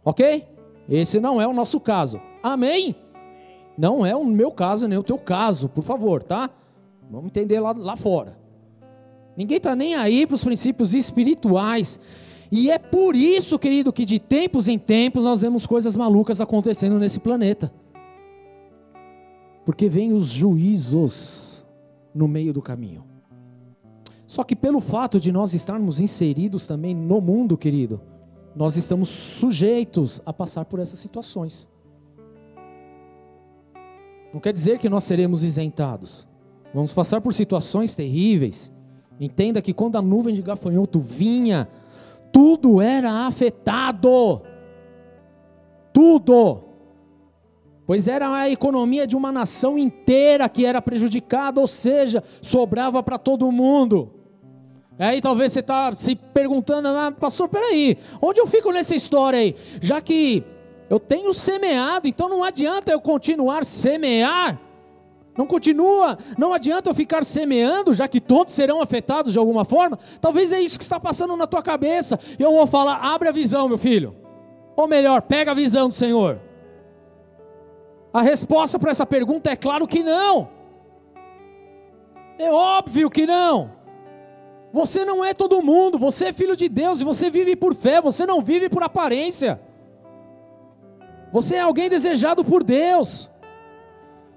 Ok? 0.04 0.46
Esse 0.90 1.22
não 1.22 1.42
é 1.42 1.48
o 1.48 1.54
nosso 1.54 1.80
caso. 1.80 2.22
Amém? 2.44 3.05
Não 3.78 4.06
é 4.06 4.16
o 4.16 4.24
meu 4.24 4.52
caso, 4.52 4.88
nem 4.88 4.98
o 4.98 5.04
teu 5.04 5.18
caso, 5.18 5.68
por 5.68 5.84
favor, 5.84 6.24
tá? 6.24 6.50
Vamos 7.10 7.28
entender 7.28 7.60
lá, 7.60 7.74
lá 7.74 7.96
fora. 7.96 8.38
Ninguém 9.36 9.58
está 9.58 9.76
nem 9.76 9.96
aí 9.96 10.26
para 10.26 10.36
os 10.36 10.44
princípios 10.44 10.94
espirituais. 10.94 12.00
E 12.52 12.72
é 12.72 12.80
por 12.80 13.16
isso, 13.16 13.60
querido, 13.60 13.92
que 13.92 14.06
de 14.06 14.18
tempos 14.18 14.68
em 14.68 14.80
tempos 14.80 15.26
nós 15.26 15.42
vemos 15.42 15.66
coisas 15.66 15.96
malucas 15.96 16.40
acontecendo 16.40 16.98
nesse 16.98 17.20
planeta. 17.20 17.72
Porque 19.66 19.90
vem 19.90 20.14
os 20.14 20.28
juízos 20.28 21.66
no 22.14 22.28
meio 22.28 22.54
do 22.54 22.62
caminho. 22.62 23.04
Só 24.26 24.44
que 24.44 24.56
pelo 24.56 24.80
fato 24.80 25.20
de 25.20 25.32
nós 25.32 25.54
estarmos 25.54 26.00
inseridos 26.00 26.66
também 26.66 26.96
no 26.96 27.20
mundo, 27.20 27.58
querido, 27.58 28.02
nós 28.56 28.78
estamos 28.78 29.10
sujeitos 29.10 30.22
a 30.26 30.32
passar 30.32 30.66
por 30.66 30.80
essas 30.80 31.00
situações. 31.00 31.70
Não 34.36 34.42
quer 34.42 34.52
dizer 34.52 34.80
que 34.80 34.90
nós 34.90 35.06
seremos 35.06 35.46
isentados. 35.46 36.28
Vamos 36.74 36.92
passar 36.92 37.22
por 37.22 37.34
situações 37.34 37.96
terríveis. 37.96 38.70
Entenda 39.18 39.62
que 39.62 39.74
quando 39.74 39.96
a 39.96 40.02
nuvem 40.02 40.36
de 40.36 40.42
gafanhoto 40.42 41.00
vinha, 41.00 41.70
tudo 42.34 42.82
era 42.82 43.28
afetado. 43.28 44.42
Tudo. 45.94 46.64
Pois 47.88 48.10
era 48.10 48.30
a 48.30 48.50
economia 48.50 49.08
de 49.08 49.16
uma 49.16 49.32
nação 49.32 49.78
inteira 49.78 50.50
que 50.50 50.66
era 50.66 50.82
prejudicada, 50.82 51.62
ou 51.62 51.68
seja, 51.68 52.22
sobrava 52.42 53.02
para 53.02 53.18
todo 53.18 53.50
mundo. 53.54 54.12
Aí 55.00 55.22
talvez 55.22 55.54
você 55.54 55.62
está 55.62 55.96
se 55.96 56.14
perguntando, 56.14 56.90
ah, 56.90 57.10
pastor, 57.18 57.48
peraí, 57.48 57.98
onde 58.22 58.42
eu 58.42 58.48
fico 58.48 58.70
nessa 58.74 58.98
história 58.98 59.40
aí? 59.40 59.56
Já 59.80 60.02
que 60.02 60.44
eu 60.90 61.00
tenho 61.00 61.34
semeado, 61.34 62.08
então 62.08 62.30
não 62.30 62.44
adianta 62.44 62.92
eu 62.92 63.02
continuar 63.02 63.66
semear. 63.66 64.60
Não 65.38 65.46
continua, 65.46 66.18
não 66.38 66.54
adianta 66.54 66.90
eu 66.90 66.94
ficar 66.94 67.26
semeando, 67.26 67.94
já 67.94 68.08
que 68.08 68.22
todos 68.22 68.54
serão 68.54 68.82
afetados 68.82 69.34
de 69.34 69.40
alguma 69.40 69.66
forma. 69.66 70.00
Talvez 70.22 70.54
é 70.54 70.62
isso 70.62 70.78
que 70.78 70.84
está 70.84 70.98
passando 70.98 71.36
na 71.36 71.46
tua 71.46 71.62
cabeça. 71.62 72.18
E 72.40 72.42
eu 72.42 72.52
vou 72.52 72.66
falar: 72.66 72.98
abre 72.98 73.28
a 73.28 73.34
visão, 73.34 73.68
meu 73.68 73.78
filho. 73.78 74.16
Ou 74.78 74.88
melhor, 74.88 75.22
pega 75.22 75.52
a 75.52 75.56
visão 75.56 75.90
do 75.90 75.96
Senhor. 75.96 76.40
A 78.14 78.22
resposta 78.22 78.80
para 78.80 78.92
essa 78.92 79.06
pergunta 79.06 79.50
é 79.50 79.58
claro 79.58 79.86
que 79.86 80.02
não. 80.02 80.50
É 82.38 82.50
óbvio 82.50 83.10
que 83.10 83.26
não. 83.26 83.72
Você 84.72 85.04
não 85.04 85.24
é 85.24 85.34
todo 85.34 85.62
mundo, 85.62 85.98
você 85.98 86.28
é 86.28 86.34
filho 86.34 86.56
de 86.56 86.70
Deus 86.70 87.02
e 87.02 87.06
você 87.06 87.30
vive 87.30 87.56
por 87.56 87.74
fé, 87.74 88.00
você 88.02 88.26
não 88.26 88.42
vive 88.42 88.70
por 88.70 88.84
aparência. 88.84 89.60
Você 91.36 91.56
é 91.56 91.60
alguém 91.60 91.90
desejado 91.90 92.46
por 92.46 92.64
Deus. 92.64 93.30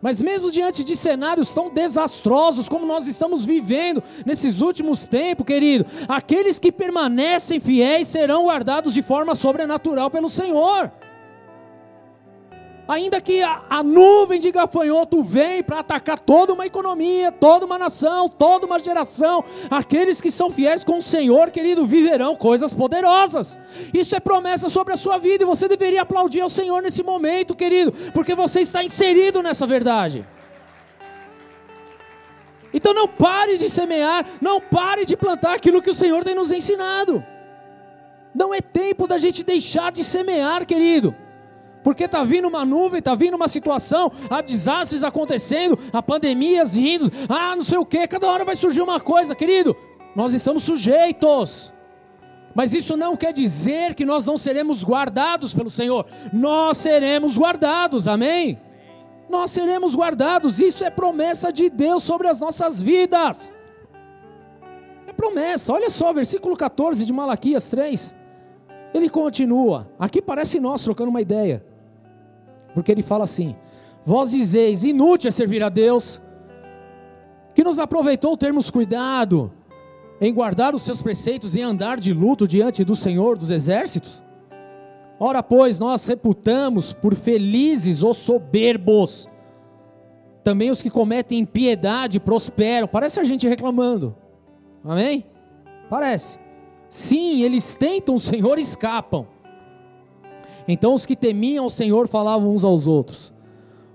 Mas 0.03 0.21
mesmo 0.21 0.51
diante 0.51 0.83
de 0.83 0.97
cenários 0.97 1.55
tão 1.55 1.73
desastrosos 1.73 2.69
como 2.69 2.85
nós 2.85 3.07
estamos 3.07 3.45
vivendo 3.45 4.03
nesses 4.27 4.61
últimos 4.61 5.07
tempos, 5.07 5.47
querido, 5.47 5.87
aqueles 6.09 6.59
que 6.59 6.73
permanecem 6.73 7.61
fiéis 7.61 8.09
serão 8.09 8.47
guardados 8.47 8.95
de 8.95 9.01
forma 9.01 9.37
sobrenatural 9.37 10.11
pelo 10.11 10.29
Senhor. 10.29 10.91
Ainda 12.89 13.21
que 13.21 13.43
a, 13.43 13.61
a 13.69 13.83
nuvem 13.83 14.41
de 14.41 14.51
gafanhoto 14.51 15.23
venha 15.23 15.63
para 15.63 15.81
atacar 15.81 16.19
toda 16.19 16.55
uma 16.55 16.65
economia, 16.65 17.31
toda 17.31 17.67
uma 17.67 17.79
nação, 17.79 18.31
toda 18.31 18.65
uma 18.65 18.81
geração, 18.81 19.45
aqueles 19.71 20.23
que 20.23 20.31
são 20.31 20.49
fiéis 20.51 20.83
com 20.83 20.97
o 20.97 21.03
Senhor, 21.03 21.51
querido, 21.51 21.85
viverão 21.85 22.35
coisas 22.35 22.73
poderosas. 22.73 23.59
Isso 23.93 24.17
é 24.17 24.21
promessa 24.21 24.71
sobre 24.71 24.95
a 24.95 24.97
sua 24.97 25.19
vida 25.19 25.45
e 25.45 25.47
você 25.47 25.69
deveria 25.69 26.01
aplaudir 26.01 26.41
ao 26.41 26.49
Senhor 26.49 26.81
nesse 26.81 27.03
momento, 27.03 27.55
querido, 27.55 27.93
porque 28.15 28.35
você 28.35 28.63
está 28.63 28.83
inserido 28.83 29.43
nessa 29.43 29.67
verdade. 29.67 30.25
Então 32.73 32.95
não 32.95 33.07
pare 33.07 33.59
de 33.59 33.69
semear, 33.69 34.25
não 34.41 34.63
pare 34.63 35.05
de 35.05 35.15
plantar 35.15 35.55
aquilo 35.55 35.83
que 35.83 35.91
o 35.91 35.95
Senhor 35.95 36.25
tem 36.25 36.35
nos 36.35 36.51
ensinado. 36.51 37.23
Não 38.35 38.55
é 38.55 38.63
tempo 38.63 39.07
da 39.07 39.19
gente 39.19 39.45
deixar 39.45 39.93
de 39.93 40.03
semear, 40.03 40.65
querido. 40.65 41.15
Porque 41.89 42.05
está 42.05 42.23
vindo 42.23 42.47
uma 42.47 42.67
nuvem, 42.67 42.99
está 42.99 43.15
vindo 43.15 43.33
uma 43.33 43.49
situação, 43.49 44.13
há 44.29 44.43
desastres 44.43 45.03
acontecendo, 45.03 45.79
há 45.91 46.03
pandemias 46.03 46.75
vindo, 46.75 47.11
ah, 47.31 47.57
não 47.57 47.65
sei 47.65 47.79
o 47.79 47.87
que, 47.87 48.07
cada 48.07 48.27
hora 48.27 48.45
vai 48.45 48.55
surgir 48.57 48.83
uma 48.83 49.01
coisa, 49.01 49.35
querido. 49.35 49.75
Nós 50.15 50.35
estamos 50.35 50.65
sujeitos. 50.65 51.73
Mas 52.55 52.75
isso 52.75 52.95
não 52.95 53.17
quer 53.17 53.33
dizer 53.33 53.95
que 53.95 54.05
nós 54.05 54.27
não 54.27 54.37
seremos 54.37 54.85
guardados 54.85 55.55
pelo 55.55 55.71
Senhor. 55.71 56.05
Nós 56.31 56.77
seremos 56.77 57.39
guardados, 57.39 58.07
amém? 58.07 58.61
Nós 59.27 59.51
seremos 59.51 59.97
guardados, 59.97 60.61
isso 60.61 60.85
é 60.85 60.91
promessa 60.91 61.51
de 61.51 61.71
Deus 61.71 62.03
sobre 62.03 62.29
as 62.29 62.39
nossas 62.39 62.83
vidas. 62.83 63.55
É 65.07 65.13
promessa, 65.15 65.73
olha 65.73 65.89
só, 65.89 66.13
versículo 66.13 66.55
14 66.55 67.07
de 67.07 67.13
Malaquias 67.15 67.71
3. 67.71 68.15
Ele 68.93 69.09
continua, 69.09 69.91
aqui 69.99 70.21
parece 70.21 70.61
nós 70.61 70.85
trocando 70.85 71.09
uma 71.09 71.23
ideia. 71.23 71.67
Porque 72.75 72.93
ele 72.93 73.03
fala 73.03 73.25
assim: 73.25 73.57
Vós 74.05 74.31
dizeis, 74.31 74.85
inútil 74.85 75.29
é 75.29 75.31
servir 75.31 75.63
a 75.63 75.69
Deus, 75.69 76.21
que 77.55 77.65
nos 77.65 77.79
aproveitou 77.79 78.37
termos 78.37 78.71
cuidado 78.71 79.53
em 80.21 80.33
guardar 80.33 80.75
os 80.75 80.83
seus 80.83 81.03
preceitos 81.03 81.55
e 81.55 81.63
andar 81.63 81.99
de 81.99 82.13
luto 82.13 82.47
diante 82.47 82.85
do 82.85 82.97
Senhor 82.97 83.37
dos 83.37 83.51
exércitos? 83.51 84.23
Ora, 85.21 85.43
pois, 85.43 85.79
nós 85.79 86.07
reputamos 86.07 86.93
por 86.93 87.15
felizes 87.15 88.03
os 88.03 88.19
soberbos, 88.19 89.29
também 90.45 90.71
os 90.71 90.81
que 90.81 90.89
cometem 90.89 91.41
impiedade 91.41 92.21
prosperam. 92.21 92.87
Parece 92.87 93.19
a 93.19 93.25
gente 93.25 93.47
reclamando, 93.49 94.17
amém? 94.85 95.27
Parece. 95.91 96.39
Sim, 96.89 97.43
eles 97.43 97.75
tentam 97.75 98.15
o 98.15 98.21
Senhor 98.21 98.59
e 98.59 98.63
escapam. 98.63 99.27
Então 100.69 100.93
os 100.93 101.07
que 101.07 101.17
temiam 101.17 101.65
o 101.65 101.71
Senhor 101.71 102.07
falavam 102.07 102.53
uns 102.53 102.63
aos 102.63 102.87
outros. 102.87 103.33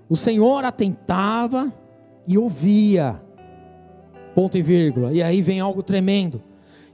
O 0.08 0.16
Senhor 0.16 0.64
atentava 0.64 1.72
e 2.26 2.36
ouvia. 2.36 3.22
Ponto 4.34 4.58
e 4.58 4.62
vírgula. 4.62 5.12
E 5.12 5.22
aí 5.22 5.40
vem 5.40 5.60
algo 5.60 5.82
tremendo. 5.82 6.42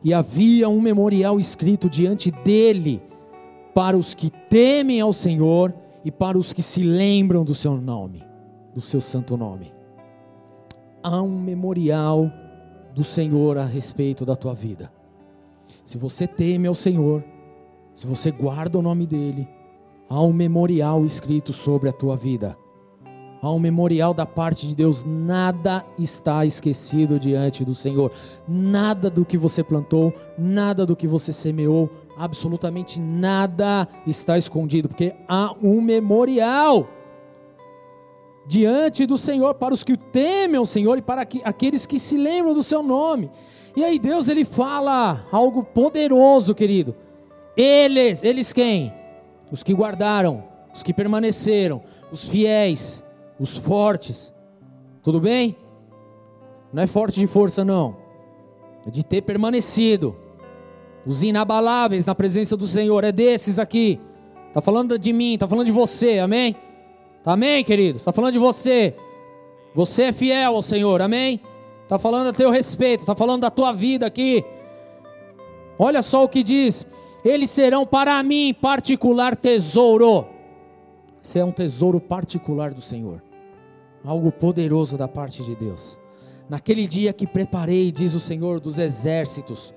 E 0.05 0.13
havia 0.13 0.69
um 0.69 0.81
memorial 0.81 1.41
escrito 1.41 1.89
diante 1.89 2.31
dele 2.31 3.03
para 3.75 3.97
os 3.97 4.15
que 4.15 4.31
temem 4.31 5.01
ao 5.01 5.13
Senhor 5.13 5.75
e 6.05 6.11
para 6.11 6.37
os 6.37 6.53
que 6.53 6.63
se 6.63 6.83
lembram 6.83 7.45
do 7.45 7.55
seu 7.55 7.77
nome, 7.77 8.23
do 8.75 8.81
seu 8.81 9.01
santo 9.01 9.37
nome. 9.37 9.73
Há 11.03 11.23
um 11.23 11.41
memorial 11.41 12.31
do 12.95 13.05
Senhor 13.05 13.57
a 13.57 13.65
respeito 13.65 14.27
da 14.27 14.37
tua 14.37 14.55
vida. 14.55 14.93
Se 15.85 15.97
você 15.97 16.27
teme 16.27 16.67
ao 16.67 16.75
Senhor, 16.75 17.25
se 17.95 18.07
você 18.07 18.31
guarda 18.31 18.79
o 18.79 18.83
nome 18.83 19.07
dele, 19.07 19.49
Há 20.11 20.21
um 20.21 20.33
memorial 20.33 21.05
escrito 21.05 21.53
sobre 21.53 21.89
a 21.89 21.93
tua 21.93 22.17
vida. 22.17 22.59
Há 23.41 23.49
um 23.53 23.61
memorial 23.61 24.13
da 24.13 24.27
parte 24.27 24.67
de 24.67 24.75
Deus. 24.75 25.05
Nada 25.05 25.87
está 25.97 26.45
esquecido 26.45 27.17
diante 27.17 27.65
do 27.65 27.77
Senhor. 27.77 28.11
Nada 28.47 29.09
do 29.09 29.25
que 29.25 29.39
você 29.39 29.63
plantou, 29.63 30.13
nada 30.37 30.85
do 30.85 30.97
que 30.97 31.07
você 31.07 31.33
semeou, 31.33 31.89
absolutamente 32.17 32.99
nada 32.99 33.87
está 34.05 34.37
escondido, 34.37 34.89
porque 34.89 35.15
há 35.29 35.55
um 35.63 35.81
memorial 35.81 36.89
diante 38.49 39.07
do 39.07 39.17
Senhor 39.17 39.55
para 39.55 39.73
os 39.73 39.85
que 39.85 39.97
temem 39.97 40.61
o 40.61 40.67
Senhor 40.67 40.99
e 40.99 41.03
para 41.03 41.23
aqueles 41.23 41.87
que 41.87 42.01
se 42.01 42.19
lembram 42.19 42.53
do 42.53 42.65
seu 42.65 42.83
nome. 42.83 43.31
E 43.77 43.85
aí 43.85 43.97
Deus 43.97 44.29
ele 44.29 44.45
fala 44.45 45.25
algo 45.31 45.63
poderoso, 45.63 46.53
querido. 46.53 46.97
Eles, 47.57 48.25
eles 48.25 48.53
quem? 48.53 49.00
Os 49.51 49.63
que 49.63 49.75
guardaram, 49.75 50.45
os 50.73 50.83
que 50.83 50.93
permaneceram, 50.93 51.83
os 52.13 52.29
fiéis, 52.29 53.05
os 53.39 53.57
fortes. 53.57 54.33
Tudo 55.03 55.21
bem? 55.21 55.57
Não 56.73 56.83
é 56.83 56.87
forte 56.87 57.19
de 57.19 57.27
força, 57.27 57.65
não. 57.65 57.97
É 58.87 58.91
de 58.91 59.05
ter 59.05 59.23
permanecido. 59.23 60.17
os 61.07 61.23
inabaláveis 61.23 62.07
na 62.07 62.15
presença 62.15 62.57
do 62.57 62.67
Senhor, 62.67 63.05
é 63.05 63.11
desses 63.11 63.59
aqui. 63.59 63.99
Está 64.49 64.61
falando 64.61 64.99
de 64.99 65.13
mim, 65.13 65.35
está 65.35 65.49
falando 65.49 65.67
de 65.67 65.73
você, 65.73 66.19
amém? 66.19 66.55
Amém, 67.25 67.65
querido? 67.65 67.97
Está 67.99 68.13
falando 68.13 68.33
de 68.33 68.39
você. 68.39 68.95
Você 69.75 70.05
é 70.05 70.13
fiel 70.13 70.57
ao 70.57 70.63
Senhor, 70.63 71.01
amém? 71.01 71.41
Está 71.83 71.99
falando 71.99 72.29
a 72.29 72.33
teu 72.33 72.51
respeito, 72.51 73.01
está 73.01 73.15
falando 73.15 73.43
da 73.43 73.51
tua 73.51 73.73
vida 73.73 74.07
aqui. 74.07 74.45
Olha 75.79 76.03
só 76.03 76.25
o 76.25 76.29
que 76.29 76.43
diz: 76.43 76.87
eles 77.25 77.51
serão 77.51 77.87
para 77.87 78.23
mim 78.23 78.55
particular 78.55 79.37
tesouro. 79.37 80.27
Você 81.23 81.39
é 81.39 81.45
um 81.45 81.53
tesouro 81.53 82.01
particular 82.01 82.73
do 82.73 82.81
Senhor, 82.81 83.23
algo 84.05 84.33
poderoso 84.33 84.97
da 84.97 85.07
parte 85.07 85.43
de 85.43 85.55
Deus. 85.55 85.99
Naquele 86.49 86.87
dia 86.87 87.13
que 87.13 87.27
preparei, 87.27 87.93
diz 87.93 88.15
o 88.15 88.21
Senhor 88.21 88.59
dos 88.59 88.79
exércitos, 88.79 89.75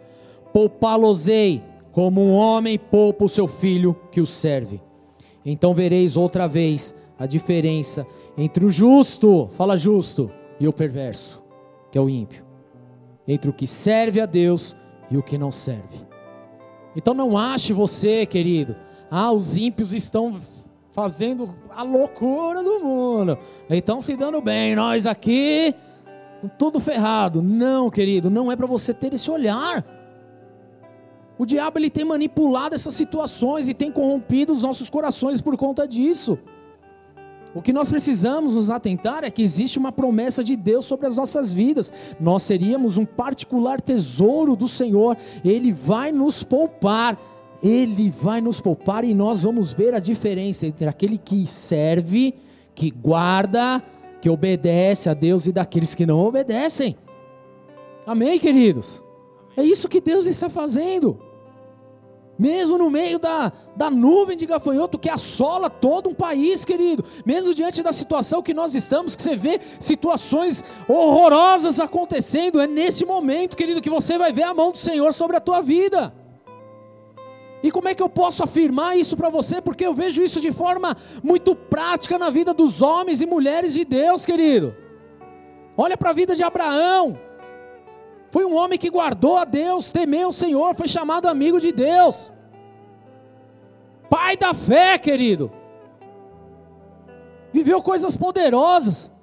poupá-los-ei 0.52 1.62
como 1.91 2.22
um 2.22 2.34
homem 2.34 2.80
poupa 2.80 3.26
o 3.26 3.30
seu 3.30 3.48
filho 3.48 3.96
que 4.12 4.20
o 4.20 4.26
serve. 4.26 4.82
Então 5.46 5.74
vereis 5.74 6.18
outra 6.18 6.48
vez 6.48 6.96
a 7.20 7.26
diferença 7.26 8.08
entre 8.38 8.66
o 8.66 8.72
justo, 8.72 9.48
fala 9.54 9.78
justo, 9.78 10.32
e 10.60 10.68
o 10.68 10.74
perverso, 10.74 11.44
que 11.91 11.98
é 11.98 12.02
o 12.02 12.10
ímpio. 12.10 12.44
Entre 13.28 13.50
o 13.50 13.54
que 13.54 13.68
serve 13.68 14.20
a 14.20 14.26
Deus 14.26 14.76
e 15.12 15.18
o 15.18 15.24
que 15.24 15.38
não 15.38 15.52
serve. 15.52 16.03
Então 16.96 17.14
não 17.14 17.38
ache 17.38 17.74
você, 17.74 18.26
querido, 18.26 18.76
ah, 19.10 19.32
os 19.32 19.58
ímpios 19.58 19.94
estão 19.94 20.34
fazendo 20.91 21.54
a 21.70 21.84
loucura 21.84 22.64
do 22.64 22.80
mundo. 22.80 23.38
Então 23.70 24.02
se 24.02 24.16
dando 24.16 24.41
bem, 24.41 24.76
nós 24.76 25.06
aqui 25.06 25.74
tudo 26.58 26.80
ferrado. 26.80 27.41
Não, 27.41 27.89
querido, 27.89 28.30
não 28.30 28.52
é 28.52 28.56
para 28.56 28.68
você 28.68 28.94
ter 28.94 29.14
esse 29.14 29.30
olhar. 29.30 29.86
O 31.38 31.46
diabo 31.46 31.80
ele 31.80 31.89
tem 31.89 32.06
manipulado 32.06 32.76
essas 32.76 32.94
situações 32.94 33.68
e 33.68 33.74
tem 33.74 33.91
corrompido 33.91 34.54
os 34.54 34.62
nossos 34.62 34.89
corações 34.89 35.41
por 35.41 35.58
conta 35.58 35.88
disso. 35.88 36.38
O 37.56 37.62
que 37.62 37.72
nós 37.72 37.89
precisamos 37.91 38.56
nos 38.56 38.72
atentar 38.72 39.24
é 39.24 39.30
que 39.30 39.43
existe 39.43 39.78
uma 39.78 39.91
promessa 39.91 40.43
de 40.43 40.56
Deus 40.56 40.86
sobre 40.86 41.06
as 41.06 41.18
nossas 41.18 41.54
vidas. 41.54 41.93
Nós 42.20 42.43
seríamos 42.43 42.97
um 42.97 43.06
particular 43.06 43.80
tesouro 43.80 44.56
do 44.56 44.68
Senhor. 44.68 45.16
Ele 45.45 45.72
vai 45.72 46.12
nos 46.12 46.41
poupar. 46.41 47.18
Ele 47.62 48.10
vai 48.10 48.41
nos 48.41 48.60
poupar 48.60 49.04
e 49.04 49.14
nós 49.14 49.43
vamos 49.43 49.72
ver 49.72 49.93
a 49.93 49.99
diferença 49.99 50.66
entre 50.66 50.88
aquele 50.88 51.18
que 51.18 51.45
serve, 51.47 52.34
que 52.74 52.89
guarda, 52.89 53.82
que 54.20 54.30
obedece 54.30 55.10
a 55.10 55.14
Deus 55.14 55.45
e 55.45 55.51
daqueles 55.51 55.93
que 55.93 56.06
não 56.06 56.20
obedecem. 56.20 56.97
Amém, 58.06 58.39
queridos? 58.39 59.01
É 59.56 59.64
isso 59.64 59.88
que 59.88 60.01
Deus 60.01 60.26
está 60.26 60.49
fazendo. 60.49 61.20
Mesmo 62.38 62.78
no 62.78 62.90
meio 62.90 63.20
da, 63.20 63.52
da 63.76 63.92
nuvem 63.92 64.36
de 64.36 64.46
gafanhoto 64.46 64.98
que 64.98 65.10
assola 65.10 65.70
todo 65.70 66.10
um 66.10 66.14
país, 66.14 66.66
querido. 66.66 67.06
Mesmo 67.26 67.54
diante 67.54 67.84
da 67.84 67.94
situação 67.94 68.42
que 68.42 68.54
nós 68.54 68.74
estamos, 68.74 69.16
que 69.16 69.22
você 69.22 69.36
vê 69.36 69.60
situações 69.80 70.64
horrorosas 70.88 71.80
acontecendo, 71.80 72.60
é 72.60 72.66
nesse 72.66 73.06
momento, 73.06 73.56
querido, 73.56 73.82
que 73.82 73.90
você 73.90 74.18
vai 74.18 74.34
ver 74.34 74.44
a 74.44 74.54
mão 74.54 74.72
do 74.72 74.78
Senhor 74.78 75.14
sobre 75.14 75.38
a 75.38 75.40
tua 75.40 75.62
vida. 75.62 76.14
E 77.62 77.72
como 77.72 77.88
é 77.88 77.96
que 77.96 78.04
eu 78.04 78.10
posso 78.10 78.44
afirmar 78.44 78.98
isso 78.98 79.16
para 79.16 79.30
você? 79.30 79.62
Porque 79.62 79.86
eu 79.86 79.94
vejo 79.94 80.22
isso 80.22 80.42
de 80.42 80.52
forma 80.52 80.98
muito 81.24 81.56
prática 81.56 82.20
na 82.20 82.30
vida 82.30 82.54
dos 82.54 82.82
homens 82.82 83.22
e 83.22 83.26
mulheres 83.26 83.74
de 83.74 83.86
Deus, 83.86 84.26
querido. 84.26 84.76
Olha 85.78 85.96
para 85.96 86.10
a 86.10 86.14
vida 86.14 86.36
de 86.36 86.44
Abraão. 86.44 87.18
Foi 88.34 88.44
um 88.44 88.56
homem 88.56 88.80
que 88.80 88.90
guardou 88.90 89.38
a 89.38 89.46
Deus, 89.46 89.92
temeu 89.92 90.30
o 90.30 90.34
Senhor, 90.34 90.74
foi 90.74 90.88
chamado 90.88 91.28
amigo 91.28 91.60
de 91.60 91.72
Deus. 91.72 92.32
Pai 94.10 94.36
da 94.36 94.56
fé, 94.56 94.98
querido. 94.98 95.52
Viveu 97.52 97.80
coisas 97.84 98.18
poderosas. 98.18 99.14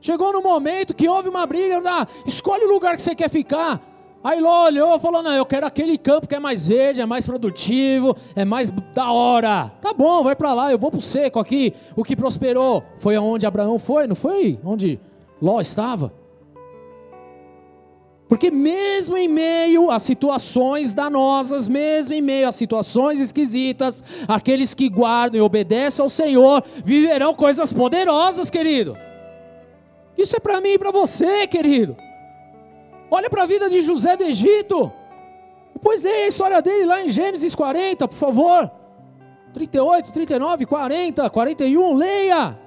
Chegou 0.00 0.32
no 0.32 0.40
momento 0.40 0.94
que 0.94 1.06
houve 1.06 1.28
uma 1.28 1.44
briga, 1.44 1.82
ah, 1.84 2.06
escolhe 2.24 2.64
o 2.64 2.72
lugar 2.72 2.96
que 2.96 3.02
você 3.02 3.14
quer 3.14 3.28
ficar. 3.28 3.82
Aí 4.24 4.40
Ló 4.40 4.64
olhou 4.64 4.96
e 4.96 4.98
falou: 4.98 5.22
Não, 5.22 5.34
eu 5.34 5.44
quero 5.44 5.66
aquele 5.66 5.98
campo 5.98 6.26
que 6.26 6.34
é 6.34 6.40
mais 6.40 6.66
verde, 6.66 7.02
é 7.02 7.06
mais 7.06 7.26
produtivo, 7.26 8.16
é 8.34 8.46
mais 8.46 8.70
da 8.94 9.12
hora. 9.12 9.72
Tá 9.78 9.92
bom, 9.92 10.22
vai 10.22 10.34
para 10.34 10.54
lá, 10.54 10.72
eu 10.72 10.78
vou 10.78 10.90
para 10.90 11.00
o 11.00 11.02
seco 11.02 11.38
aqui. 11.38 11.74
O 11.94 12.02
que 12.02 12.16
prosperou 12.16 12.82
foi 12.96 13.14
aonde 13.14 13.44
Abraão 13.44 13.78
foi, 13.78 14.06
não 14.06 14.16
foi? 14.16 14.58
Onde 14.64 14.98
Ló 15.38 15.60
estava. 15.60 16.23
Porque 18.28 18.50
mesmo 18.50 19.16
em 19.16 19.28
meio 19.28 19.90
a 19.90 19.98
situações 19.98 20.94
danosas, 20.94 21.68
mesmo 21.68 22.14
em 22.14 22.22
meio 22.22 22.48
a 22.48 22.52
situações 22.52 23.20
esquisitas, 23.20 24.02
aqueles 24.26 24.72
que 24.72 24.88
guardam 24.88 25.38
e 25.38 25.42
obedecem 25.42 26.02
ao 26.02 26.08
Senhor 26.08 26.62
viverão 26.84 27.34
coisas 27.34 27.72
poderosas, 27.72 28.48
querido. 28.48 28.96
Isso 30.16 30.36
é 30.36 30.40
para 30.40 30.60
mim 30.60 30.70
e 30.70 30.78
para 30.78 30.90
você, 30.90 31.46
querido. 31.46 31.96
Olha 33.10 33.28
para 33.28 33.42
a 33.42 33.46
vida 33.46 33.68
de 33.68 33.82
José 33.82 34.16
do 34.16 34.24
Egito. 34.24 34.90
Depois 35.74 36.02
leia 36.02 36.24
a 36.24 36.28
história 36.28 36.62
dele 36.62 36.86
lá 36.86 37.04
em 37.04 37.08
Gênesis 37.08 37.54
40, 37.54 38.08
por 38.08 38.16
favor. 38.16 38.70
38, 39.52 40.12
39, 40.12 40.66
40, 40.66 41.30
41, 41.30 41.94
leia. 41.94 42.58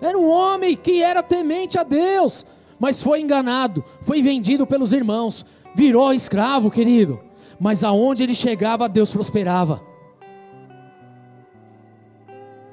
Era 0.00 0.16
um 0.16 0.28
homem 0.30 0.76
que 0.76 1.02
era 1.02 1.22
temente 1.22 1.78
a 1.78 1.82
Deus 1.82 2.46
mas 2.78 3.02
foi 3.02 3.20
enganado, 3.20 3.84
foi 4.02 4.22
vendido 4.22 4.66
pelos 4.66 4.92
irmãos, 4.92 5.44
virou 5.74 6.12
escravo, 6.12 6.70
querido. 6.70 7.20
Mas 7.58 7.82
aonde 7.82 8.22
ele 8.22 8.34
chegava, 8.34 8.88
Deus 8.88 9.12
prosperava. 9.12 9.82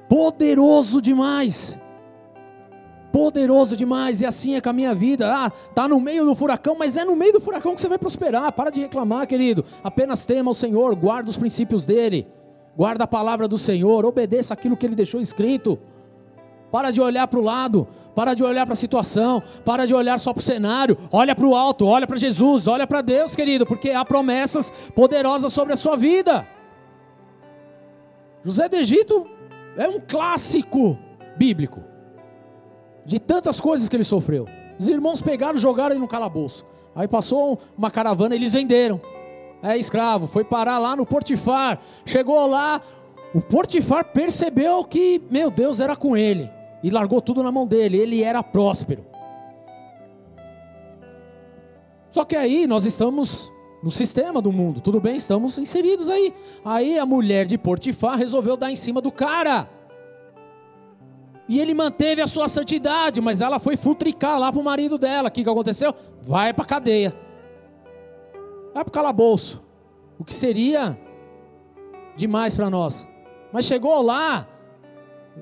Poderoso 0.07 1.01
demais. 1.01 1.79
Poderoso 3.11 3.77
demais, 3.77 4.21
e 4.21 4.25
assim 4.25 4.55
é 4.55 4.61
com 4.61 4.69
a 4.69 4.73
minha 4.73 4.93
vida. 4.93 5.33
Ah, 5.33 5.49
tá 5.49 5.87
no 5.87 5.99
meio 5.99 6.25
do 6.25 6.35
furacão, 6.35 6.75
mas 6.77 6.97
é 6.97 7.05
no 7.05 7.15
meio 7.15 7.33
do 7.33 7.41
furacão 7.41 7.73
que 7.73 7.81
você 7.81 7.87
vai 7.87 7.97
prosperar. 7.97 8.51
Para 8.51 8.69
de 8.69 8.81
reclamar, 8.81 9.25
querido. 9.25 9.65
Apenas 9.83 10.25
tema 10.25 10.51
o 10.51 10.53
Senhor, 10.53 10.93
guarda 10.95 11.29
os 11.29 11.37
princípios 11.37 11.85
dele. 11.85 12.27
Guarda 12.77 13.05
a 13.05 13.07
palavra 13.07 13.47
do 13.47 13.57
Senhor, 13.57 14.05
obedeça 14.05 14.53
aquilo 14.53 14.75
que 14.75 14.85
ele 14.85 14.95
deixou 14.95 15.21
escrito. 15.21 15.79
Para 16.69 16.91
de 16.91 16.99
olhar 16.99 17.25
para 17.27 17.39
o 17.39 17.43
lado, 17.43 17.87
para 18.15 18.33
de 18.33 18.43
olhar 18.43 18.65
para 18.65 18.73
a 18.73 18.77
situação, 18.77 19.43
para 19.65 19.85
de 19.85 19.93
olhar 19.93 20.17
só 20.19 20.33
para 20.33 20.39
o 20.39 20.43
cenário, 20.43 20.97
olha 21.11 21.35
para 21.35 21.45
o 21.45 21.53
alto, 21.53 21.85
olha 21.85 22.07
para 22.07 22.15
Jesus, 22.15 22.65
olha 22.65 22.87
para 22.87 23.01
Deus, 23.01 23.35
querido, 23.35 23.65
porque 23.65 23.91
há 23.91 24.05
promessas 24.05 24.71
poderosas 24.95 25.51
sobre 25.51 25.73
a 25.73 25.77
sua 25.77 25.97
vida. 25.97 26.47
José 28.43 28.69
do 28.69 28.77
Egito 28.77 29.29
é 29.75 29.87
um 29.87 29.99
clássico 29.99 30.97
bíblico, 31.35 31.83
de 33.03 33.19
tantas 33.19 33.59
coisas 33.59 33.89
que 33.89 33.95
ele 33.95 34.03
sofreu. 34.05 34.47
Os 34.79 34.87
irmãos 34.87 35.21
pegaram, 35.21 35.57
jogaram 35.57 35.91
ele 35.91 35.99
no 35.99 36.07
calabouço. 36.07 36.65
Aí 36.95 37.07
passou 37.07 37.59
uma 37.77 37.91
caravana, 37.91 38.33
eles 38.33 38.53
venderam. 38.53 39.01
É 39.61 39.77
escravo, 39.77 40.27
foi 40.27 40.45
parar 40.45 40.77
lá 40.77 40.95
no 40.95 41.05
Portifar. 41.05 41.79
Chegou 42.05 42.47
lá, 42.47 42.79
o 43.33 43.41
Portifar 43.41 44.05
percebeu 44.05 44.83
que, 44.85 45.21
meu 45.29 45.51
Deus, 45.51 45.81
era 45.81 45.95
com 45.95 46.15
ele 46.15 46.54
e 46.85 46.91
largou 46.91 47.19
tudo 47.19 47.41
na 47.41 47.51
mão 47.51 47.65
dele. 47.65 47.97
Ele 47.97 48.21
era 48.21 48.43
próspero. 48.43 49.03
Só 52.11 52.23
que 52.23 52.35
aí 52.35 52.67
nós 52.67 52.85
estamos 52.85 53.51
no 53.81 53.89
sistema 53.89 54.39
do 54.39 54.51
mundo, 54.51 54.81
tudo 54.81 55.01
bem, 55.01 55.17
estamos 55.17 55.57
inseridos 55.57 56.07
aí. 56.07 56.31
Aí 56.63 56.99
a 56.99 57.05
mulher 57.05 57.47
de 57.47 57.57
Portifar 57.57 58.19
resolveu 58.19 58.55
dar 58.55 58.71
em 58.71 58.75
cima 58.75 59.01
do 59.01 59.11
cara. 59.11 59.67
E 61.49 61.59
ele 61.59 61.73
manteve 61.73 62.21
a 62.21 62.27
sua 62.27 62.47
santidade, 62.47 63.19
mas 63.19 63.41
ela 63.41 63.57
foi 63.57 63.75
futricar 63.75 64.39
lá 64.39 64.51
para 64.51 64.61
o 64.61 64.63
marido 64.63 64.99
dela. 64.99 65.29
O 65.29 65.31
que, 65.31 65.43
que 65.43 65.49
aconteceu? 65.49 65.91
Vai 66.21 66.53
para 66.53 66.65
cadeia. 66.65 67.15
Vai 68.75 68.83
para 68.83 68.89
o 68.89 68.93
calabouço. 68.93 69.63
O 70.19 70.23
que 70.23 70.35
seria 70.35 70.95
demais 72.15 72.55
para 72.55 72.69
nós. 72.69 73.07
Mas 73.51 73.65
chegou 73.65 73.99
lá, 74.03 74.47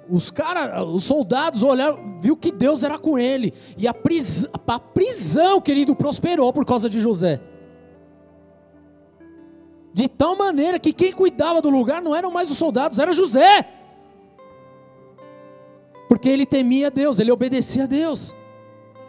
os 0.10 0.32
cara, 0.32 0.84
os 0.84 1.04
soldados 1.04 1.64
olharam, 1.64 2.18
viu 2.20 2.36
que 2.36 2.52
Deus 2.52 2.84
era 2.84 2.98
com 2.98 3.18
ele. 3.18 3.54
E 3.78 3.88
a, 3.88 3.94
pris, 3.94 4.48
a 4.68 4.80
prisão, 4.80 5.62
querido, 5.62 5.96
prosperou 5.96 6.52
por 6.52 6.66
causa 6.66 6.90
de 6.90 7.00
José. 7.00 7.40
De 9.94 10.10
tal 10.10 10.36
maneira 10.36 10.80
que 10.80 10.92
quem 10.92 11.14
cuidava 11.14 11.62
do 11.62 11.70
lugar 11.70 12.02
não 12.02 12.16
eram 12.16 12.32
mais 12.32 12.50
os 12.50 12.58
soldados, 12.58 12.98
era 12.98 13.14
José. 13.14 13.70
Porque 16.10 16.28
ele 16.28 16.46
temia 16.46 16.90
Deus, 16.90 17.20
ele 17.20 17.32
obedecia 17.32 17.84
a 17.84 17.88
Deus. 17.88 18.34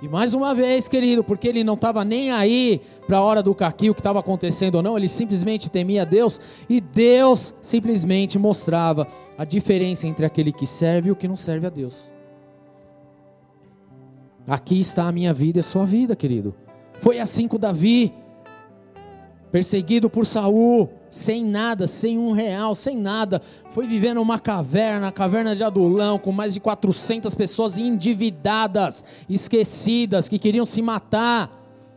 E 0.03 0.09
mais 0.09 0.35
uma 0.35 0.55
vez, 0.55 0.89
querido, 0.89 1.25
porque 1.25 1.49
ele 1.49 1.65
não 1.65 1.75
estava 1.75 2.05
nem 2.05 2.31
aí 2.31 2.81
para 3.07 3.19
a 3.19 3.23
hora 3.23 3.43
do 3.43 3.55
caqui, 3.55 3.89
o 3.89 3.95
que 3.95 4.01
estava 4.01 4.19
acontecendo 4.19 4.75
ou 4.75 4.83
não, 4.83 4.99
ele 4.99 5.09
simplesmente 5.09 5.71
temia 5.71 6.05
Deus 6.05 6.41
e 6.69 6.81
Deus 6.81 7.55
simplesmente 7.63 8.39
mostrava 8.39 9.07
a 9.39 9.45
diferença 9.45 10.07
entre 10.07 10.27
aquele 10.27 10.53
que 10.53 10.67
serve 10.67 11.09
e 11.09 11.13
o 11.13 11.17
que 11.17 11.29
não 11.29 11.37
serve 11.37 11.67
a 11.67 11.71
Deus. 11.71 12.13
Aqui 14.47 14.79
está 14.79 15.09
a 15.09 15.13
minha 15.13 15.33
vida 15.33 15.59
e 15.59 15.61
a 15.61 15.63
sua 15.63 15.87
vida, 15.87 16.15
querido. 16.15 16.55
Foi 17.01 17.19
assim 17.19 17.49
com 17.49 17.59
Davi. 17.59 18.13
perseguido 19.51 20.11
por 20.11 20.27
Saul, 20.27 20.91
sem 21.15 21.45
nada, 21.45 21.87
sem 21.87 22.19
um 22.19 22.33
real, 22.33 22.75
sem 22.75 22.97
nada, 22.97 23.41
foi 23.71 23.87
vivendo 23.87 24.17
numa 24.17 24.37
caverna, 24.37 25.13
caverna 25.13 25.55
de 25.55 25.63
Adulão, 25.63 26.19
com 26.19 26.33
mais 26.33 26.55
de 26.55 26.61
400 26.61 27.33
pessoas 27.37 27.79
endividadas, 27.79 29.05
esquecidas, 29.29 30.29
que 30.29 30.41
queriam 30.41 30.67
se 30.67 30.83
matar. 30.83 31.51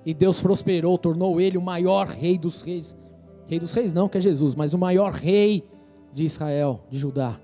E 0.06 0.14
Deus 0.14 0.40
prosperou, 0.40 1.00
tornou 1.00 1.42
ele 1.42 1.58
o 1.58 1.62
maior 1.62 2.06
rei 2.06 2.38
dos 2.38 2.62
reis. 2.62 2.96
Rei 3.48 3.60
dos 3.60 3.74
reis 3.74 3.92
não, 3.92 4.08
que 4.08 4.20
é 4.20 4.22
Jesus, 4.22 4.54
mas 4.54 4.76
o 4.76 4.78
maior 4.78 5.12
rei 5.12 5.68
de 6.14 6.24
Israel, 6.24 6.82
de 6.88 7.00
Judá. 7.00 7.40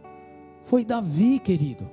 Foi 0.65 0.85
Davi, 0.85 1.39
querido. 1.39 1.89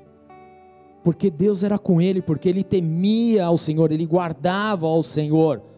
Porque 1.03 1.31
Deus 1.31 1.65
era 1.65 1.79
com 1.79 2.03
ele, 2.03 2.21
porque 2.21 2.51
ele 2.51 2.63
temia 2.63 3.47
ao 3.47 3.57
Senhor, 3.57 3.91
ele 3.91 4.05
guardava 4.05 4.87
ao 4.87 5.03
Senhor. 5.03 5.70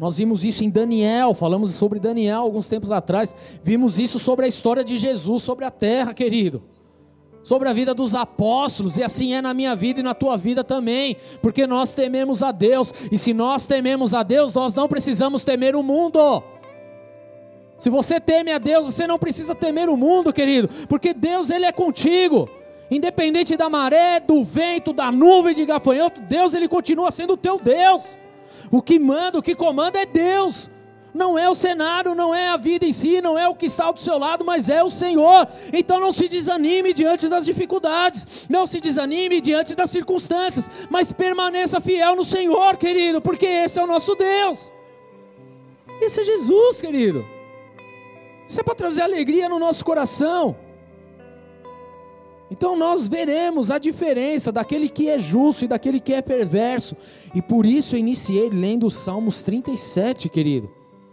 Nós 0.00 0.16
vimos 0.16 0.46
isso 0.46 0.64
em 0.64 0.70
Daniel, 0.70 1.34
falamos 1.34 1.72
sobre 1.72 2.00
Daniel 2.00 2.40
alguns 2.40 2.66
tempos 2.66 2.90
atrás. 2.90 3.36
Vimos 3.62 3.98
isso 3.98 4.18
sobre 4.18 4.46
a 4.46 4.48
história 4.48 4.82
de 4.82 4.96
Jesus 4.96 5.42
sobre 5.42 5.66
a 5.66 5.70
terra, 5.70 6.14
querido. 6.14 6.62
Sobre 7.42 7.68
a 7.68 7.74
vida 7.74 7.92
dos 7.92 8.14
apóstolos, 8.14 8.96
e 8.96 9.02
assim 9.02 9.34
é 9.34 9.42
na 9.42 9.52
minha 9.52 9.76
vida 9.76 10.00
e 10.00 10.02
na 10.02 10.14
tua 10.14 10.38
vida 10.38 10.64
também, 10.64 11.18
porque 11.42 11.66
nós 11.66 11.92
tememos 11.92 12.42
a 12.42 12.50
Deus, 12.50 12.94
e 13.12 13.18
se 13.18 13.34
nós 13.34 13.66
tememos 13.66 14.14
a 14.14 14.22
Deus, 14.22 14.54
nós 14.54 14.74
não 14.74 14.88
precisamos 14.88 15.44
temer 15.44 15.76
o 15.76 15.82
mundo. 15.82 16.42
Se 17.78 17.90
você 17.90 18.18
teme 18.18 18.52
a 18.52 18.58
Deus, 18.58 18.86
você 18.86 19.06
não 19.06 19.18
precisa 19.18 19.54
temer 19.54 19.90
o 19.90 19.98
mundo, 19.98 20.32
querido, 20.32 20.68
porque 20.88 21.12
Deus 21.12 21.50
ele 21.50 21.66
é 21.66 21.72
contigo. 21.72 22.48
Independente 22.90 23.54
da 23.54 23.68
maré, 23.68 24.18
do 24.18 24.42
vento, 24.42 24.94
da 24.94 25.12
nuvem 25.12 25.54
de 25.54 25.66
gafanhoto, 25.66 26.22
Deus 26.22 26.54
ele 26.54 26.68
continua 26.68 27.10
sendo 27.10 27.34
o 27.34 27.36
teu 27.36 27.58
Deus. 27.58 28.18
O 28.70 28.80
que 28.80 28.98
manda, 28.98 29.38
o 29.38 29.42
que 29.42 29.54
comanda 29.54 30.00
é 30.00 30.06
Deus. 30.06 30.70
Não 31.12 31.36
é 31.36 31.48
o 31.48 31.56
cenário, 31.56 32.14
não 32.14 32.32
é 32.32 32.50
a 32.50 32.56
vida 32.56 32.86
em 32.86 32.92
si, 32.92 33.20
não 33.20 33.36
é 33.36 33.48
o 33.48 33.54
que 33.54 33.66
está 33.66 33.90
do 33.90 33.98
seu 33.98 34.16
lado, 34.16 34.44
mas 34.44 34.70
é 34.70 34.82
o 34.84 34.90
Senhor. 34.90 35.46
Então 35.72 35.98
não 35.98 36.12
se 36.12 36.28
desanime 36.28 36.94
diante 36.94 37.28
das 37.28 37.46
dificuldades, 37.46 38.46
não 38.48 38.64
se 38.66 38.80
desanime 38.80 39.40
diante 39.40 39.74
das 39.74 39.90
circunstâncias, 39.90 40.70
mas 40.88 41.12
permaneça 41.12 41.80
fiel 41.80 42.14
no 42.14 42.24
Senhor, 42.24 42.76
querido, 42.76 43.20
porque 43.20 43.46
esse 43.46 43.80
é 43.80 43.82
o 43.82 43.88
nosso 43.88 44.14
Deus. 44.14 44.70
Esse 46.00 46.20
é 46.20 46.24
Jesus, 46.24 46.80
querido. 46.80 47.26
Isso 48.46 48.60
é 48.60 48.62
para 48.62 48.74
trazer 48.74 49.02
alegria 49.02 49.48
no 49.48 49.58
nosso 49.58 49.84
coração. 49.84 50.56
Então 52.50 52.76
nós 52.76 53.06
veremos 53.06 53.70
a 53.70 53.78
diferença 53.78 54.50
daquele 54.50 54.88
que 54.88 55.08
é 55.08 55.18
justo 55.18 55.64
e 55.64 55.68
daquele 55.68 56.00
que 56.00 56.12
é 56.12 56.20
perverso. 56.20 56.96
E 57.34 57.40
por 57.40 57.64
isso 57.64 57.94
eu 57.94 58.00
iniciei 58.00 58.50
lendo 58.50 58.86
os 58.86 58.94
Salmos 58.94 59.42
37, 59.42 60.28
querido. 60.28 60.68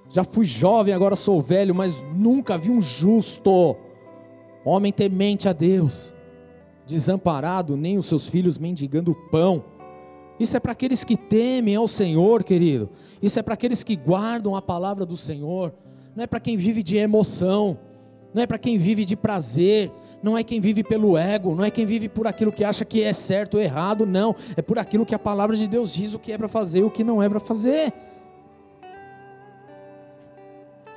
Já 0.10 0.24
fui 0.24 0.46
jovem, 0.46 0.94
agora 0.94 1.16
sou 1.16 1.40
velho, 1.40 1.76
mas 1.76 2.04
nunca 2.16 2.58
vi 2.58 2.72
um 2.72 2.82
justo, 2.82 3.76
homem 4.66 4.92
temente 4.92 5.48
a 5.50 5.54
Deus, 5.54 6.14
desamparado, 6.86 7.76
nem 7.76 7.98
os 7.98 8.06
seus 8.06 8.28
filhos 8.28 8.58
mendigando 8.58 9.14
pão. 9.30 9.64
Isso 10.40 10.56
é 10.56 10.60
para 10.60 10.72
aqueles 10.72 11.04
que 11.04 11.18
temem 11.18 11.76
ao 11.76 11.88
Senhor, 11.88 12.44
querido. 12.44 12.90
Isso 13.22 13.38
é 13.38 13.42
para 13.42 13.56
aqueles 13.56 13.84
que 13.84 13.96
guardam 13.96 14.56
a 14.56 14.62
palavra 14.62 15.06
do 15.06 15.18
Senhor. 15.18 15.74
Não 16.16 16.24
é 16.24 16.28
para 16.28 16.40
quem 16.40 16.56
vive 16.56 16.82
de 16.82 16.98
emoção, 16.98 17.78
não 18.34 18.42
é 18.42 18.48
para 18.48 18.58
quem 18.58 18.78
vive 18.78 19.04
de 19.04 19.16
prazer, 19.16 19.92
não 20.22 20.38
é 20.38 20.43
quem 20.43 20.59
vive 20.59 20.84
pelo 20.84 21.18
ego, 21.18 21.55
não 21.55 21.63
é 21.63 21.70
quem 21.70 21.86
vive 21.86 22.09
por 22.09 22.28
aquilo 22.28 22.51
que 22.51 22.63
acha 22.63 22.84
que 22.84 23.03
é 23.03 23.13
certo 23.13 23.55
ou 23.55 23.61
errado, 23.61 24.05
não. 24.05 24.36
É 24.55 24.61
por 24.61 24.80
aquilo 24.80 25.05
que 25.05 25.13
a 25.13 25.20
palavra 25.20 25.55
de 25.55 25.68
Deus 25.68 25.93
diz 25.93 26.13
o 26.13 26.20
que 26.20 26.32
é 26.32 26.38
para 26.38 26.47
fazer 26.47 26.80
e 26.80 26.84
o 26.84 26.91
que 26.91 27.03
não 27.03 27.22
é 27.22 27.30
para 27.30 27.39
fazer. 27.39 27.93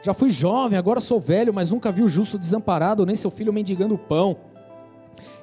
Já 0.02 0.14
fui 0.14 0.30
jovem, 0.30 0.78
agora 0.78 1.00
sou 1.00 1.20
velho, 1.20 1.52
mas 1.52 1.70
nunca 1.70 1.92
vi 1.92 2.02
o 2.02 2.08
justo 2.08 2.38
desamparado, 2.38 3.04
nem 3.04 3.14
seu 3.14 3.30
filho 3.30 3.52
mendigando 3.52 3.98
pão. 3.98 4.36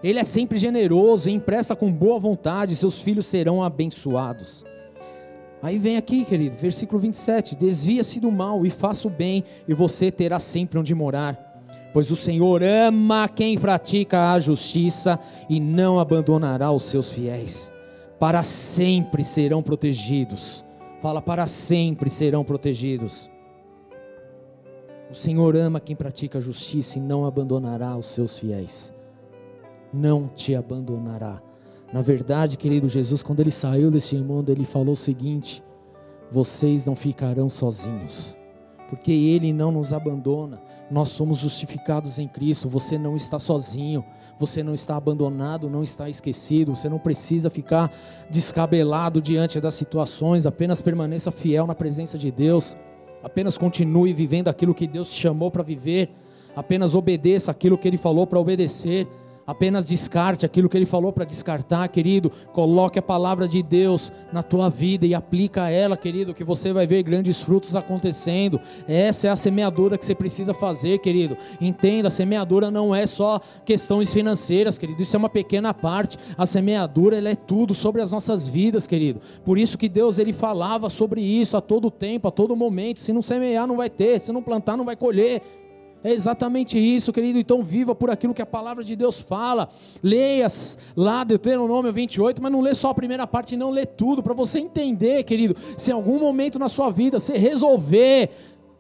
Ele 0.04 0.18
é 0.18 0.24
sempre 0.24 0.58
generoso 0.58 1.30
e 1.30 1.34
impressa 1.34 1.76
com 1.76 1.92
boa 1.92 2.20
vontade, 2.20 2.76
seus 2.76 3.00
filhos 3.00 3.28
serão 3.28 3.62
abençoados. 3.62 4.66
Aí 5.62 5.78
vem 5.78 5.98
aqui, 5.98 6.26
querido, 6.26 6.58
versículo 6.58 7.00
27: 7.00 7.56
Desvia-se 7.56 8.20
do 8.20 8.32
mal 8.32 8.66
e 8.66 8.72
faça 8.72 9.08
o 9.08 9.12
bem, 9.12 9.44
e 9.68 9.74
você 9.76 10.12
terá 10.12 10.40
sempre 10.40 10.80
onde 10.80 10.96
morar 10.96 11.47
pois 11.94 12.12
o 12.12 12.16
Senhor 12.16 12.62
ama 12.64 13.28
quem 13.28 13.58
pratica 13.58 14.32
a 14.32 14.40
justiça 14.40 15.20
e 15.50 15.60
não 15.60 16.00
abandonará 16.00 16.72
os 16.72 16.86
seus 16.86 17.12
fiéis. 17.12 17.72
Para 18.20 18.44
sempre 18.44 19.24
serão 19.24 19.62
protegidos. 19.62 20.66
Fala, 21.02 21.22
para 21.22 21.46
sempre 21.48 22.10
serão 22.10 22.44
protegidos. 22.44 23.30
O 25.10 25.16
Senhor 25.16 25.56
ama 25.56 25.80
quem 25.80 25.96
pratica 25.96 26.38
a 26.38 26.42
justiça 26.42 27.00
e 27.00 27.02
não 27.02 27.26
abandonará 27.26 27.96
os 27.96 28.08
seus 28.08 28.38
fiéis. 28.38 28.94
Não 29.94 30.28
te 30.28 30.54
abandonará. 30.54 31.42
Na 31.94 32.02
verdade, 32.02 32.58
querido 32.58 32.90
Jesus, 32.90 33.24
quando 33.24 33.40
ele 33.40 33.52
saiu 33.52 33.90
desse 33.90 34.18
mundo, 34.18 34.52
ele 34.52 34.66
falou 34.66 34.94
o 34.94 34.98
seguinte: 34.98 35.64
vocês 36.30 36.86
não 36.86 36.96
ficarão 36.96 37.50
sozinhos, 37.50 38.37
porque 38.90 39.12
ele 39.12 39.52
não 39.54 39.72
nos 39.72 39.94
abandona. 39.94 40.62
Nós 40.90 41.10
somos 41.10 41.38
justificados 41.38 42.20
em 42.20 42.28
Cristo. 42.28 42.70
Você 42.70 42.98
não 42.98 43.16
está 43.16 43.38
sozinho. 43.38 44.04
Você 44.40 44.62
não 44.62 44.74
está 44.74 44.96
abandonado, 44.96 45.70
não 45.70 45.84
está 45.84 46.10
esquecido. 46.10 46.76
Você 46.76 46.88
não 46.88 47.00
precisa 47.00 47.50
ficar 47.50 47.92
descabelado 48.30 49.22
diante 49.22 49.60
das 49.60 49.74
situações. 49.74 50.46
Apenas 50.46 50.82
permaneça 50.82 51.32
fiel 51.32 51.68
na 51.68 51.76
presença 51.76 52.18
de 52.18 52.32
Deus. 52.32 52.78
Apenas 53.24 53.58
continue 53.58 54.14
vivendo 54.14 54.48
aquilo 54.48 54.76
que 54.76 54.88
Deus 54.88 55.10
te 55.10 55.20
chamou 55.20 55.52
para 55.52 55.64
viver. 55.64 56.10
Apenas 56.56 56.96
obedeça 56.96 57.52
aquilo 57.52 57.78
que 57.78 57.88
Ele 57.88 57.98
falou 57.98 58.26
para 58.26 58.40
obedecer. 58.40 59.08
Apenas 59.48 59.88
descarte 59.88 60.46
aquilo 60.46 60.68
que 60.68 60.76
ele 60.76 60.86
falou 60.86 61.14
para 61.14 61.24
descartar, 61.24 61.88
querido. 61.88 62.30
Coloque 62.52 63.00
a 63.00 63.02
palavra 63.02 63.48
de 63.48 63.64
Deus 63.64 64.12
na 64.34 64.44
tua 64.44 64.70
vida 64.70 65.06
e 65.06 65.16
aplica 65.16 65.70
ela, 65.70 65.96
querido, 65.96 66.34
que 66.34 66.44
você 66.44 66.74
vai 66.74 66.86
ver 66.86 67.02
grandes 67.02 67.42
frutos 67.42 67.74
acontecendo. 67.74 68.60
Essa 68.86 69.28
é 69.28 69.32
a 69.32 69.38
semeadura 69.38 69.98
que 69.98 70.06
você 70.06 70.14
precisa 70.14 70.54
fazer, 70.54 71.00
querido. 71.00 71.38
Entenda, 71.62 72.10
a 72.10 72.12
semeadura 72.12 72.70
não 72.70 72.94
é 72.94 73.06
só 73.06 73.40
questões 73.64 74.14
financeiras, 74.14 74.78
querido. 74.78 75.02
Isso 75.02 75.16
é 75.16 75.20
uma 75.20 75.30
pequena 75.30 75.74
parte. 75.74 76.20
A 76.38 76.46
semeadura, 76.46 77.18
ela 77.18 77.30
é 77.30 77.36
tudo 77.36 77.74
sobre 77.74 78.02
as 78.02 78.12
nossas 78.12 78.48
vidas, 78.48 78.86
querido. 78.86 79.22
Por 79.46 79.58
isso 79.58 79.78
que 79.78 79.88
Deus 79.88 80.20
ele 80.20 80.34
falava 80.34 80.90
sobre 80.90 81.22
isso 81.22 81.56
a 81.56 81.62
todo 81.62 81.90
tempo, 81.90 82.28
a 82.28 82.32
todo 82.32 82.54
momento. 82.54 83.00
Se 83.00 83.14
não 83.14 83.22
semear, 83.22 83.66
não 83.66 83.78
vai 83.78 83.90
ter. 83.90 84.20
Se 84.20 84.34
não 84.34 84.44
plantar, 84.44 84.76
não 84.76 84.84
vai 84.84 84.98
colher. 84.98 85.42
É 86.08 86.14
exatamente 86.14 86.80
isso, 86.80 87.12
querido. 87.12 87.38
Então 87.38 87.62
viva 87.62 87.94
por 87.94 88.10
aquilo 88.10 88.34
que 88.34 88.42
a 88.42 88.46
palavra 88.46 88.82
de 88.82 88.96
Deus 88.96 89.20
fala. 89.20 89.68
Leia 90.02 90.48
lá 90.96 91.26
Deuteronômio 91.26 91.92
28, 91.92 92.42
mas 92.42 92.50
não 92.50 92.62
lê 92.62 92.74
só 92.74 92.92
a 92.92 92.94
primeira 92.94 93.28
parte, 93.28 93.58
não 93.58 93.70
lê 93.70 93.86
tudo, 93.86 94.24
para 94.24 94.34
você 94.34 94.58
entender, 94.58 95.24
querido. 95.24 95.54
Se 95.76 95.92
em 95.92 95.94
algum 95.94 96.18
momento 96.18 96.58
na 96.58 96.70
sua 96.70 96.90
vida 96.90 97.20
você 97.20 97.38
resolver 97.38 98.30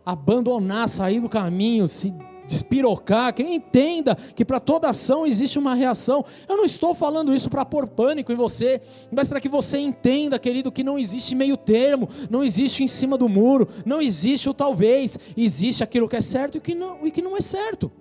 abandonar, 0.05 0.87
sair 0.87 1.19
do 1.19 1.27
caminho, 1.27 1.85
se 1.85 2.15
despirocar, 2.47 3.33
que 3.33 3.43
entenda 3.43 4.15
que 4.35 4.45
para 4.45 4.59
toda 4.59 4.89
ação 4.89 5.27
existe 5.27 5.59
uma 5.59 5.75
reação. 5.75 6.25
Eu 6.47 6.57
não 6.57 6.65
estou 6.65 6.95
falando 6.95 7.35
isso 7.35 7.49
para 7.49 7.65
pôr 7.65 7.87
pânico 7.87 8.31
em 8.31 8.35
você, 8.35 8.81
mas 9.11 9.27
para 9.27 9.41
que 9.41 9.49
você 9.49 9.77
entenda, 9.77 10.39
querido, 10.39 10.71
que 10.71 10.83
não 10.83 10.97
existe 10.97 11.35
meio 11.35 11.57
termo, 11.57 12.09
não 12.29 12.43
existe 12.43 12.83
em 12.83 12.87
cima 12.87 13.17
do 13.17 13.27
muro, 13.27 13.67
não 13.85 14.01
existe 14.01 14.49
o 14.49 14.53
talvez, 14.53 15.19
existe 15.35 15.83
aquilo 15.83 16.07
que 16.07 16.15
é 16.15 16.21
certo 16.21 16.57
e 16.57 16.61
que 16.61 16.73
não, 16.73 17.05
e 17.05 17.11
que 17.11 17.21
não 17.21 17.35
é 17.35 17.41
certo. 17.41 17.91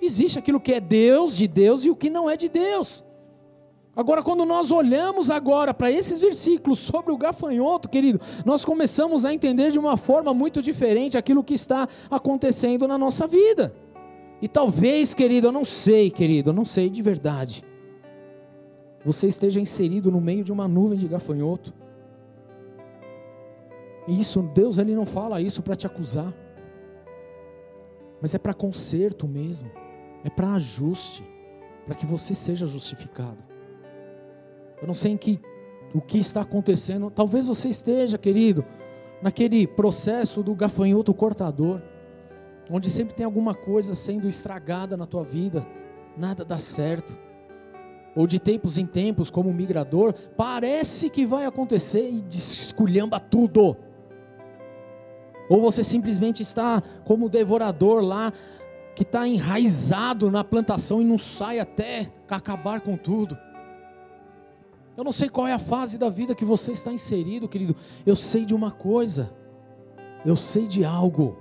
Existe 0.00 0.38
aquilo 0.38 0.60
que 0.60 0.72
é 0.72 0.80
Deus, 0.80 1.36
de 1.36 1.46
Deus, 1.46 1.84
e 1.84 1.90
o 1.90 1.96
que 1.96 2.08
não 2.08 2.28
é 2.28 2.36
de 2.36 2.48
Deus. 2.48 3.04
Agora, 3.94 4.22
quando 4.22 4.44
nós 4.44 4.70
olhamos 4.70 5.30
agora 5.30 5.74
para 5.74 5.90
esses 5.90 6.20
versículos 6.20 6.78
sobre 6.78 7.12
o 7.12 7.18
gafanhoto, 7.18 7.88
querido, 7.88 8.20
nós 8.44 8.64
começamos 8.64 9.26
a 9.26 9.34
entender 9.34 9.72
de 9.72 9.78
uma 9.78 9.96
forma 9.96 10.32
muito 10.32 10.62
diferente 10.62 11.18
aquilo 11.18 11.42
que 11.42 11.54
está 11.54 11.88
acontecendo 12.08 12.86
na 12.86 12.96
nossa 12.96 13.26
vida. 13.26 13.74
E 14.40 14.46
talvez, 14.46 15.12
querido, 15.12 15.48
eu 15.48 15.52
não 15.52 15.64
sei, 15.64 16.10
querido, 16.10 16.50
eu 16.50 16.54
não 16.54 16.64
sei 16.64 16.88
de 16.88 17.02
verdade. 17.02 17.64
Você 19.04 19.26
esteja 19.26 19.60
inserido 19.60 20.10
no 20.10 20.20
meio 20.20 20.44
de 20.44 20.52
uma 20.52 20.68
nuvem 20.68 20.98
de 20.98 21.08
gafanhoto. 21.08 21.74
Isso, 24.06 24.42
Deus 24.54 24.78
ele 24.78 24.94
não 24.94 25.04
fala 25.04 25.40
isso 25.40 25.62
para 25.62 25.76
te 25.76 25.86
acusar. 25.86 26.32
Mas 28.20 28.34
é 28.34 28.38
para 28.38 28.54
conserto 28.54 29.26
mesmo. 29.26 29.70
É 30.22 30.30
para 30.30 30.54
ajuste, 30.54 31.24
para 31.86 31.94
que 31.94 32.06
você 32.06 32.34
seja 32.34 32.66
justificado. 32.66 33.49
Eu 34.80 34.86
não 34.86 34.94
sei 34.94 35.12
em 35.12 35.16
que, 35.16 35.40
o 35.94 36.00
que 36.00 36.18
está 36.18 36.40
acontecendo. 36.40 37.10
Talvez 37.10 37.48
você 37.48 37.68
esteja, 37.68 38.16
querido, 38.16 38.64
naquele 39.22 39.66
processo 39.66 40.42
do 40.42 40.54
gafanhoto 40.54 41.12
cortador, 41.12 41.82
onde 42.70 42.88
sempre 42.88 43.14
tem 43.14 43.26
alguma 43.26 43.54
coisa 43.54 43.94
sendo 43.94 44.28
estragada 44.28 44.96
na 44.96 45.06
tua 45.06 45.24
vida, 45.24 45.66
nada 46.16 46.44
dá 46.44 46.56
certo. 46.56 47.18
Ou 48.16 48.26
de 48.26 48.38
tempos 48.40 48.78
em 48.78 48.86
tempos, 48.86 49.30
como 49.30 49.52
migrador, 49.52 50.12
parece 50.36 51.10
que 51.10 51.24
vai 51.24 51.44
acontecer 51.44 52.10
e 52.10 52.24
esculhamba 52.28 53.20
tudo. 53.20 53.76
Ou 55.48 55.60
você 55.60 55.82
simplesmente 55.82 56.42
está 56.42 56.82
como 57.04 57.26
o 57.26 57.28
devorador 57.28 58.00
lá, 58.02 58.32
que 58.94 59.02
está 59.02 59.26
enraizado 59.26 60.30
na 60.30 60.44
plantação 60.44 61.00
e 61.00 61.04
não 61.04 61.18
sai 61.18 61.58
até 61.58 62.10
acabar 62.28 62.80
com 62.80 62.96
tudo. 62.96 63.36
Eu 65.00 65.04
não 65.04 65.12
sei 65.12 65.30
qual 65.30 65.48
é 65.48 65.54
a 65.54 65.58
fase 65.58 65.96
da 65.96 66.10
vida 66.10 66.34
que 66.34 66.44
você 66.44 66.72
está 66.72 66.92
inserido, 66.92 67.48
querido. 67.48 67.74
Eu 68.04 68.14
sei 68.14 68.44
de 68.44 68.54
uma 68.54 68.70
coisa. 68.70 69.32
Eu 70.26 70.36
sei 70.36 70.66
de 70.66 70.84
algo. 70.84 71.38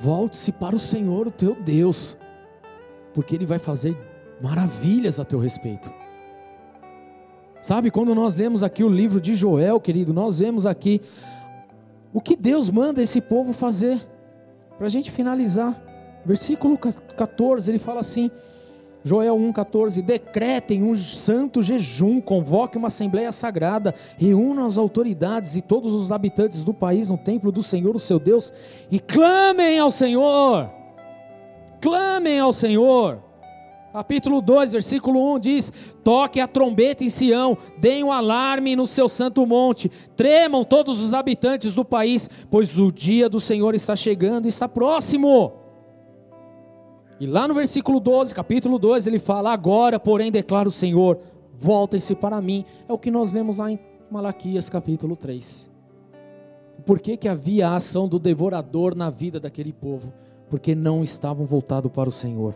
Volte-se 0.00 0.52
para 0.52 0.74
o 0.74 0.78
Senhor, 0.78 1.26
o 1.26 1.30
teu 1.30 1.54
Deus, 1.54 2.16
porque 3.12 3.34
Ele 3.34 3.44
vai 3.44 3.58
fazer 3.58 3.94
maravilhas 4.40 5.20
a 5.20 5.26
teu 5.26 5.38
respeito. 5.38 5.92
Sabe, 7.60 7.90
quando 7.90 8.14
nós 8.14 8.34
lemos 8.34 8.64
aqui 8.64 8.82
o 8.82 8.88
livro 8.88 9.20
de 9.20 9.34
Joel, 9.34 9.78
querido, 9.78 10.14
nós 10.14 10.38
vemos 10.38 10.64
aqui 10.64 11.02
o 12.14 12.20
que 12.22 12.34
Deus 12.34 12.70
manda 12.70 13.02
esse 13.02 13.20
povo 13.20 13.52
fazer. 13.52 14.00
Para 14.78 14.86
a 14.86 14.90
gente 14.90 15.10
finalizar, 15.10 15.78
versículo 16.24 16.78
14, 16.78 17.70
ele 17.70 17.78
fala 17.78 18.00
assim: 18.00 18.30
Joel 19.08 19.36
1,14: 19.38 20.02
Decretem 20.02 20.82
um 20.82 20.94
santo 20.94 21.62
jejum, 21.62 22.20
convoque 22.20 22.76
uma 22.76 22.88
assembleia 22.88 23.32
sagrada, 23.32 23.94
reúnam 24.18 24.66
as 24.66 24.76
autoridades 24.76 25.56
e 25.56 25.62
todos 25.62 25.94
os 25.94 26.12
habitantes 26.12 26.62
do 26.62 26.74
país 26.74 27.08
no 27.08 27.16
templo 27.16 27.50
do 27.50 27.62
Senhor, 27.62 27.96
o 27.96 27.98
seu 27.98 28.18
Deus, 28.18 28.52
e 28.90 29.00
clamem 29.00 29.78
ao 29.78 29.90
Senhor. 29.90 30.70
Clamem 31.80 32.38
ao 32.38 32.52
Senhor. 32.52 33.22
Capítulo 33.94 34.42
2, 34.42 34.72
versículo 34.72 35.34
1 35.36 35.38
diz: 35.38 35.72
Toque 36.04 36.38
a 36.38 36.46
trombeta 36.46 37.02
em 37.02 37.08
Sião, 37.08 37.56
deem 37.78 38.04
o 38.04 38.08
um 38.08 38.12
alarme 38.12 38.76
no 38.76 38.86
seu 38.86 39.08
santo 39.08 39.46
monte, 39.46 39.90
tremam 40.14 40.64
todos 40.64 41.00
os 41.00 41.14
habitantes 41.14 41.72
do 41.72 41.84
país, 41.84 42.28
pois 42.50 42.78
o 42.78 42.92
dia 42.92 43.26
do 43.26 43.40
Senhor 43.40 43.74
está 43.74 43.96
chegando 43.96 44.44
e 44.44 44.48
está 44.48 44.68
próximo. 44.68 45.57
E 47.20 47.26
lá 47.26 47.48
no 47.48 47.54
versículo 47.54 47.98
12, 47.98 48.32
capítulo 48.32 48.78
2, 48.78 49.08
ele 49.08 49.18
fala: 49.18 49.52
Agora, 49.52 49.98
porém, 49.98 50.30
declara 50.30 50.68
o 50.68 50.72
Senhor, 50.72 51.18
voltem-se 51.56 52.14
para 52.14 52.40
mim. 52.40 52.64
É 52.88 52.92
o 52.92 52.98
que 52.98 53.10
nós 53.10 53.32
lemos 53.32 53.58
lá 53.58 53.72
em 53.72 53.78
Malaquias, 54.08 54.70
capítulo 54.70 55.16
3. 55.16 55.68
Por 56.86 57.00
que, 57.00 57.16
que 57.16 57.28
havia 57.28 57.68
a 57.68 57.76
ação 57.76 58.06
do 58.06 58.20
devorador 58.20 58.94
na 58.94 59.10
vida 59.10 59.40
daquele 59.40 59.72
povo? 59.72 60.12
Porque 60.48 60.76
não 60.76 61.02
estavam 61.02 61.44
voltados 61.44 61.90
para 61.90 62.08
o 62.08 62.12
Senhor. 62.12 62.54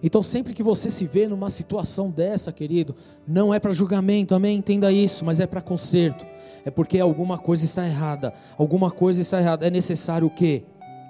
Então, 0.00 0.22
sempre 0.22 0.54
que 0.54 0.62
você 0.62 0.90
se 0.90 1.06
vê 1.06 1.26
numa 1.26 1.50
situação 1.50 2.08
dessa, 2.08 2.52
querido, 2.52 2.94
não 3.26 3.52
é 3.52 3.58
para 3.58 3.72
julgamento, 3.72 4.34
amém? 4.34 4.58
Entenda 4.58 4.92
isso, 4.92 5.24
mas 5.24 5.40
é 5.40 5.46
para 5.46 5.60
conserto. 5.60 6.24
É 6.64 6.70
porque 6.70 7.00
alguma 7.00 7.36
coisa 7.36 7.64
está 7.64 7.84
errada. 7.84 8.32
Alguma 8.56 8.92
coisa 8.92 9.20
está 9.20 9.40
errada. 9.40 9.66
É 9.66 9.70
necessário 9.70 10.28
o 10.28 10.30
quê? 10.30 10.62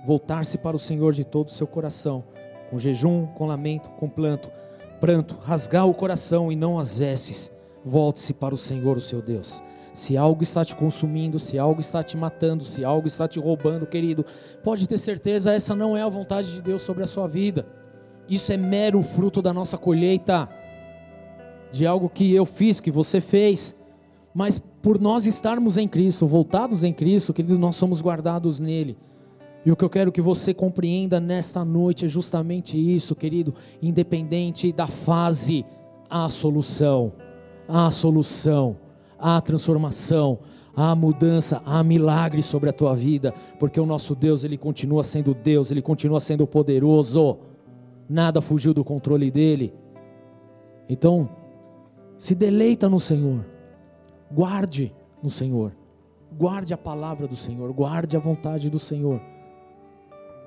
Voltar-se 0.06 0.56
para 0.56 0.74
o 0.74 0.78
Senhor 0.78 1.12
de 1.12 1.24
todo 1.24 1.48
o 1.48 1.52
seu 1.52 1.66
coração 1.66 2.24
com 2.74 2.78
jejum, 2.78 3.26
com 3.26 3.46
lamento, 3.46 3.88
com 3.90 4.08
planto, 4.08 4.50
pranto, 5.00 5.38
rasgar 5.40 5.86
o 5.86 5.94
coração 5.94 6.50
e 6.50 6.56
não 6.56 6.76
as 6.76 6.98
vestes. 6.98 7.52
Volte-se 7.84 8.34
para 8.34 8.52
o 8.52 8.58
Senhor, 8.58 8.96
o 8.96 9.00
seu 9.00 9.22
Deus. 9.22 9.62
Se 9.92 10.16
algo 10.16 10.42
está 10.42 10.64
te 10.64 10.74
consumindo, 10.74 11.38
se 11.38 11.56
algo 11.56 11.80
está 11.80 12.02
te 12.02 12.16
matando, 12.16 12.64
se 12.64 12.84
algo 12.84 13.06
está 13.06 13.28
te 13.28 13.38
roubando, 13.38 13.86
querido, 13.86 14.26
pode 14.64 14.88
ter 14.88 14.98
certeza, 14.98 15.52
essa 15.52 15.76
não 15.76 15.96
é 15.96 16.02
a 16.02 16.08
vontade 16.08 16.52
de 16.52 16.60
Deus 16.60 16.82
sobre 16.82 17.04
a 17.04 17.06
sua 17.06 17.28
vida. 17.28 17.64
Isso 18.28 18.52
é 18.52 18.56
mero 18.56 19.00
fruto 19.02 19.40
da 19.40 19.52
nossa 19.52 19.78
colheita, 19.78 20.48
de 21.70 21.86
algo 21.86 22.08
que 22.08 22.34
eu 22.34 22.44
fiz, 22.44 22.80
que 22.80 22.90
você 22.90 23.20
fez. 23.20 23.80
Mas 24.34 24.58
por 24.58 25.00
nós 25.00 25.26
estarmos 25.26 25.78
em 25.78 25.86
Cristo, 25.86 26.26
voltados 26.26 26.82
em 26.82 26.92
Cristo, 26.92 27.32
querido, 27.32 27.56
nós 27.56 27.76
somos 27.76 28.02
guardados 28.02 28.58
nele. 28.58 28.98
E 29.64 29.72
o 29.72 29.76
que 29.76 29.84
eu 29.84 29.88
quero 29.88 30.12
que 30.12 30.20
você 30.20 30.52
compreenda 30.52 31.18
nesta 31.18 31.64
noite 31.64 32.04
é 32.04 32.08
justamente 32.08 32.76
isso, 32.76 33.16
querido. 33.16 33.54
Independente 33.80 34.70
da 34.72 34.86
fase, 34.86 35.64
há 36.08 36.28
solução, 36.28 37.12
há 37.66 37.90
solução, 37.90 38.76
há 39.18 39.40
transformação, 39.40 40.40
há 40.76 40.94
mudança, 40.94 41.62
há 41.64 41.82
milagre 41.82 42.42
sobre 42.42 42.68
a 42.68 42.74
tua 42.74 42.94
vida, 42.94 43.32
porque 43.58 43.80
o 43.80 43.86
nosso 43.86 44.14
Deus, 44.14 44.44
ele 44.44 44.58
continua 44.58 45.02
sendo 45.02 45.32
Deus, 45.32 45.70
ele 45.70 45.80
continua 45.80 46.20
sendo 46.20 46.46
poderoso. 46.46 47.38
Nada 48.06 48.42
fugiu 48.42 48.74
do 48.74 48.84
controle 48.84 49.30
dele. 49.30 49.72
Então, 50.90 51.26
se 52.18 52.34
deleita 52.34 52.86
no 52.86 53.00
Senhor. 53.00 53.46
Guarde 54.30 54.94
no 55.22 55.30
Senhor. 55.30 55.72
Guarde 56.36 56.74
a 56.74 56.76
palavra 56.76 57.26
do 57.26 57.36
Senhor, 57.36 57.72
guarde 57.72 58.14
a 58.14 58.20
vontade 58.20 58.68
do 58.68 58.78
Senhor 58.78 59.33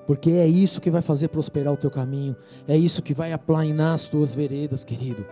porque 0.07 0.31
é 0.31 0.47
isso 0.47 0.79
que 0.79 0.89
vai 0.89 1.01
fazer 1.01 1.27
prosperar 1.27 1.73
o 1.73 1.77
teu 1.77 1.91
caminho, 1.91 2.33
é 2.65 2.77
isso 2.77 3.03
que 3.03 3.13
vai 3.13 3.33
aplainar 3.33 3.93
as 3.93 4.07
tuas 4.07 4.33
veredas, 4.33 4.85
querido. 4.85 5.25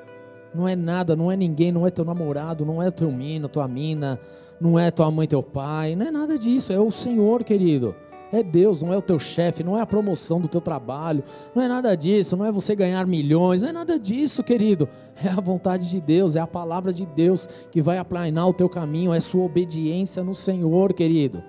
Não 0.53 0.67
é 0.67 0.76
nada, 0.76 1.15
não 1.15 1.32
é 1.32 1.38
ninguém, 1.38 1.71
não 1.71 1.88
é 1.88 1.89
teu 1.89 2.03
namorado, 2.03 2.65
não 2.65 2.84
é 2.84 2.91
teu 2.91 3.09
mina, 3.09 3.47
tua 3.47 3.69
mina, 3.69 4.19
não 4.59 4.78
é 4.78 4.91
tua 4.91 5.09
mãe, 5.09 5.28
teu 5.28 5.41
pai, 5.41 5.95
não 5.95 6.05
é 6.05 6.11
nada 6.11 6.38
disso, 6.38 6.73
é 6.73 6.80
o 6.80 6.91
Senhor, 6.91 7.45
querido. 7.45 7.95
É 8.34 8.43
Deus, 8.43 8.82
não 8.82 8.91
é 8.91 8.97
o 8.97 9.01
teu 9.01 9.17
chefe, 9.17 9.63
não 9.63 9.78
é 9.78 9.82
a 9.82 9.86
promoção 9.86 10.41
do 10.41 10.49
teu 10.49 10.59
trabalho, 10.59 11.23
não 11.55 11.63
é 11.63 11.69
nada 11.69 11.95
disso, 11.95 12.36
não 12.36 12.45
é 12.45 12.51
você 12.51 12.76
ganhar 12.76 13.05
milhões, 13.07 13.61
não 13.61 13.69
é 13.69 13.71
nada 13.71 13.97
disso, 13.97 14.43
querido. 14.43 14.89
É 15.23 15.30
a 15.30 15.39
vontade 15.39 15.89
de 15.89 16.01
Deus, 16.01 16.36
é 16.36 16.41
a 16.41 16.47
palavra 16.47 16.91
de 16.91 17.05
Deus 17.05 17.47
que 17.71 17.82
vai 17.82 17.97
aplainar 17.97 18.49
o 18.49 18.53
teu 18.53 18.67
caminho, 18.67 19.13
é 19.13 19.21
sua 19.21 19.45
obediência 19.45 20.21
no 20.21 20.36
Senhor, 20.36 20.91
querido. 20.91 21.41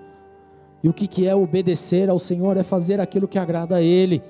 E 0.83 0.89
o 0.89 0.93
que, 0.93 1.27
é 1.27 1.35
obedecer 1.35 2.09
ao 2.09 2.19
Senhor? 2.19 2.57
É 2.57 2.63
fazer 2.63 2.99
aquilo 2.99 3.27
que 3.27 3.39
agrada 3.39 3.77
a 3.77 3.81
Ele. 3.81 4.21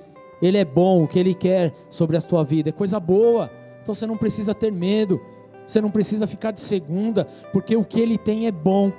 Ele 0.41 0.57
é 0.57 0.65
bom, 0.65 1.03
o 1.03 1.07
que 1.07 1.19
Ele 1.19 1.33
quer 1.33 1.73
sobre 1.89 2.15
a 2.17 2.21
tua 2.21 2.43
vida 2.43 2.69
é 2.69 2.71
coisa 2.71 2.99
boa. 2.99 3.51
Então 3.81 3.93
você 3.93 4.05
não 4.05 4.17
precisa 4.17 4.53
ter 4.53 4.71
medo, 4.71 5.19
você 5.65 5.81
não 5.81 5.89
precisa 5.89 6.27
ficar 6.27 6.51
de 6.51 6.61
segunda, 6.61 7.25
porque 7.51 7.75
o 7.75 7.83
que 7.83 7.99
Ele 7.99 8.17
tem 8.17 8.47
é 8.47 8.51
bom. 8.51 8.91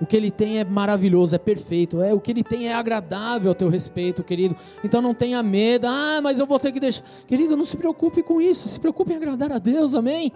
O 0.00 0.04
que 0.04 0.16
ele 0.16 0.30
tem 0.30 0.58
é 0.58 0.64
maravilhoso, 0.64 1.34
é 1.34 1.38
perfeito. 1.38 2.02
É 2.02 2.12
o 2.12 2.20
que 2.20 2.30
ele 2.30 2.44
tem 2.44 2.68
é 2.68 2.74
agradável 2.74 3.50
ao 3.50 3.54
teu 3.54 3.68
respeito, 3.68 4.22
querido. 4.22 4.54
Então 4.84 5.00
não 5.00 5.14
tenha 5.14 5.42
medo. 5.42 5.86
Ah, 5.86 6.20
mas 6.22 6.38
eu 6.38 6.46
vou 6.46 6.58
ter 6.58 6.70
que 6.70 6.78
deixar. 6.80 7.02
Querido, 7.26 7.56
não 7.56 7.64
se 7.64 7.76
preocupe 7.76 8.22
com 8.22 8.40
isso. 8.40 8.68
Se 8.68 8.78
preocupe 8.78 9.12
em 9.12 9.16
agradar 9.16 9.50
a 9.52 9.58
Deus. 9.58 9.94
Amém. 9.94 10.30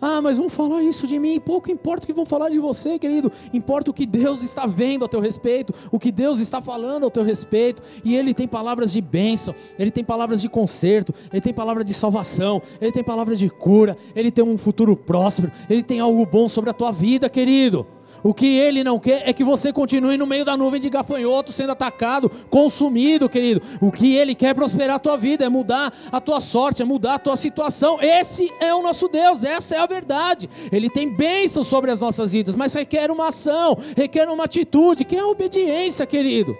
Ah, 0.00 0.20
mas 0.20 0.38
vão 0.38 0.48
falar 0.48 0.82
isso 0.82 1.06
de 1.06 1.18
mim. 1.18 1.40
Pouco 1.40 1.70
importa 1.70 2.04
o 2.04 2.06
que 2.06 2.12
vão 2.12 2.24
falar 2.24 2.48
de 2.50 2.58
você, 2.58 2.98
querido. 2.98 3.32
Importa 3.52 3.90
o 3.90 3.94
que 3.94 4.06
Deus 4.06 4.42
está 4.42 4.64
vendo 4.66 5.04
a 5.04 5.08
teu 5.08 5.20
respeito, 5.20 5.74
o 5.90 5.98
que 5.98 6.12
Deus 6.12 6.38
está 6.38 6.62
falando 6.62 7.04
ao 7.04 7.10
teu 7.10 7.22
respeito. 7.22 7.82
E 8.04 8.16
Ele 8.16 8.32
tem 8.32 8.46
palavras 8.46 8.92
de 8.92 9.00
bênção, 9.00 9.54
Ele 9.78 9.90
tem 9.90 10.04
palavras 10.04 10.40
de 10.40 10.48
conserto, 10.48 11.12
Ele 11.32 11.40
tem 11.40 11.52
palavras 11.52 11.84
de 11.84 11.94
salvação, 11.94 12.62
Ele 12.80 12.92
tem 12.92 13.02
palavras 13.02 13.38
de 13.38 13.50
cura, 13.50 13.96
Ele 14.14 14.30
tem 14.30 14.44
um 14.44 14.56
futuro 14.56 14.96
próspero, 14.96 15.50
Ele 15.68 15.82
tem 15.82 16.00
algo 16.00 16.24
bom 16.24 16.48
sobre 16.48 16.70
a 16.70 16.72
tua 16.72 16.92
vida, 16.92 17.28
querido. 17.28 17.86
O 18.22 18.34
que 18.34 18.46
ele 18.46 18.82
não 18.82 18.98
quer 18.98 19.28
é 19.28 19.32
que 19.32 19.44
você 19.44 19.72
continue 19.72 20.16
no 20.16 20.26
meio 20.26 20.44
da 20.44 20.56
nuvem 20.56 20.80
de 20.80 20.90
gafanhoto, 20.90 21.52
sendo 21.52 21.72
atacado, 21.72 22.30
consumido, 22.50 23.28
querido. 23.28 23.62
O 23.80 23.90
que 23.90 24.16
ele 24.16 24.34
quer 24.34 24.48
é 24.48 24.54
prosperar 24.54 24.96
a 24.96 24.98
tua 24.98 25.16
vida, 25.16 25.44
é 25.44 25.48
mudar 25.48 25.92
a 26.10 26.20
tua 26.20 26.40
sorte, 26.40 26.82
é 26.82 26.84
mudar 26.84 27.14
a 27.14 27.18
tua 27.18 27.36
situação. 27.36 28.00
Esse 28.00 28.52
é 28.60 28.74
o 28.74 28.82
nosso 28.82 29.08
Deus, 29.08 29.44
essa 29.44 29.76
é 29.76 29.78
a 29.78 29.86
verdade. 29.86 30.48
Ele 30.72 30.90
tem 30.90 31.14
bênção 31.14 31.62
sobre 31.62 31.90
as 31.90 32.00
nossas 32.00 32.32
vidas, 32.32 32.54
mas 32.54 32.74
requer 32.74 33.10
uma 33.10 33.28
ação, 33.28 33.76
requer 33.96 34.28
uma 34.28 34.44
atitude, 34.44 35.04
que 35.04 35.16
é 35.16 35.20
a 35.20 35.26
obediência, 35.26 36.06
querido. 36.06 36.56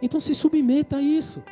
Então 0.00 0.20
se 0.20 0.34
submeta 0.34 0.96
a 0.96 1.02
isso, 1.02 1.42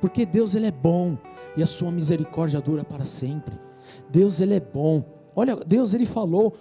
porque 0.00 0.24
Deus 0.24 0.54
ele 0.54 0.66
é 0.66 0.70
bom 0.70 1.16
e 1.56 1.62
a 1.62 1.66
sua 1.66 1.90
misericórdia 1.90 2.60
dura 2.60 2.84
para 2.84 3.04
sempre. 3.04 3.54
Deus 4.08 4.40
ele 4.40 4.54
é 4.54 4.60
bom. 4.60 5.04
Olha, 5.34 5.56
Deus 5.56 5.94
ele 5.94 6.06
falou 6.06 6.54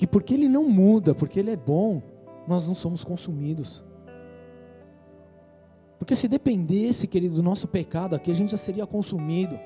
que 0.00 0.06
porque 0.06 0.32
Ele 0.32 0.48
não 0.48 0.66
muda, 0.66 1.14
porque 1.14 1.38
Ele 1.38 1.50
é 1.50 1.56
bom, 1.58 2.00
nós 2.48 2.66
não 2.66 2.74
somos 2.74 3.04
consumidos. 3.04 3.84
Porque 5.98 6.16
se 6.16 6.26
dependesse, 6.26 7.06
querido, 7.06 7.34
do 7.34 7.42
nosso 7.42 7.68
pecado 7.68 8.16
aqui, 8.16 8.30
a 8.30 8.34
gente 8.34 8.52
já 8.52 8.56
seria 8.56 8.86
consumido. 8.86 9.60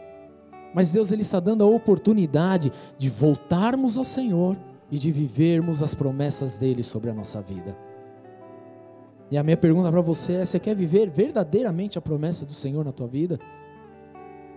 Mas 0.74 0.92
Deus 0.92 1.12
ele 1.12 1.22
está 1.22 1.38
dando 1.38 1.62
a 1.62 1.68
oportunidade 1.68 2.72
de 2.98 3.08
voltarmos 3.08 3.96
ao 3.96 4.04
Senhor 4.04 4.56
e 4.90 4.98
de 4.98 5.12
vivermos 5.12 5.84
as 5.84 5.94
promessas 5.94 6.58
dele 6.58 6.82
sobre 6.82 7.10
a 7.10 7.14
nossa 7.14 7.40
vida. 7.40 7.78
E 9.30 9.38
a 9.38 9.42
minha 9.44 9.56
pergunta 9.56 9.88
para 9.88 10.00
você 10.00 10.32
é: 10.32 10.44
você 10.44 10.58
quer 10.58 10.74
viver 10.74 11.08
verdadeiramente 11.10 11.96
a 11.96 12.02
promessa 12.02 12.44
do 12.44 12.54
Senhor 12.54 12.84
na 12.84 12.90
tua 12.90 13.06
vida? 13.06 13.38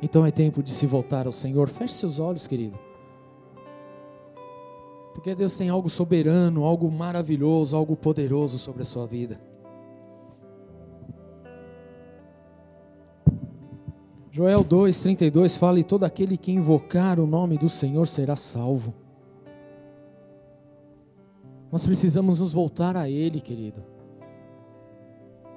Então 0.02 0.26
é 0.26 0.32
tempo 0.32 0.64
de 0.64 0.72
se 0.72 0.88
voltar 0.88 1.28
ao 1.28 1.32
Senhor. 1.32 1.70
Feche 1.70 1.94
seus 1.94 2.18
olhos, 2.18 2.48
querido. 2.48 2.87
Porque 5.18 5.34
Deus 5.34 5.58
tem 5.58 5.68
algo 5.68 5.90
soberano, 5.90 6.64
algo 6.64 6.92
maravilhoso, 6.92 7.76
algo 7.76 7.96
poderoso 7.96 8.60
sobre 8.60 8.84
a 8.84 8.86
sua 8.86 9.08
vida. 9.08 9.42
Joel 14.30 14.64
2,32 14.64 15.58
fala: 15.58 15.80
E 15.80 15.84
todo 15.84 16.04
aquele 16.04 16.38
que 16.38 16.52
invocar 16.52 17.20
o 17.20 17.26
nome 17.26 17.58
do 17.58 17.68
Senhor 17.68 18.08
será 18.08 18.36
salvo. 18.36 18.94
Nós 21.72 21.84
precisamos 21.84 22.40
nos 22.40 22.54
voltar 22.54 22.96
a 22.96 23.10
Ele, 23.10 23.42
querido. 23.42 23.84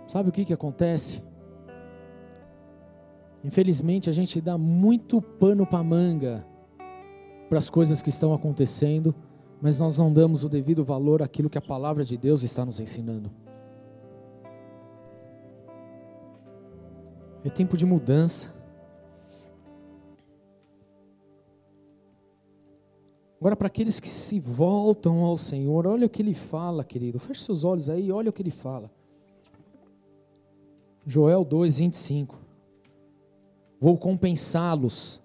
Sabe 0.08 0.30
o 0.30 0.32
que, 0.32 0.46
que 0.46 0.54
acontece? 0.54 1.22
Infelizmente 3.44 4.08
a 4.08 4.12
gente 4.12 4.40
dá 4.40 4.56
muito 4.56 5.20
pano 5.20 5.66
para 5.66 5.84
manga 5.84 6.46
para 7.50 7.58
as 7.58 7.68
coisas 7.68 8.00
que 8.00 8.08
estão 8.08 8.32
acontecendo, 8.32 9.14
mas 9.60 9.78
nós 9.78 9.98
não 9.98 10.12
damos 10.12 10.42
o 10.42 10.48
devido 10.48 10.84
valor 10.84 11.22
àquilo 11.22 11.50
que 11.50 11.58
a 11.58 11.62
palavra 11.62 12.04
de 12.04 12.16
Deus 12.16 12.42
está 12.42 12.64
nos 12.64 12.80
ensinando. 12.80 13.30
É 17.44 17.50
tempo 17.50 17.76
de 17.76 17.84
mudança. 17.84 18.54
Agora, 23.38 23.56
para 23.56 23.68
aqueles 23.68 23.98
que 23.98 24.08
se 24.08 24.38
voltam 24.38 25.24
ao 25.24 25.38
Senhor, 25.38 25.86
olha 25.86 26.06
o 26.06 26.10
que 26.10 26.20
ele 26.20 26.34
fala, 26.34 26.84
querido. 26.84 27.18
Feche 27.18 27.42
seus 27.42 27.64
olhos 27.64 27.88
aí 27.88 28.06
e 28.06 28.12
olha 28.12 28.28
o 28.28 28.32
que 28.32 28.42
ele 28.42 28.50
fala. 28.50 28.90
Joel 31.06 31.42
2, 31.44 31.78
25. 31.78 32.38
Vou 33.80 33.96
compensá-los 33.96 35.22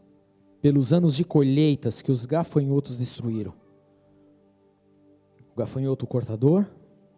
pelos 0.61 0.93
anos 0.93 1.15
de 1.15 1.25
colheitas 1.25 2.01
que 2.01 2.09
os 2.11 2.25
gafanhotos 2.25 2.97
destruíram. 2.99 3.53
O 5.55 5.59
gafanhoto 5.59 6.05
cortador, 6.05 6.65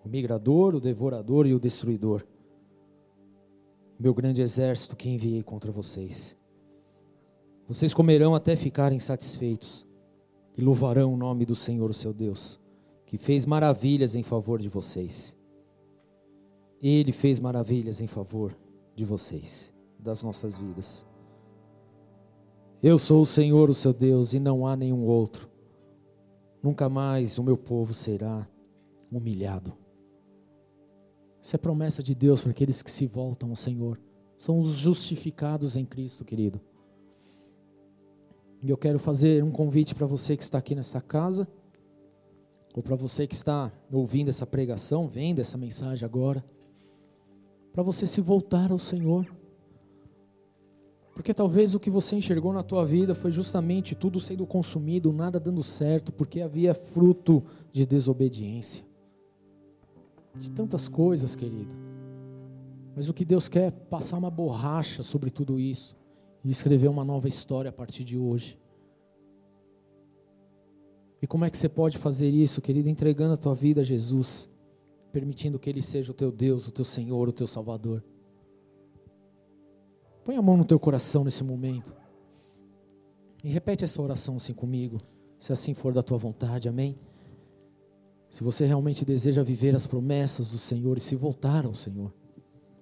o 0.06 0.08
migrador, 0.08 0.76
o 0.76 0.80
devorador 0.80 1.48
e 1.48 1.56
o 1.56 1.60
destruidor. 1.60 2.24
Meu 4.00 4.14
grande 4.14 4.44
exército 4.44 4.96
que 4.96 5.10
enviei 5.10 5.42
contra 5.42 5.72
vocês. 5.72 6.38
Vocês 7.68 7.96
comerão 7.96 8.36
até 8.36 8.56
ficarem 8.56 9.00
satisfeitos 9.00 9.88
e 10.56 10.62
louvarão 10.62 11.16
o 11.16 11.18
nome 11.18 11.48
do 11.48 11.56
Senhor, 11.56 11.92
seu 11.96 12.14
Deus, 12.14 12.60
que 13.08 13.18
fez 13.18 13.44
maravilhas 13.44 14.14
em 14.14 14.22
favor 14.22 14.60
de 14.60 14.70
vocês. 14.70 15.36
Ele 16.80 17.12
fez 17.12 17.40
maravilhas 17.40 18.02
em 18.02 18.08
favor 18.08 18.56
de 18.96 19.04
vocês, 19.04 19.74
das 19.98 20.22
nossas 20.22 20.56
vidas. 20.56 21.04
Eu 22.84 23.00
sou 23.00 23.22
o 23.22 23.26
Senhor, 23.26 23.68
o 23.68 23.74
seu 23.74 23.94
Deus, 23.94 24.34
e 24.34 24.40
não 24.40 24.68
há 24.68 24.76
nenhum 24.76 25.04
outro. 25.06 25.57
Nunca 26.62 26.90
mais 26.90 27.38
o 27.38 27.44
meu 27.44 27.58
povo 27.58 27.94
será 27.94 28.48
humilhado. 29.12 29.74
Isso 31.42 31.56
é 31.56 31.60
promessa 31.60 32.04
de 32.04 32.14
Deus 32.14 32.42
para 32.42 32.52
aqueles 32.52 32.82
que 32.82 32.92
se 32.92 33.06
voltam 33.06 33.50
ao 33.50 33.56
Senhor. 33.56 34.00
São 34.38 34.60
os 34.60 34.72
justificados 34.74 35.76
em 35.76 35.86
Cristo, 35.86 36.26
querido. 36.26 36.60
E 38.62 38.70
eu 38.70 38.78
quero 38.78 39.00
fazer 39.00 39.44
um 39.44 39.52
convite 39.52 39.96
para 39.96 40.08
você 40.08 40.36
que 40.36 40.44
está 40.44 40.58
aqui 40.58 40.76
nessa 40.76 41.00
casa, 41.00 41.48
ou 42.76 42.84
para 42.84 42.96
você 42.96 43.26
que 43.26 43.36
está 43.36 43.72
ouvindo 43.92 44.30
essa 44.30 44.46
pregação, 44.46 45.08
vendo 45.08 45.40
essa 45.40 45.58
mensagem 45.58 46.06
agora, 46.06 46.44
para 47.72 47.84
você 47.84 48.06
se 48.06 48.20
voltar 48.20 48.72
ao 48.72 48.80
Senhor. 48.80 49.32
Porque 51.18 51.34
talvez 51.34 51.74
o 51.74 51.80
que 51.80 51.90
você 51.90 52.16
enxergou 52.16 52.54
na 52.54 52.62
tua 52.62 52.86
vida 52.86 53.16
foi 53.16 53.32
justamente 53.32 53.96
tudo 53.96 54.20
sendo 54.20 54.46
consumido, 54.46 55.12
nada 55.12 55.40
dando 55.40 55.64
certo, 55.64 56.14
porque 56.14 56.42
havia 56.42 56.76
fruto 56.76 57.44
de 57.72 57.88
desobediência. 57.88 58.86
De 60.36 60.52
tantas 60.52 60.88
coisas, 60.88 61.36
querido. 61.36 61.76
Mas 62.96 63.10
o 63.10 63.16
que 63.16 63.26
Deus 63.26 63.50
quer 63.50 63.70
é 63.70 63.72
passar 63.72 64.16
uma 64.16 64.30
borracha 64.30 65.02
sobre 65.02 65.32
tudo 65.32 65.60
isso 65.60 65.98
e 66.46 66.52
escrever 66.52 66.88
uma 66.88 67.04
nova 67.04 67.28
história 67.28 67.70
a 67.70 67.74
partir 67.74 68.04
de 68.04 68.16
hoje. 68.16 68.60
E 71.20 71.26
como 71.26 71.46
é 71.46 71.50
que 71.50 71.58
você 71.58 71.68
pode 71.68 71.98
fazer 71.98 72.30
isso, 72.30 72.62
querido? 72.62 72.90
Entregando 72.90 73.34
a 73.34 73.38
tua 73.38 73.56
vida 73.56 73.82
a 73.82 73.84
Jesus, 73.84 74.56
permitindo 75.12 75.58
que 75.58 75.68
Ele 75.68 75.82
seja 75.82 76.12
o 76.12 76.16
teu 76.16 76.32
Deus, 76.32 76.68
o 76.68 76.72
teu 76.72 76.86
Senhor, 76.86 77.28
o 77.28 77.34
teu 77.34 77.48
Salvador. 77.48 78.04
Põe 80.28 80.36
a 80.36 80.42
mão 80.42 80.58
no 80.58 80.66
teu 80.66 80.78
coração 80.78 81.24
nesse 81.24 81.42
momento. 81.42 81.96
E 83.42 83.48
repete 83.48 83.86
essa 83.86 84.02
oração 84.02 84.36
assim 84.36 84.54
comigo, 84.54 85.00
se 85.40 85.54
assim 85.54 85.74
for 85.74 85.94
da 85.94 86.04
tua 86.04 86.18
vontade, 86.18 86.68
amém? 86.68 86.98
Se 88.30 88.44
você 88.44 88.66
realmente 88.66 89.06
deseja 89.06 89.42
viver 89.42 89.74
as 89.74 89.88
promessas 89.88 90.52
do 90.52 90.58
Senhor 90.58 90.98
e 90.98 91.00
se 91.00 91.16
voltar 91.16 91.66
ao 91.66 91.74
Senhor. 91.74 92.14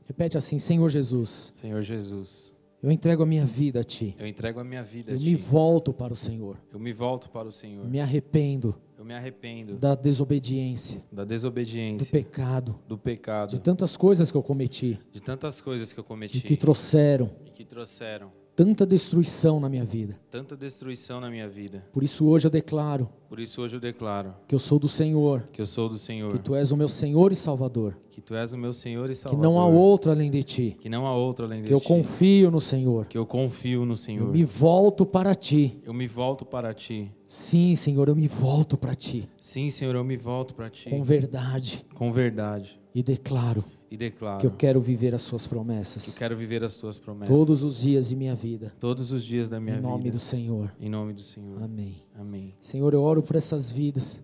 Repete 0.07 0.39
assim: 0.39 0.57
Senhor 0.57 0.89
Jesus. 0.89 1.51
Senhor 1.53 1.83
Jesus. 1.83 2.55
Eu 2.81 2.91
entrego 2.91 3.21
a 3.21 3.27
minha 3.27 3.45
vida 3.45 3.81
a 3.81 3.83
ti. 3.83 4.15
Eu 4.17 4.25
entrego 4.25 4.59
a 4.59 4.63
minha 4.63 4.81
vida 4.81 5.11
Eu 5.11 5.17
a 5.17 5.19
ti. 5.19 5.25
me 5.25 5.35
volto 5.35 5.93
para 5.93 6.11
o 6.11 6.15
Senhor. 6.15 6.57
Eu 6.73 6.79
me 6.79 6.93
volto 6.93 7.29
para 7.29 7.47
o 7.47 7.51
Senhor. 7.51 7.87
Me 7.87 7.99
arrependo 7.99 8.73
Eu 9.05 9.07
me 9.07 9.13
arrependo 9.13 9.75
da 9.75 9.93
desobediência, 9.93 11.03
da 11.11 11.23
do 11.23 11.27
desobediência, 11.27 12.11
pecado, 12.11 12.79
do 12.87 12.97
pecado, 12.97 13.51
de 13.51 13.61
tantas 13.61 13.95
coisas 13.95 14.31
que 14.31 14.37
eu 14.37 14.41
cometi 14.41 14.99
de 15.13 15.21
tantas 15.21 15.61
coisas 15.61 15.93
que 15.93 15.99
eu 15.99 16.03
cometi 16.03 16.39
e 16.39 16.41
que 16.41 16.57
trouxeram 16.57 17.29
e 17.45 17.51
que 17.51 17.63
trouxeram 17.63 18.31
tanta 18.55 18.85
destruição 18.85 19.59
na 19.59 19.67
minha 19.69 19.83
vida. 19.83 20.17
tanta 20.31 20.55
destruição 20.55 21.19
na 21.19 21.29
minha 21.29 21.47
vida. 21.47 21.85
Por 21.91 22.03
isso 22.03 22.25
hoje 22.25 22.47
eu 22.47 22.51
declaro 22.51 23.09
Por 23.27 23.39
isso 23.39 23.61
hoje 23.61 23.75
eu 23.75 23.79
declaro 23.79 24.33
que 24.47 24.55
eu 24.55 24.59
sou 24.59 24.79
do 24.79 24.87
Senhor, 24.87 25.47
que 25.51 25.61
eu 25.61 25.65
sou 25.65 25.89
do 25.89 25.95
que 25.95 26.01
Senhor, 26.01 26.37
tu 26.39 26.55
és 26.55 26.71
o 26.71 26.77
meu 26.77 26.87
Senhor 26.87 27.31
e 27.31 27.35
Salvador, 27.35 27.97
que 28.09 28.21
tu 28.21 28.33
és 28.33 28.53
o 28.53 28.57
meu 28.57 28.71
Senhor 28.71 29.05
e 29.07 29.09
que 29.09 29.15
Salvador. 29.15 29.43
não 29.43 29.59
há 29.59 29.65
outro 29.67 30.09
além 30.11 30.31
de 30.31 30.41
ti, 30.43 30.77
que 30.79 30.87
não 30.87 31.05
há 31.05 31.13
outro 31.15 31.43
além 31.45 31.61
de 31.61 31.67
que 31.67 31.73
eu 31.73 31.81
ti. 31.81 31.87
confio 31.87 32.49
no 32.49 32.61
Senhor. 32.61 33.05
que 33.07 33.17
eu 33.17 33.25
confio 33.25 33.85
no 33.85 33.93
Eu 33.93 33.97
Senhor. 33.97 34.31
me 34.31 34.45
volto 34.45 35.05
para 35.05 35.35
ti. 35.35 35.81
Eu 35.83 35.93
me 35.93 36.07
volto 36.07 36.45
para 36.45 36.73
ti. 36.73 37.11
Sim, 37.27 37.75
Senhor, 37.75 38.07
eu 38.07 38.15
me 38.15 38.27
volto 38.27 38.77
para 38.77 38.93
ti 38.95 39.27
Sim, 39.41 39.69
Senhor, 39.71 39.95
eu 39.95 40.03
me 40.03 40.15
volto 40.15 40.53
para 40.53 40.69
ti 40.69 40.89
com 40.89 41.01
verdade 41.03 41.83
com 41.95 42.11
verdade 42.11 42.79
e 42.93 43.01
declaro 43.01 43.65
e 43.89 43.97
declaro 43.97 44.39
que 44.39 44.47
eu 44.47 44.51
quero 44.51 44.81
viver 44.81 45.13
as 45.13 45.21
suas 45.21 45.45
que 45.45 45.47
eu 45.47 45.57
promessas 45.57 46.17
quero 46.17 46.35
viver 46.35 46.63
as 46.63 46.75
tuas 46.75 46.97
promessas 46.97 47.35
todos 47.35 47.63
os 47.63 47.77
dias 47.79 48.09
de 48.09 48.15
minha 48.15 48.35
vida. 48.35 48.73
todos 48.79 49.11
os 49.11 49.23
dias 49.23 49.49
da 49.49 49.59
minha 49.59 49.77
Em 49.77 49.81
nome 49.81 50.03
vida. 50.05 50.15
do 50.15 50.19
Senhor. 50.19 50.73
Em 50.79 50.89
nome 50.89 51.13
do 51.13 51.21
Senhor. 51.21 51.61
Amém. 51.61 52.03
Amém. 52.15 52.55
Senhor, 52.59 52.93
eu 52.93 53.01
oro 53.01 53.21
por 53.21 53.35
essas 53.35 53.71
vidas. 53.71 54.23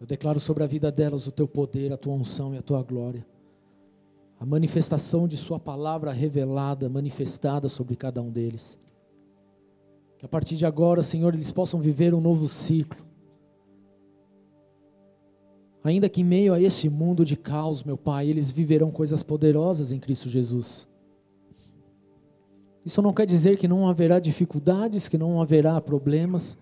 Eu 0.00 0.06
declaro 0.06 0.40
sobre 0.40 0.64
a 0.64 0.66
vida 0.66 0.90
delas 0.90 1.26
o 1.26 1.32
teu 1.32 1.46
poder, 1.46 1.92
a 1.92 1.96
tua 1.96 2.14
unção 2.14 2.54
e 2.54 2.58
a 2.58 2.62
tua 2.62 2.82
glória. 2.82 3.26
A 4.38 4.46
manifestação 4.46 5.28
de 5.28 5.36
Sua 5.36 5.60
palavra 5.60 6.10
revelada, 6.10 6.88
manifestada 6.88 7.68
sobre 7.68 7.94
cada 7.94 8.22
um 8.22 8.30
deles. 8.30 8.80
Que 10.16 10.24
a 10.24 10.28
partir 10.28 10.56
de 10.56 10.64
agora, 10.64 11.02
Senhor, 11.02 11.34
eles 11.34 11.52
possam 11.52 11.78
viver 11.80 12.14
um 12.14 12.20
novo 12.22 12.48
ciclo. 12.48 13.09
Ainda 15.82 16.08
que 16.08 16.20
em 16.20 16.24
meio 16.24 16.52
a 16.52 16.60
esse 16.60 16.88
mundo 16.90 17.24
de 17.24 17.36
caos, 17.36 17.82
meu 17.84 17.96
Pai, 17.96 18.28
eles 18.28 18.50
viverão 18.50 18.90
coisas 18.90 19.22
poderosas 19.22 19.92
em 19.92 19.98
Cristo 19.98 20.28
Jesus. 20.28 20.86
Isso 22.84 23.00
não 23.00 23.12
quer 23.12 23.26
dizer 23.26 23.56
que 23.56 23.68
não 23.68 23.88
haverá 23.88 24.18
dificuldades, 24.18 25.08
que 25.08 25.16
não 25.16 25.40
haverá 25.40 25.80
problemas, 25.80 26.58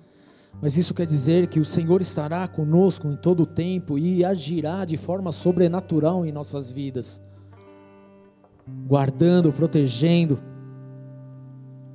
mas 0.60 0.76
isso 0.76 0.94
quer 0.94 1.06
dizer 1.06 1.46
que 1.48 1.60
o 1.60 1.64
Senhor 1.64 2.00
estará 2.00 2.46
conosco 2.48 3.08
em 3.08 3.16
todo 3.16 3.42
o 3.42 3.46
tempo 3.46 3.98
e 3.98 4.24
agirá 4.24 4.84
de 4.84 4.96
forma 4.96 5.30
sobrenatural 5.30 6.24
em 6.26 6.32
nossas 6.32 6.70
vidas, 6.70 7.20
guardando, 8.86 9.52
protegendo. 9.52 10.40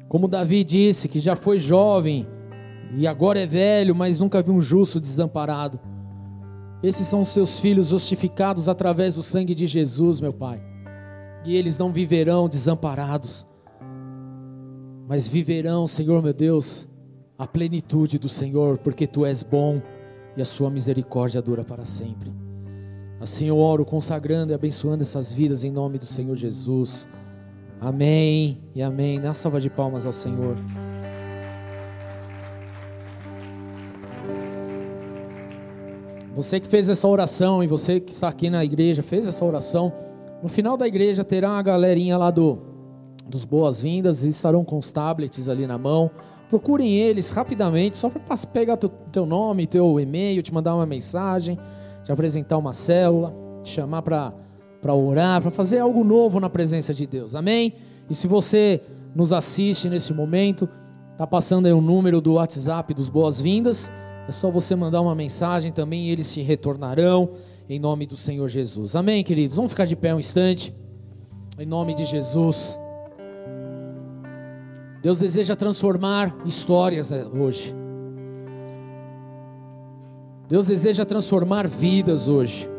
Como 0.08 0.28
Davi 0.28 0.64
disse, 0.64 1.10
que 1.10 1.20
já 1.20 1.36
foi 1.36 1.58
jovem 1.58 2.28
e 2.96 3.08
agora 3.08 3.40
é 3.40 3.46
velho, 3.46 3.96
mas 3.96 4.20
nunca 4.20 4.42
viu 4.42 4.54
um 4.54 4.62
justo 4.62 5.00
desamparado. 5.00 5.80
Esses 6.84 7.08
são 7.08 7.22
os 7.22 7.34
teus 7.34 7.60
filhos 7.60 7.88
justificados 7.88 8.68
através 8.68 9.16
do 9.16 9.24
sangue 9.24 9.56
de 9.56 9.66
Jesus, 9.66 10.20
meu 10.20 10.34
Pai. 10.34 10.62
E 11.46 11.56
eles 11.56 11.80
não 11.80 11.94
viverão 11.94 12.50
desamparados, 12.50 13.48
mas 15.08 15.28
viverão, 15.28 15.88
Senhor 15.88 16.22
meu 16.22 16.34
Deus, 16.34 16.88
a 17.38 17.48
plenitude 17.48 18.20
do 18.20 18.28
Senhor, 18.28 18.78
porque 18.78 19.08
tu 19.08 19.26
és 19.26 19.42
bom 19.44 19.82
e 20.36 20.42
a 20.42 20.46
sua 20.46 20.70
misericórdia 20.70 21.42
dura 21.42 21.64
para 21.64 21.86
sempre. 21.86 22.32
Assim 23.20 23.48
eu 23.48 23.58
oro, 23.58 23.86
consagrando 23.86 24.52
e 24.52 24.56
abençoando 24.56 25.04
essas 25.04 25.32
vidas 25.32 25.64
em 25.64 25.72
nome 25.72 25.98
do 25.98 26.06
Senhor 26.06 26.36
Jesus. 26.36 27.08
Amém 27.80 28.62
e 28.76 28.82
amém. 28.82 29.20
Uma 29.20 29.34
salva 29.34 29.62
de 29.62 29.70
palmas 29.70 30.06
ao 30.06 30.12
Senhor. 30.12 30.58
Você 36.36 36.60
que 36.60 36.68
fez 36.68 36.90
essa 36.90 37.08
oração 37.08 37.64
e 37.64 37.68
você 37.68 38.00
que 38.00 38.12
está 38.12 38.28
aqui 38.28 38.50
na 38.50 38.66
igreja, 38.66 39.04
fez 39.04 39.28
essa 39.28 39.46
oração. 39.46 39.94
No 40.42 40.50
final 40.50 40.76
da 40.76 40.88
igreja 40.88 41.24
terá 41.24 41.52
uma 41.52 41.62
galerinha 41.62 42.18
lá 42.18 42.32
do, 42.32 42.58
dos 43.28 43.46
boas-vindas, 43.46 44.24
eles 44.24 44.36
estarão 44.36 44.66
com 44.66 44.78
os 44.78 44.92
tablets 44.92 45.48
ali 45.48 45.68
na 45.68 45.78
mão. 45.78 46.10
Procurem 46.50 46.98
eles 46.98 47.30
rapidamente, 47.32 47.98
só 47.98 48.10
para 48.10 48.36
pegar 48.52 48.78
teu, 48.78 48.90
teu 49.12 49.26
nome, 49.26 49.68
teu 49.68 50.00
e-mail, 50.00 50.42
te 50.42 50.54
mandar 50.54 50.76
uma 50.76 50.86
mensagem, 50.86 51.58
te 52.04 52.12
apresentar 52.12 52.58
uma 52.58 52.74
célula, 52.74 53.34
te 53.64 53.70
chamar 53.70 54.02
para 54.02 54.34
orar, 54.94 55.42
para 55.42 55.52
fazer 55.52 55.80
algo 55.80 56.04
novo 56.04 56.40
na 56.40 56.50
presença 56.50 56.94
de 56.94 57.06
Deus. 57.06 57.36
Amém? 57.36 57.74
E 58.10 58.16
se 58.16 58.28
você 58.28 58.82
nos 59.16 59.34
assiste 59.34 59.88
nesse 59.88 60.12
momento, 60.14 60.68
tá 61.16 61.28
passando 61.28 61.68
aí 61.68 61.74
o 61.74 61.82
número 61.82 62.20
do 62.20 62.34
WhatsApp 62.34 62.94
dos 62.94 63.08
boas-vindas. 63.08 63.92
É 64.28 64.32
só 64.32 64.50
você 64.50 64.76
mandar 64.76 65.02
uma 65.02 65.16
mensagem 65.16 65.72
também 65.72 66.08
e 66.08 66.12
eles 66.12 66.34
te 66.34 66.42
retornarão 66.42 67.32
em 67.70 67.80
nome 67.80 68.06
do 68.06 68.16
Senhor 68.16 68.48
Jesus. 68.48 68.96
Amém, 68.96 69.24
queridos? 69.24 69.56
Vamos 69.56 69.72
ficar 69.72 69.86
de 69.86 69.96
pé 69.96 70.14
um 70.14 70.20
instante. 70.20 70.74
Em 71.60 71.66
nome 71.66 71.94
de 71.94 72.06
Jesus. 72.06 72.80
Deus 75.02 75.20
deseja 75.20 75.56
transformar 75.56 76.34
histórias 76.46 77.12
eh, 77.12 77.26
hoje. 77.26 77.76
Deus 80.48 80.68
deseja 80.68 81.06
transformar 81.06 81.68
vidas 81.68 82.28
hoje. 82.28 82.70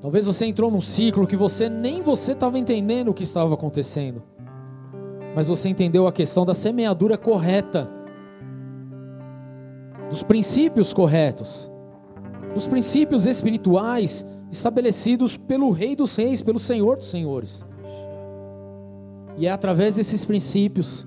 Talvez 0.00 0.26
você 0.26 0.46
entrou 0.46 0.70
num 0.70 0.80
ciclo 0.80 1.26
que 1.26 1.36
você 1.36 1.68
nem 1.68 2.02
você 2.02 2.32
estava 2.32 2.58
entendendo 2.58 3.08
o 3.08 3.14
que 3.14 3.24
estava 3.24 3.52
acontecendo. 3.52 4.22
Mas 5.34 5.48
você 5.48 5.68
entendeu 5.68 6.06
a 6.06 6.12
questão 6.12 6.46
da 6.46 6.54
semeadura 6.54 7.18
correta. 7.18 7.97
Dos 10.10 10.22
princípios 10.22 10.92
corretos. 10.92 11.70
Dos 12.54 12.66
princípios 12.66 13.26
espirituais 13.26 14.26
estabelecidos 14.50 15.36
pelo 15.36 15.70
Rei 15.70 15.94
dos 15.94 16.16
Reis, 16.16 16.42
pelo 16.42 16.58
Senhor 16.58 16.96
dos 16.96 17.10
Senhores. 17.10 17.64
E 19.36 19.46
é 19.46 19.50
através 19.50 19.96
desses 19.96 20.24
princípios 20.24 21.06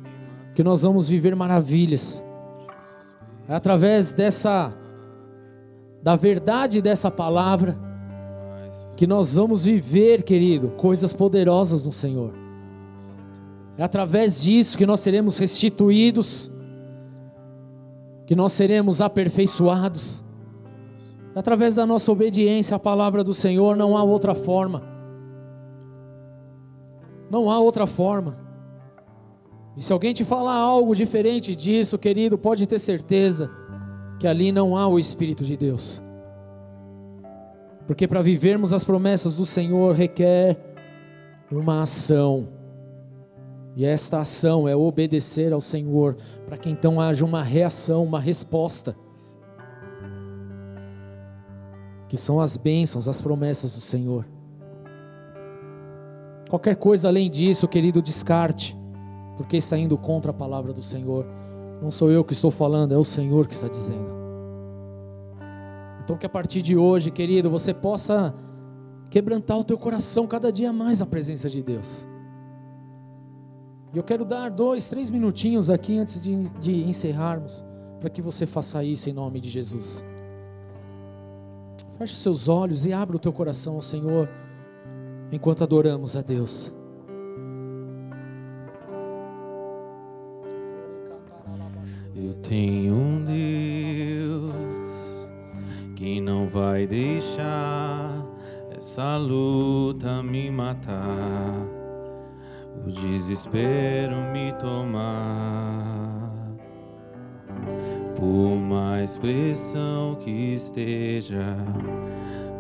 que 0.54 0.64
nós 0.64 0.84
vamos 0.84 1.10
viver 1.10 1.36
maravilhas. 1.36 2.24
É 3.48 3.56
através 3.56 4.12
dessa 4.12 4.74
da 6.02 6.16
verdade 6.16 6.82
dessa 6.82 7.12
palavra 7.12 7.78
que 8.96 9.06
nós 9.06 9.36
vamos 9.36 9.66
viver, 9.66 10.24
querido, 10.24 10.70
coisas 10.78 11.14
poderosas 11.14 11.86
no 11.86 11.92
Senhor. 11.92 12.34
É 13.78 13.84
através 13.84 14.42
disso 14.42 14.78
que 14.78 14.86
nós 14.86 15.00
seremos 15.00 15.38
restituídos, 15.38 16.52
que 18.32 18.36
nós 18.36 18.54
seremos 18.54 19.02
aperfeiçoados. 19.02 20.24
Através 21.36 21.76
da 21.76 21.86
nossa 21.86 22.10
obediência 22.14 22.78
à 22.78 22.80
palavra 22.80 23.26
do 23.26 23.34
Senhor, 23.34 23.76
não 23.76 23.98
há 23.98 24.04
outra 24.04 24.34
forma. 24.34 24.82
Não 27.30 27.52
há 27.52 27.60
outra 27.60 27.86
forma. 27.86 28.40
E 29.76 29.82
se 29.82 29.92
alguém 29.92 30.14
te 30.14 30.24
falar 30.24 30.56
algo 30.56 30.96
diferente 30.96 31.54
disso, 31.54 31.98
querido, 31.98 32.38
pode 32.38 32.66
ter 32.66 32.80
certeza 32.80 33.52
que 34.18 34.26
ali 34.26 34.54
não 34.54 34.78
há 34.78 34.88
o 34.88 34.98
Espírito 34.98 35.44
de 35.44 35.58
Deus. 35.58 36.02
Porque 37.86 38.08
para 38.08 38.22
vivermos 38.22 38.72
as 38.72 38.86
promessas 38.86 39.36
do 39.36 39.46
Senhor 39.46 39.94
requer 39.94 40.58
uma 41.52 41.82
ação. 41.82 42.48
E 43.76 43.86
esta 43.86 44.20
ação 44.20 44.68
é 44.68 44.76
obedecer 44.76 45.54
ao 45.54 45.62
Senhor, 45.62 46.18
para 46.46 46.58
que 46.58 46.70
então 46.70 47.00
haja 47.00 47.24
uma 47.24 47.42
reação, 47.42 48.04
uma 48.04 48.20
resposta. 48.20 48.96
Que 52.10 52.18
são 52.18 52.42
as 52.42 52.58
bênçãos, 52.58 53.08
as 53.08 53.22
promessas 53.22 53.74
do 53.74 53.80
Senhor. 53.80 54.26
Qualquer 56.50 56.76
coisa 56.76 57.08
além 57.08 57.30
disso, 57.30 57.66
querido, 57.66 58.02
descarte, 58.02 58.76
porque 59.38 59.56
está 59.56 59.78
indo 59.78 59.98
contra 59.98 60.32
a 60.32 60.34
palavra 60.34 60.74
do 60.74 60.82
Senhor. 60.82 61.26
Não 61.82 61.90
sou 61.90 62.12
eu 62.12 62.26
que 62.26 62.34
estou 62.34 62.52
falando, 62.52 62.94
é 62.94 62.98
o 62.98 63.06
Senhor 63.06 63.48
que 63.48 63.54
está 63.54 63.70
dizendo. 63.70 64.20
Então 66.04 66.18
que 66.18 66.26
a 66.26 66.30
partir 66.30 66.62
de 66.62 66.76
hoje, 66.76 67.10
querido, 67.10 67.50
você 67.50 67.74
possa 67.74 68.36
quebrantar 69.10 69.58
o 69.58 69.64
teu 69.64 69.78
coração 69.78 70.28
cada 70.28 70.52
dia 70.52 70.74
mais 70.74 71.00
na 71.00 71.06
presença 71.06 71.50
de 71.50 71.64
Deus. 71.64 72.06
E 73.94 73.98
eu 73.98 74.04
quero 74.04 74.24
dar 74.24 74.50
dois, 74.50 74.88
três 74.90 75.10
minutinhos 75.10 75.70
aqui 75.70 75.98
antes 75.98 76.22
de, 76.22 76.50
de 76.60 76.84
encerrarmos, 76.88 77.64
para 78.00 78.10
que 78.10 78.22
você 78.22 78.46
faça 78.46 78.84
isso 78.84 79.10
em 79.10 79.14
nome 79.14 79.40
de 79.40 79.50
Jesus. 79.50 80.04
Feche 81.98 82.16
seus 82.16 82.48
olhos 82.48 82.86
e 82.86 82.94
abra 82.94 83.16
o 83.16 83.20
teu 83.20 83.32
coração 83.34 83.76
ao 83.76 83.82
Senhor 83.82 84.28
enquanto 85.32 85.64
adoramos 85.64 86.16
a 86.16 86.22
Deus. 86.22 86.72
Eu 92.16 92.36
tenho 92.42 92.94
um 92.94 93.26
Deus 93.26 94.54
que 95.96 96.20
não 96.20 96.48
vai 96.48 96.88
deixar 96.88 98.26
essa 98.76 99.18
luta 99.18 100.24
me 100.24 100.50
matar, 100.50 101.68
o 102.86 102.92
desespero 102.92 104.16
me 104.32 104.52
tomar. 104.54 106.32
Por 108.16 108.56
mais 108.56 109.18
pressão 109.18 110.16
que 110.16 110.54
esteja 110.54 111.58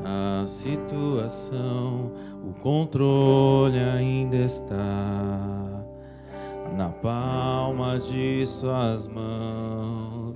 a 0.03 0.45
situação, 0.48 2.11
o 2.43 2.53
controle 2.61 3.80
ainda 3.80 4.38
está 4.38 5.85
na 6.76 6.89
palma 6.89 7.99
de 7.99 8.45
suas 8.45 9.07
mãos. 9.07 10.35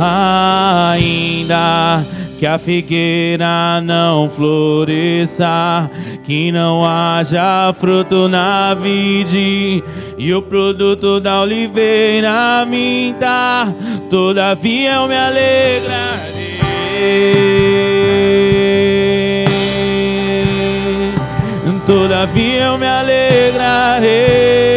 Ainda 0.00 2.04
que 2.38 2.46
a 2.46 2.56
figueira 2.56 3.80
não 3.82 4.30
floresça, 4.30 5.90
que 6.22 6.52
não 6.52 6.84
haja 6.84 7.74
fruto 7.78 8.28
na 8.28 8.74
vide 8.74 9.82
e 10.16 10.32
o 10.32 10.40
produto 10.40 11.18
da 11.18 11.40
oliveira 11.40 12.64
minta, 12.64 13.66
todavia 14.08 14.92
eu 14.92 15.08
me 15.08 15.16
alegrarei. 15.16 16.58
Todavia 21.84 22.64
eu 22.64 22.78
me 22.78 22.86
alegrarei. 22.86 24.67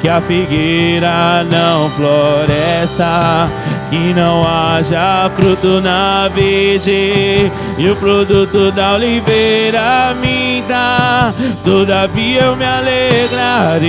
Que 0.00 0.08
a 0.08 0.20
figueira 0.20 1.44
não 1.44 1.88
floresça, 1.90 3.48
que 3.90 4.14
não 4.14 4.46
haja 4.46 5.28
fruto 5.34 5.80
na 5.80 6.28
vide 6.28 7.50
e 7.76 7.90
o 7.90 7.96
produto 7.96 8.70
da 8.70 8.94
oliveira 8.94 10.14
minta. 10.20 11.34
Todavia 11.64 12.42
eu 12.42 12.54
me 12.56 12.64
alegrarei, 12.64 13.88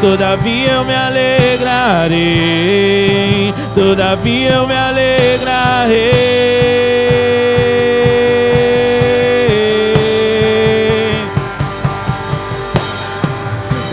todavia 0.00 0.70
eu 0.72 0.84
me 0.84 0.94
alegrarei, 0.94 2.16
todavia 3.74 4.50
eu 4.50 4.64
me 4.66 4.76
alegrarei. 4.76 6.95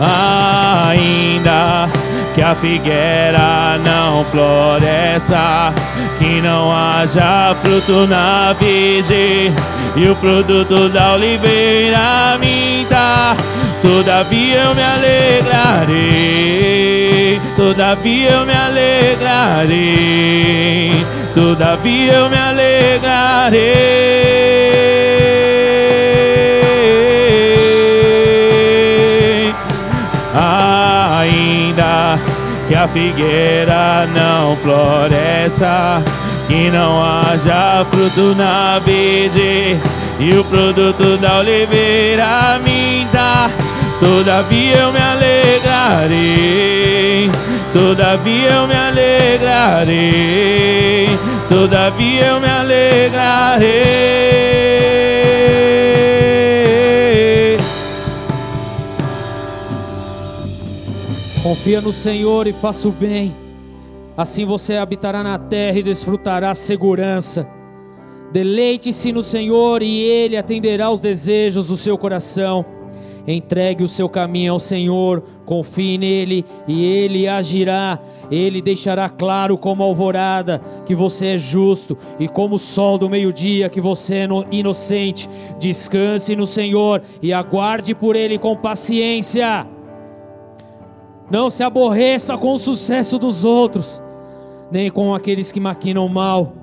Ainda 0.00 1.88
que 2.34 2.42
a 2.42 2.54
figueira 2.54 3.78
não 3.84 4.24
floresça, 4.26 5.72
que 6.18 6.40
não 6.40 6.72
haja 6.72 7.56
fruto 7.62 8.06
na 8.06 8.52
vide 8.52 9.52
e 9.96 10.08
o 10.08 10.14
produto 10.14 10.88
da 10.88 11.14
oliveira 11.14 12.38
minta. 12.38 13.34
Todavia 13.82 14.56
eu 14.56 14.72
me 14.74 14.82
alegrarei, 14.82 17.40
todavia 17.56 18.30
eu 18.30 18.46
me 18.46 18.54
alegrarei, 18.54 21.04
todavia 21.34 22.12
eu 22.12 22.30
me 22.30 22.38
alegrarei. 22.38 24.97
Que 32.68 32.74
a 32.74 32.86
figueira 32.86 34.06
não 34.14 34.54
floresça, 34.56 36.02
que 36.46 36.70
não 36.70 37.02
haja 37.02 37.86
fruto 37.90 38.34
na 38.36 38.78
vide 38.78 39.78
e 40.20 40.38
o 40.38 40.44
produto 40.44 41.16
da 41.16 41.38
oliveira 41.38 42.60
minta. 42.62 43.50
Todavia 43.98 44.76
eu 44.76 44.92
me 44.92 45.00
alegrarei, 45.00 46.18
todavia 47.72 48.50
eu 48.50 48.68
me 48.68 48.76
alegrarei, 48.76 51.08
todavia 51.48 52.26
eu 52.26 52.38
me 52.38 52.50
alegrarei. 52.50 54.97
Confia 61.48 61.80
no 61.80 61.94
Senhor 61.94 62.46
e 62.46 62.52
faça 62.52 62.86
o 62.90 62.92
bem. 62.92 63.34
Assim 64.14 64.44
você 64.44 64.76
habitará 64.76 65.22
na 65.22 65.38
terra 65.38 65.78
e 65.78 65.82
desfrutará 65.82 66.54
segurança. 66.54 67.48
Deleite-se 68.30 69.12
no 69.12 69.22
Senhor 69.22 69.82
e 69.82 69.98
Ele 69.98 70.36
atenderá 70.36 70.90
os 70.90 71.00
desejos 71.00 71.68
do 71.68 71.76
seu 71.78 71.96
coração. 71.96 72.66
Entregue 73.26 73.82
o 73.82 73.88
seu 73.88 74.10
caminho 74.10 74.52
ao 74.52 74.58
Senhor, 74.58 75.22
confie 75.46 75.96
nele 75.96 76.44
e 76.66 76.84
Ele 76.84 77.26
agirá. 77.26 77.98
Ele 78.30 78.60
deixará 78.60 79.08
claro 79.08 79.56
como 79.56 79.82
alvorada 79.82 80.60
que 80.84 80.94
você 80.94 81.28
é 81.28 81.38
justo 81.38 81.96
e 82.20 82.28
como 82.28 82.56
o 82.56 82.58
sol 82.58 82.98
do 82.98 83.08
meio-dia 83.08 83.70
que 83.70 83.80
você 83.80 84.16
é 84.16 84.28
inocente. 84.50 85.30
Descanse 85.58 86.36
no 86.36 86.46
Senhor 86.46 87.00
e 87.22 87.32
aguarde 87.32 87.94
por 87.94 88.16
Ele 88.16 88.36
com 88.36 88.54
paciência. 88.54 89.66
Não 91.30 91.50
se 91.50 91.62
aborreça 91.62 92.36
com 92.38 92.54
o 92.54 92.58
sucesso 92.58 93.18
dos 93.18 93.44
outros, 93.44 94.02
nem 94.70 94.90
com 94.90 95.14
aqueles 95.14 95.52
que 95.52 95.60
maquinam 95.60 96.08
mal. 96.08 96.54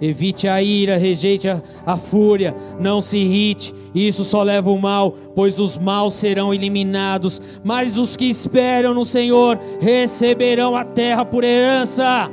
Evite 0.00 0.48
a 0.48 0.60
ira, 0.60 0.96
rejeite 0.96 1.48
a, 1.48 1.62
a, 1.86 1.96
fúria, 1.96 2.56
não 2.80 3.00
se 3.00 3.18
irrite, 3.18 3.72
isso 3.94 4.24
só 4.24 4.42
leva 4.42 4.68
o 4.68 4.80
mal, 4.80 5.12
pois 5.34 5.60
os 5.60 5.78
maus 5.78 6.14
serão 6.14 6.52
eliminados, 6.52 7.40
mas 7.62 7.96
os 7.96 8.16
que 8.16 8.24
esperam 8.24 8.94
no 8.94 9.04
Senhor 9.04 9.60
receberão 9.80 10.74
a 10.74 10.84
terra 10.84 11.24
por 11.24 11.44
herança. 11.44 12.28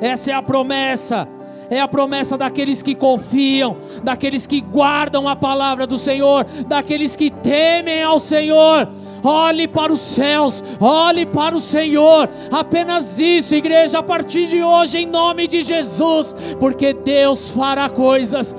Essa 0.00 0.30
é 0.30 0.34
a 0.34 0.42
promessa, 0.42 1.28
é 1.68 1.80
a 1.80 1.88
promessa 1.88 2.38
daqueles 2.38 2.80
que 2.80 2.94
confiam, 2.94 3.76
daqueles 4.04 4.46
que 4.46 4.60
guardam 4.60 5.26
a 5.26 5.34
palavra 5.34 5.84
do 5.84 5.98
Senhor, 5.98 6.44
daqueles 6.68 7.16
que 7.16 7.28
temem 7.28 8.04
ao 8.04 8.20
Senhor 8.20 8.88
olhe 9.22 9.68
para 9.68 9.92
os 9.92 10.00
céus, 10.00 10.62
olhe 10.80 11.26
para 11.26 11.56
o 11.56 11.60
Senhor. 11.60 12.28
Apenas 12.50 13.18
isso, 13.18 13.54
igreja, 13.54 13.98
a 13.98 14.02
partir 14.02 14.46
de 14.48 14.62
hoje, 14.62 14.98
em 14.98 15.06
nome 15.06 15.46
de 15.46 15.62
Jesus, 15.62 16.34
porque 16.58 16.92
Deus 16.92 17.50
fará 17.50 17.88
coisas 17.88 18.56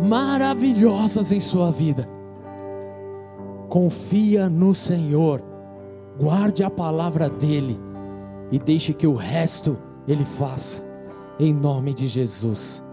maravilhosas 0.00 1.32
em 1.32 1.40
sua 1.40 1.70
vida. 1.70 2.08
Confia 3.68 4.48
no 4.48 4.74
Senhor, 4.74 5.42
guarde 6.18 6.62
a 6.62 6.70
palavra 6.70 7.28
dEle 7.28 7.78
e 8.50 8.58
deixe 8.58 8.92
que 8.92 9.06
o 9.06 9.14
resto 9.14 9.76
Ele 10.06 10.24
faça, 10.24 10.82
em 11.38 11.52
nome 11.52 11.92
de 11.92 12.06
Jesus. 12.06 12.84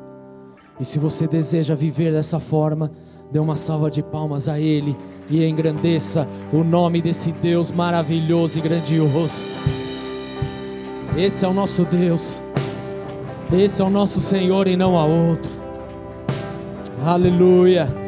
E 0.80 0.86
se 0.86 0.98
você 0.98 1.28
deseja 1.28 1.76
viver 1.76 2.12
dessa 2.12 2.40
forma, 2.40 2.92
dê 3.34 3.40
uma 3.40 3.56
salva 3.56 3.90
de 3.90 4.04
palmas 4.04 4.48
a 4.48 4.60
Ele 4.60 4.96
e 5.28 5.44
engrandeça 5.44 6.28
o 6.54 6.64
nome 6.64 7.02
desse 7.02 7.32
Deus 7.32 7.72
maravilhoso 7.72 8.60
e 8.60 8.62
grandioso. 8.62 9.48
Esse 11.18 11.44
é 11.44 11.48
o 11.48 11.54
nosso 11.54 11.84
Deus, 11.84 12.44
esse 13.52 13.82
é 13.82 13.86
o 13.86 13.90
nosso 13.90 14.22
Senhor 14.22 14.68
e 14.68 14.78
não 14.78 15.00
há 15.00 15.06
outro. 15.06 15.52
Aleluia. 17.04 18.03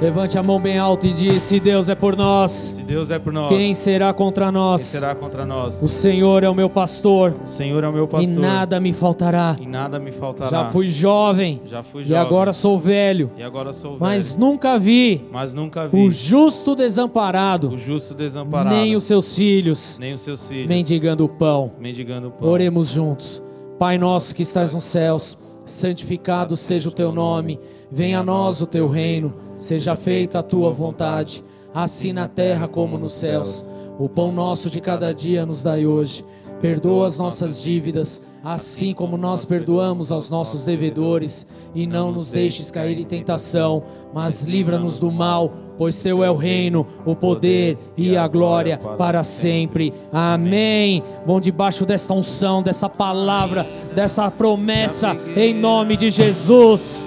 Levante 0.00 0.38
a 0.38 0.42
mão 0.42 0.58
bem 0.58 0.78
alto 0.78 1.06
e 1.06 1.12
diz: 1.12 1.42
Se 1.42 1.60
Deus 1.60 1.88
é 1.88 1.94
por 1.94 2.16
nós, 2.16 2.50
se 2.50 2.82
Deus 2.82 3.10
é 3.10 3.18
por 3.18 3.32
nós, 3.32 3.48
quem 3.48 3.74
será 3.74 4.12
contra 4.14 4.50
nós? 4.50 4.80
Quem 4.80 5.00
será 5.00 5.14
contra 5.14 5.44
nós? 5.44 5.82
O 5.82 5.88
Senhor 5.88 6.42
é 6.42 6.48
o 6.48 6.54
meu 6.54 6.70
pastor. 6.70 7.36
O 7.44 7.46
Senhor 7.46 7.84
é 7.84 7.88
o 7.88 7.92
meu 7.92 8.08
pastor. 8.08 8.34
E 8.34 8.38
nada 8.38 8.80
me 8.80 8.92
faltará. 8.92 9.56
E 9.60 9.66
nada 9.66 9.98
me 9.98 10.10
faltará. 10.10 10.50
Já 10.50 10.64
fui 10.70 10.88
jovem. 10.88 11.60
Já 11.66 11.82
fui 11.82 12.04
jovem. 12.04 12.16
E 12.16 12.26
agora 12.26 12.52
sou 12.52 12.78
velho. 12.78 13.30
E 13.36 13.42
agora 13.42 13.72
sou 13.72 13.90
velho. 13.90 14.00
Mas 14.00 14.34
nunca 14.36 14.78
vi. 14.78 15.26
Mas 15.30 15.52
nunca 15.52 15.86
vi. 15.86 15.98
O 15.98 16.10
justo 16.10 16.74
desamparado. 16.74 17.70
O 17.70 17.76
justo 17.76 18.14
desamparado. 18.14 18.74
Nem 18.74 18.96
os 18.96 19.04
seus 19.04 19.34
filhos. 19.34 19.98
Nem 19.98 20.14
os 20.14 20.22
seus 20.22 20.46
filhos. 20.46 20.68
Mendigando 20.68 21.24
o 21.24 21.28
pão. 21.28 21.72
Mendigando 21.78 22.28
o 22.28 22.30
pão. 22.30 22.48
Oremos 22.48 22.88
juntos. 22.88 23.42
Pai 23.78 23.96
nosso 23.96 24.34
que 24.34 24.42
estás 24.42 24.74
nos 24.74 24.84
céus, 24.84 25.38
santificado 25.64 26.54
seja 26.54 26.88
o 26.88 26.92
teu 26.92 27.12
nome. 27.12 27.58
Venha 27.92 28.20
a 28.20 28.22
nós 28.22 28.60
o 28.60 28.66
teu 28.66 28.88
reino 28.88 29.34
Seja 29.60 29.94
feita 29.94 30.38
a 30.38 30.42
tua 30.42 30.70
vontade, 30.70 31.44
assim 31.74 32.14
na 32.14 32.26
terra 32.26 32.66
como 32.66 32.96
nos 32.96 33.12
céus. 33.12 33.68
O 33.98 34.08
pão 34.08 34.32
nosso 34.32 34.70
de 34.70 34.80
cada 34.80 35.12
dia 35.12 35.44
nos 35.44 35.64
dai 35.64 35.84
hoje. 35.84 36.24
Perdoa 36.62 37.06
as 37.06 37.18
nossas 37.18 37.62
dívidas, 37.62 38.22
assim 38.42 38.94
como 38.94 39.18
nós 39.18 39.44
perdoamos 39.44 40.10
aos 40.10 40.30
nossos 40.30 40.64
devedores, 40.64 41.46
e 41.74 41.86
não 41.86 42.10
nos 42.10 42.30
deixes 42.30 42.70
cair 42.70 42.98
em 42.98 43.04
tentação, 43.04 43.82
mas 44.14 44.44
livra-nos 44.44 44.98
do 44.98 45.12
mal, 45.12 45.52
pois 45.76 46.02
teu 46.02 46.24
é 46.24 46.30
o 46.30 46.36
reino, 46.36 46.86
o 47.04 47.14
poder 47.14 47.76
e 47.98 48.16
a 48.16 48.26
glória 48.26 48.78
para 48.96 49.22
sempre. 49.22 49.92
Amém. 50.10 51.02
Vão 51.26 51.38
debaixo 51.38 51.84
dessa 51.84 52.14
unção, 52.14 52.62
dessa 52.62 52.88
palavra, 52.88 53.66
dessa 53.94 54.30
promessa, 54.30 55.14
em 55.36 55.52
nome 55.52 55.98
de 55.98 56.08
Jesus. 56.08 57.06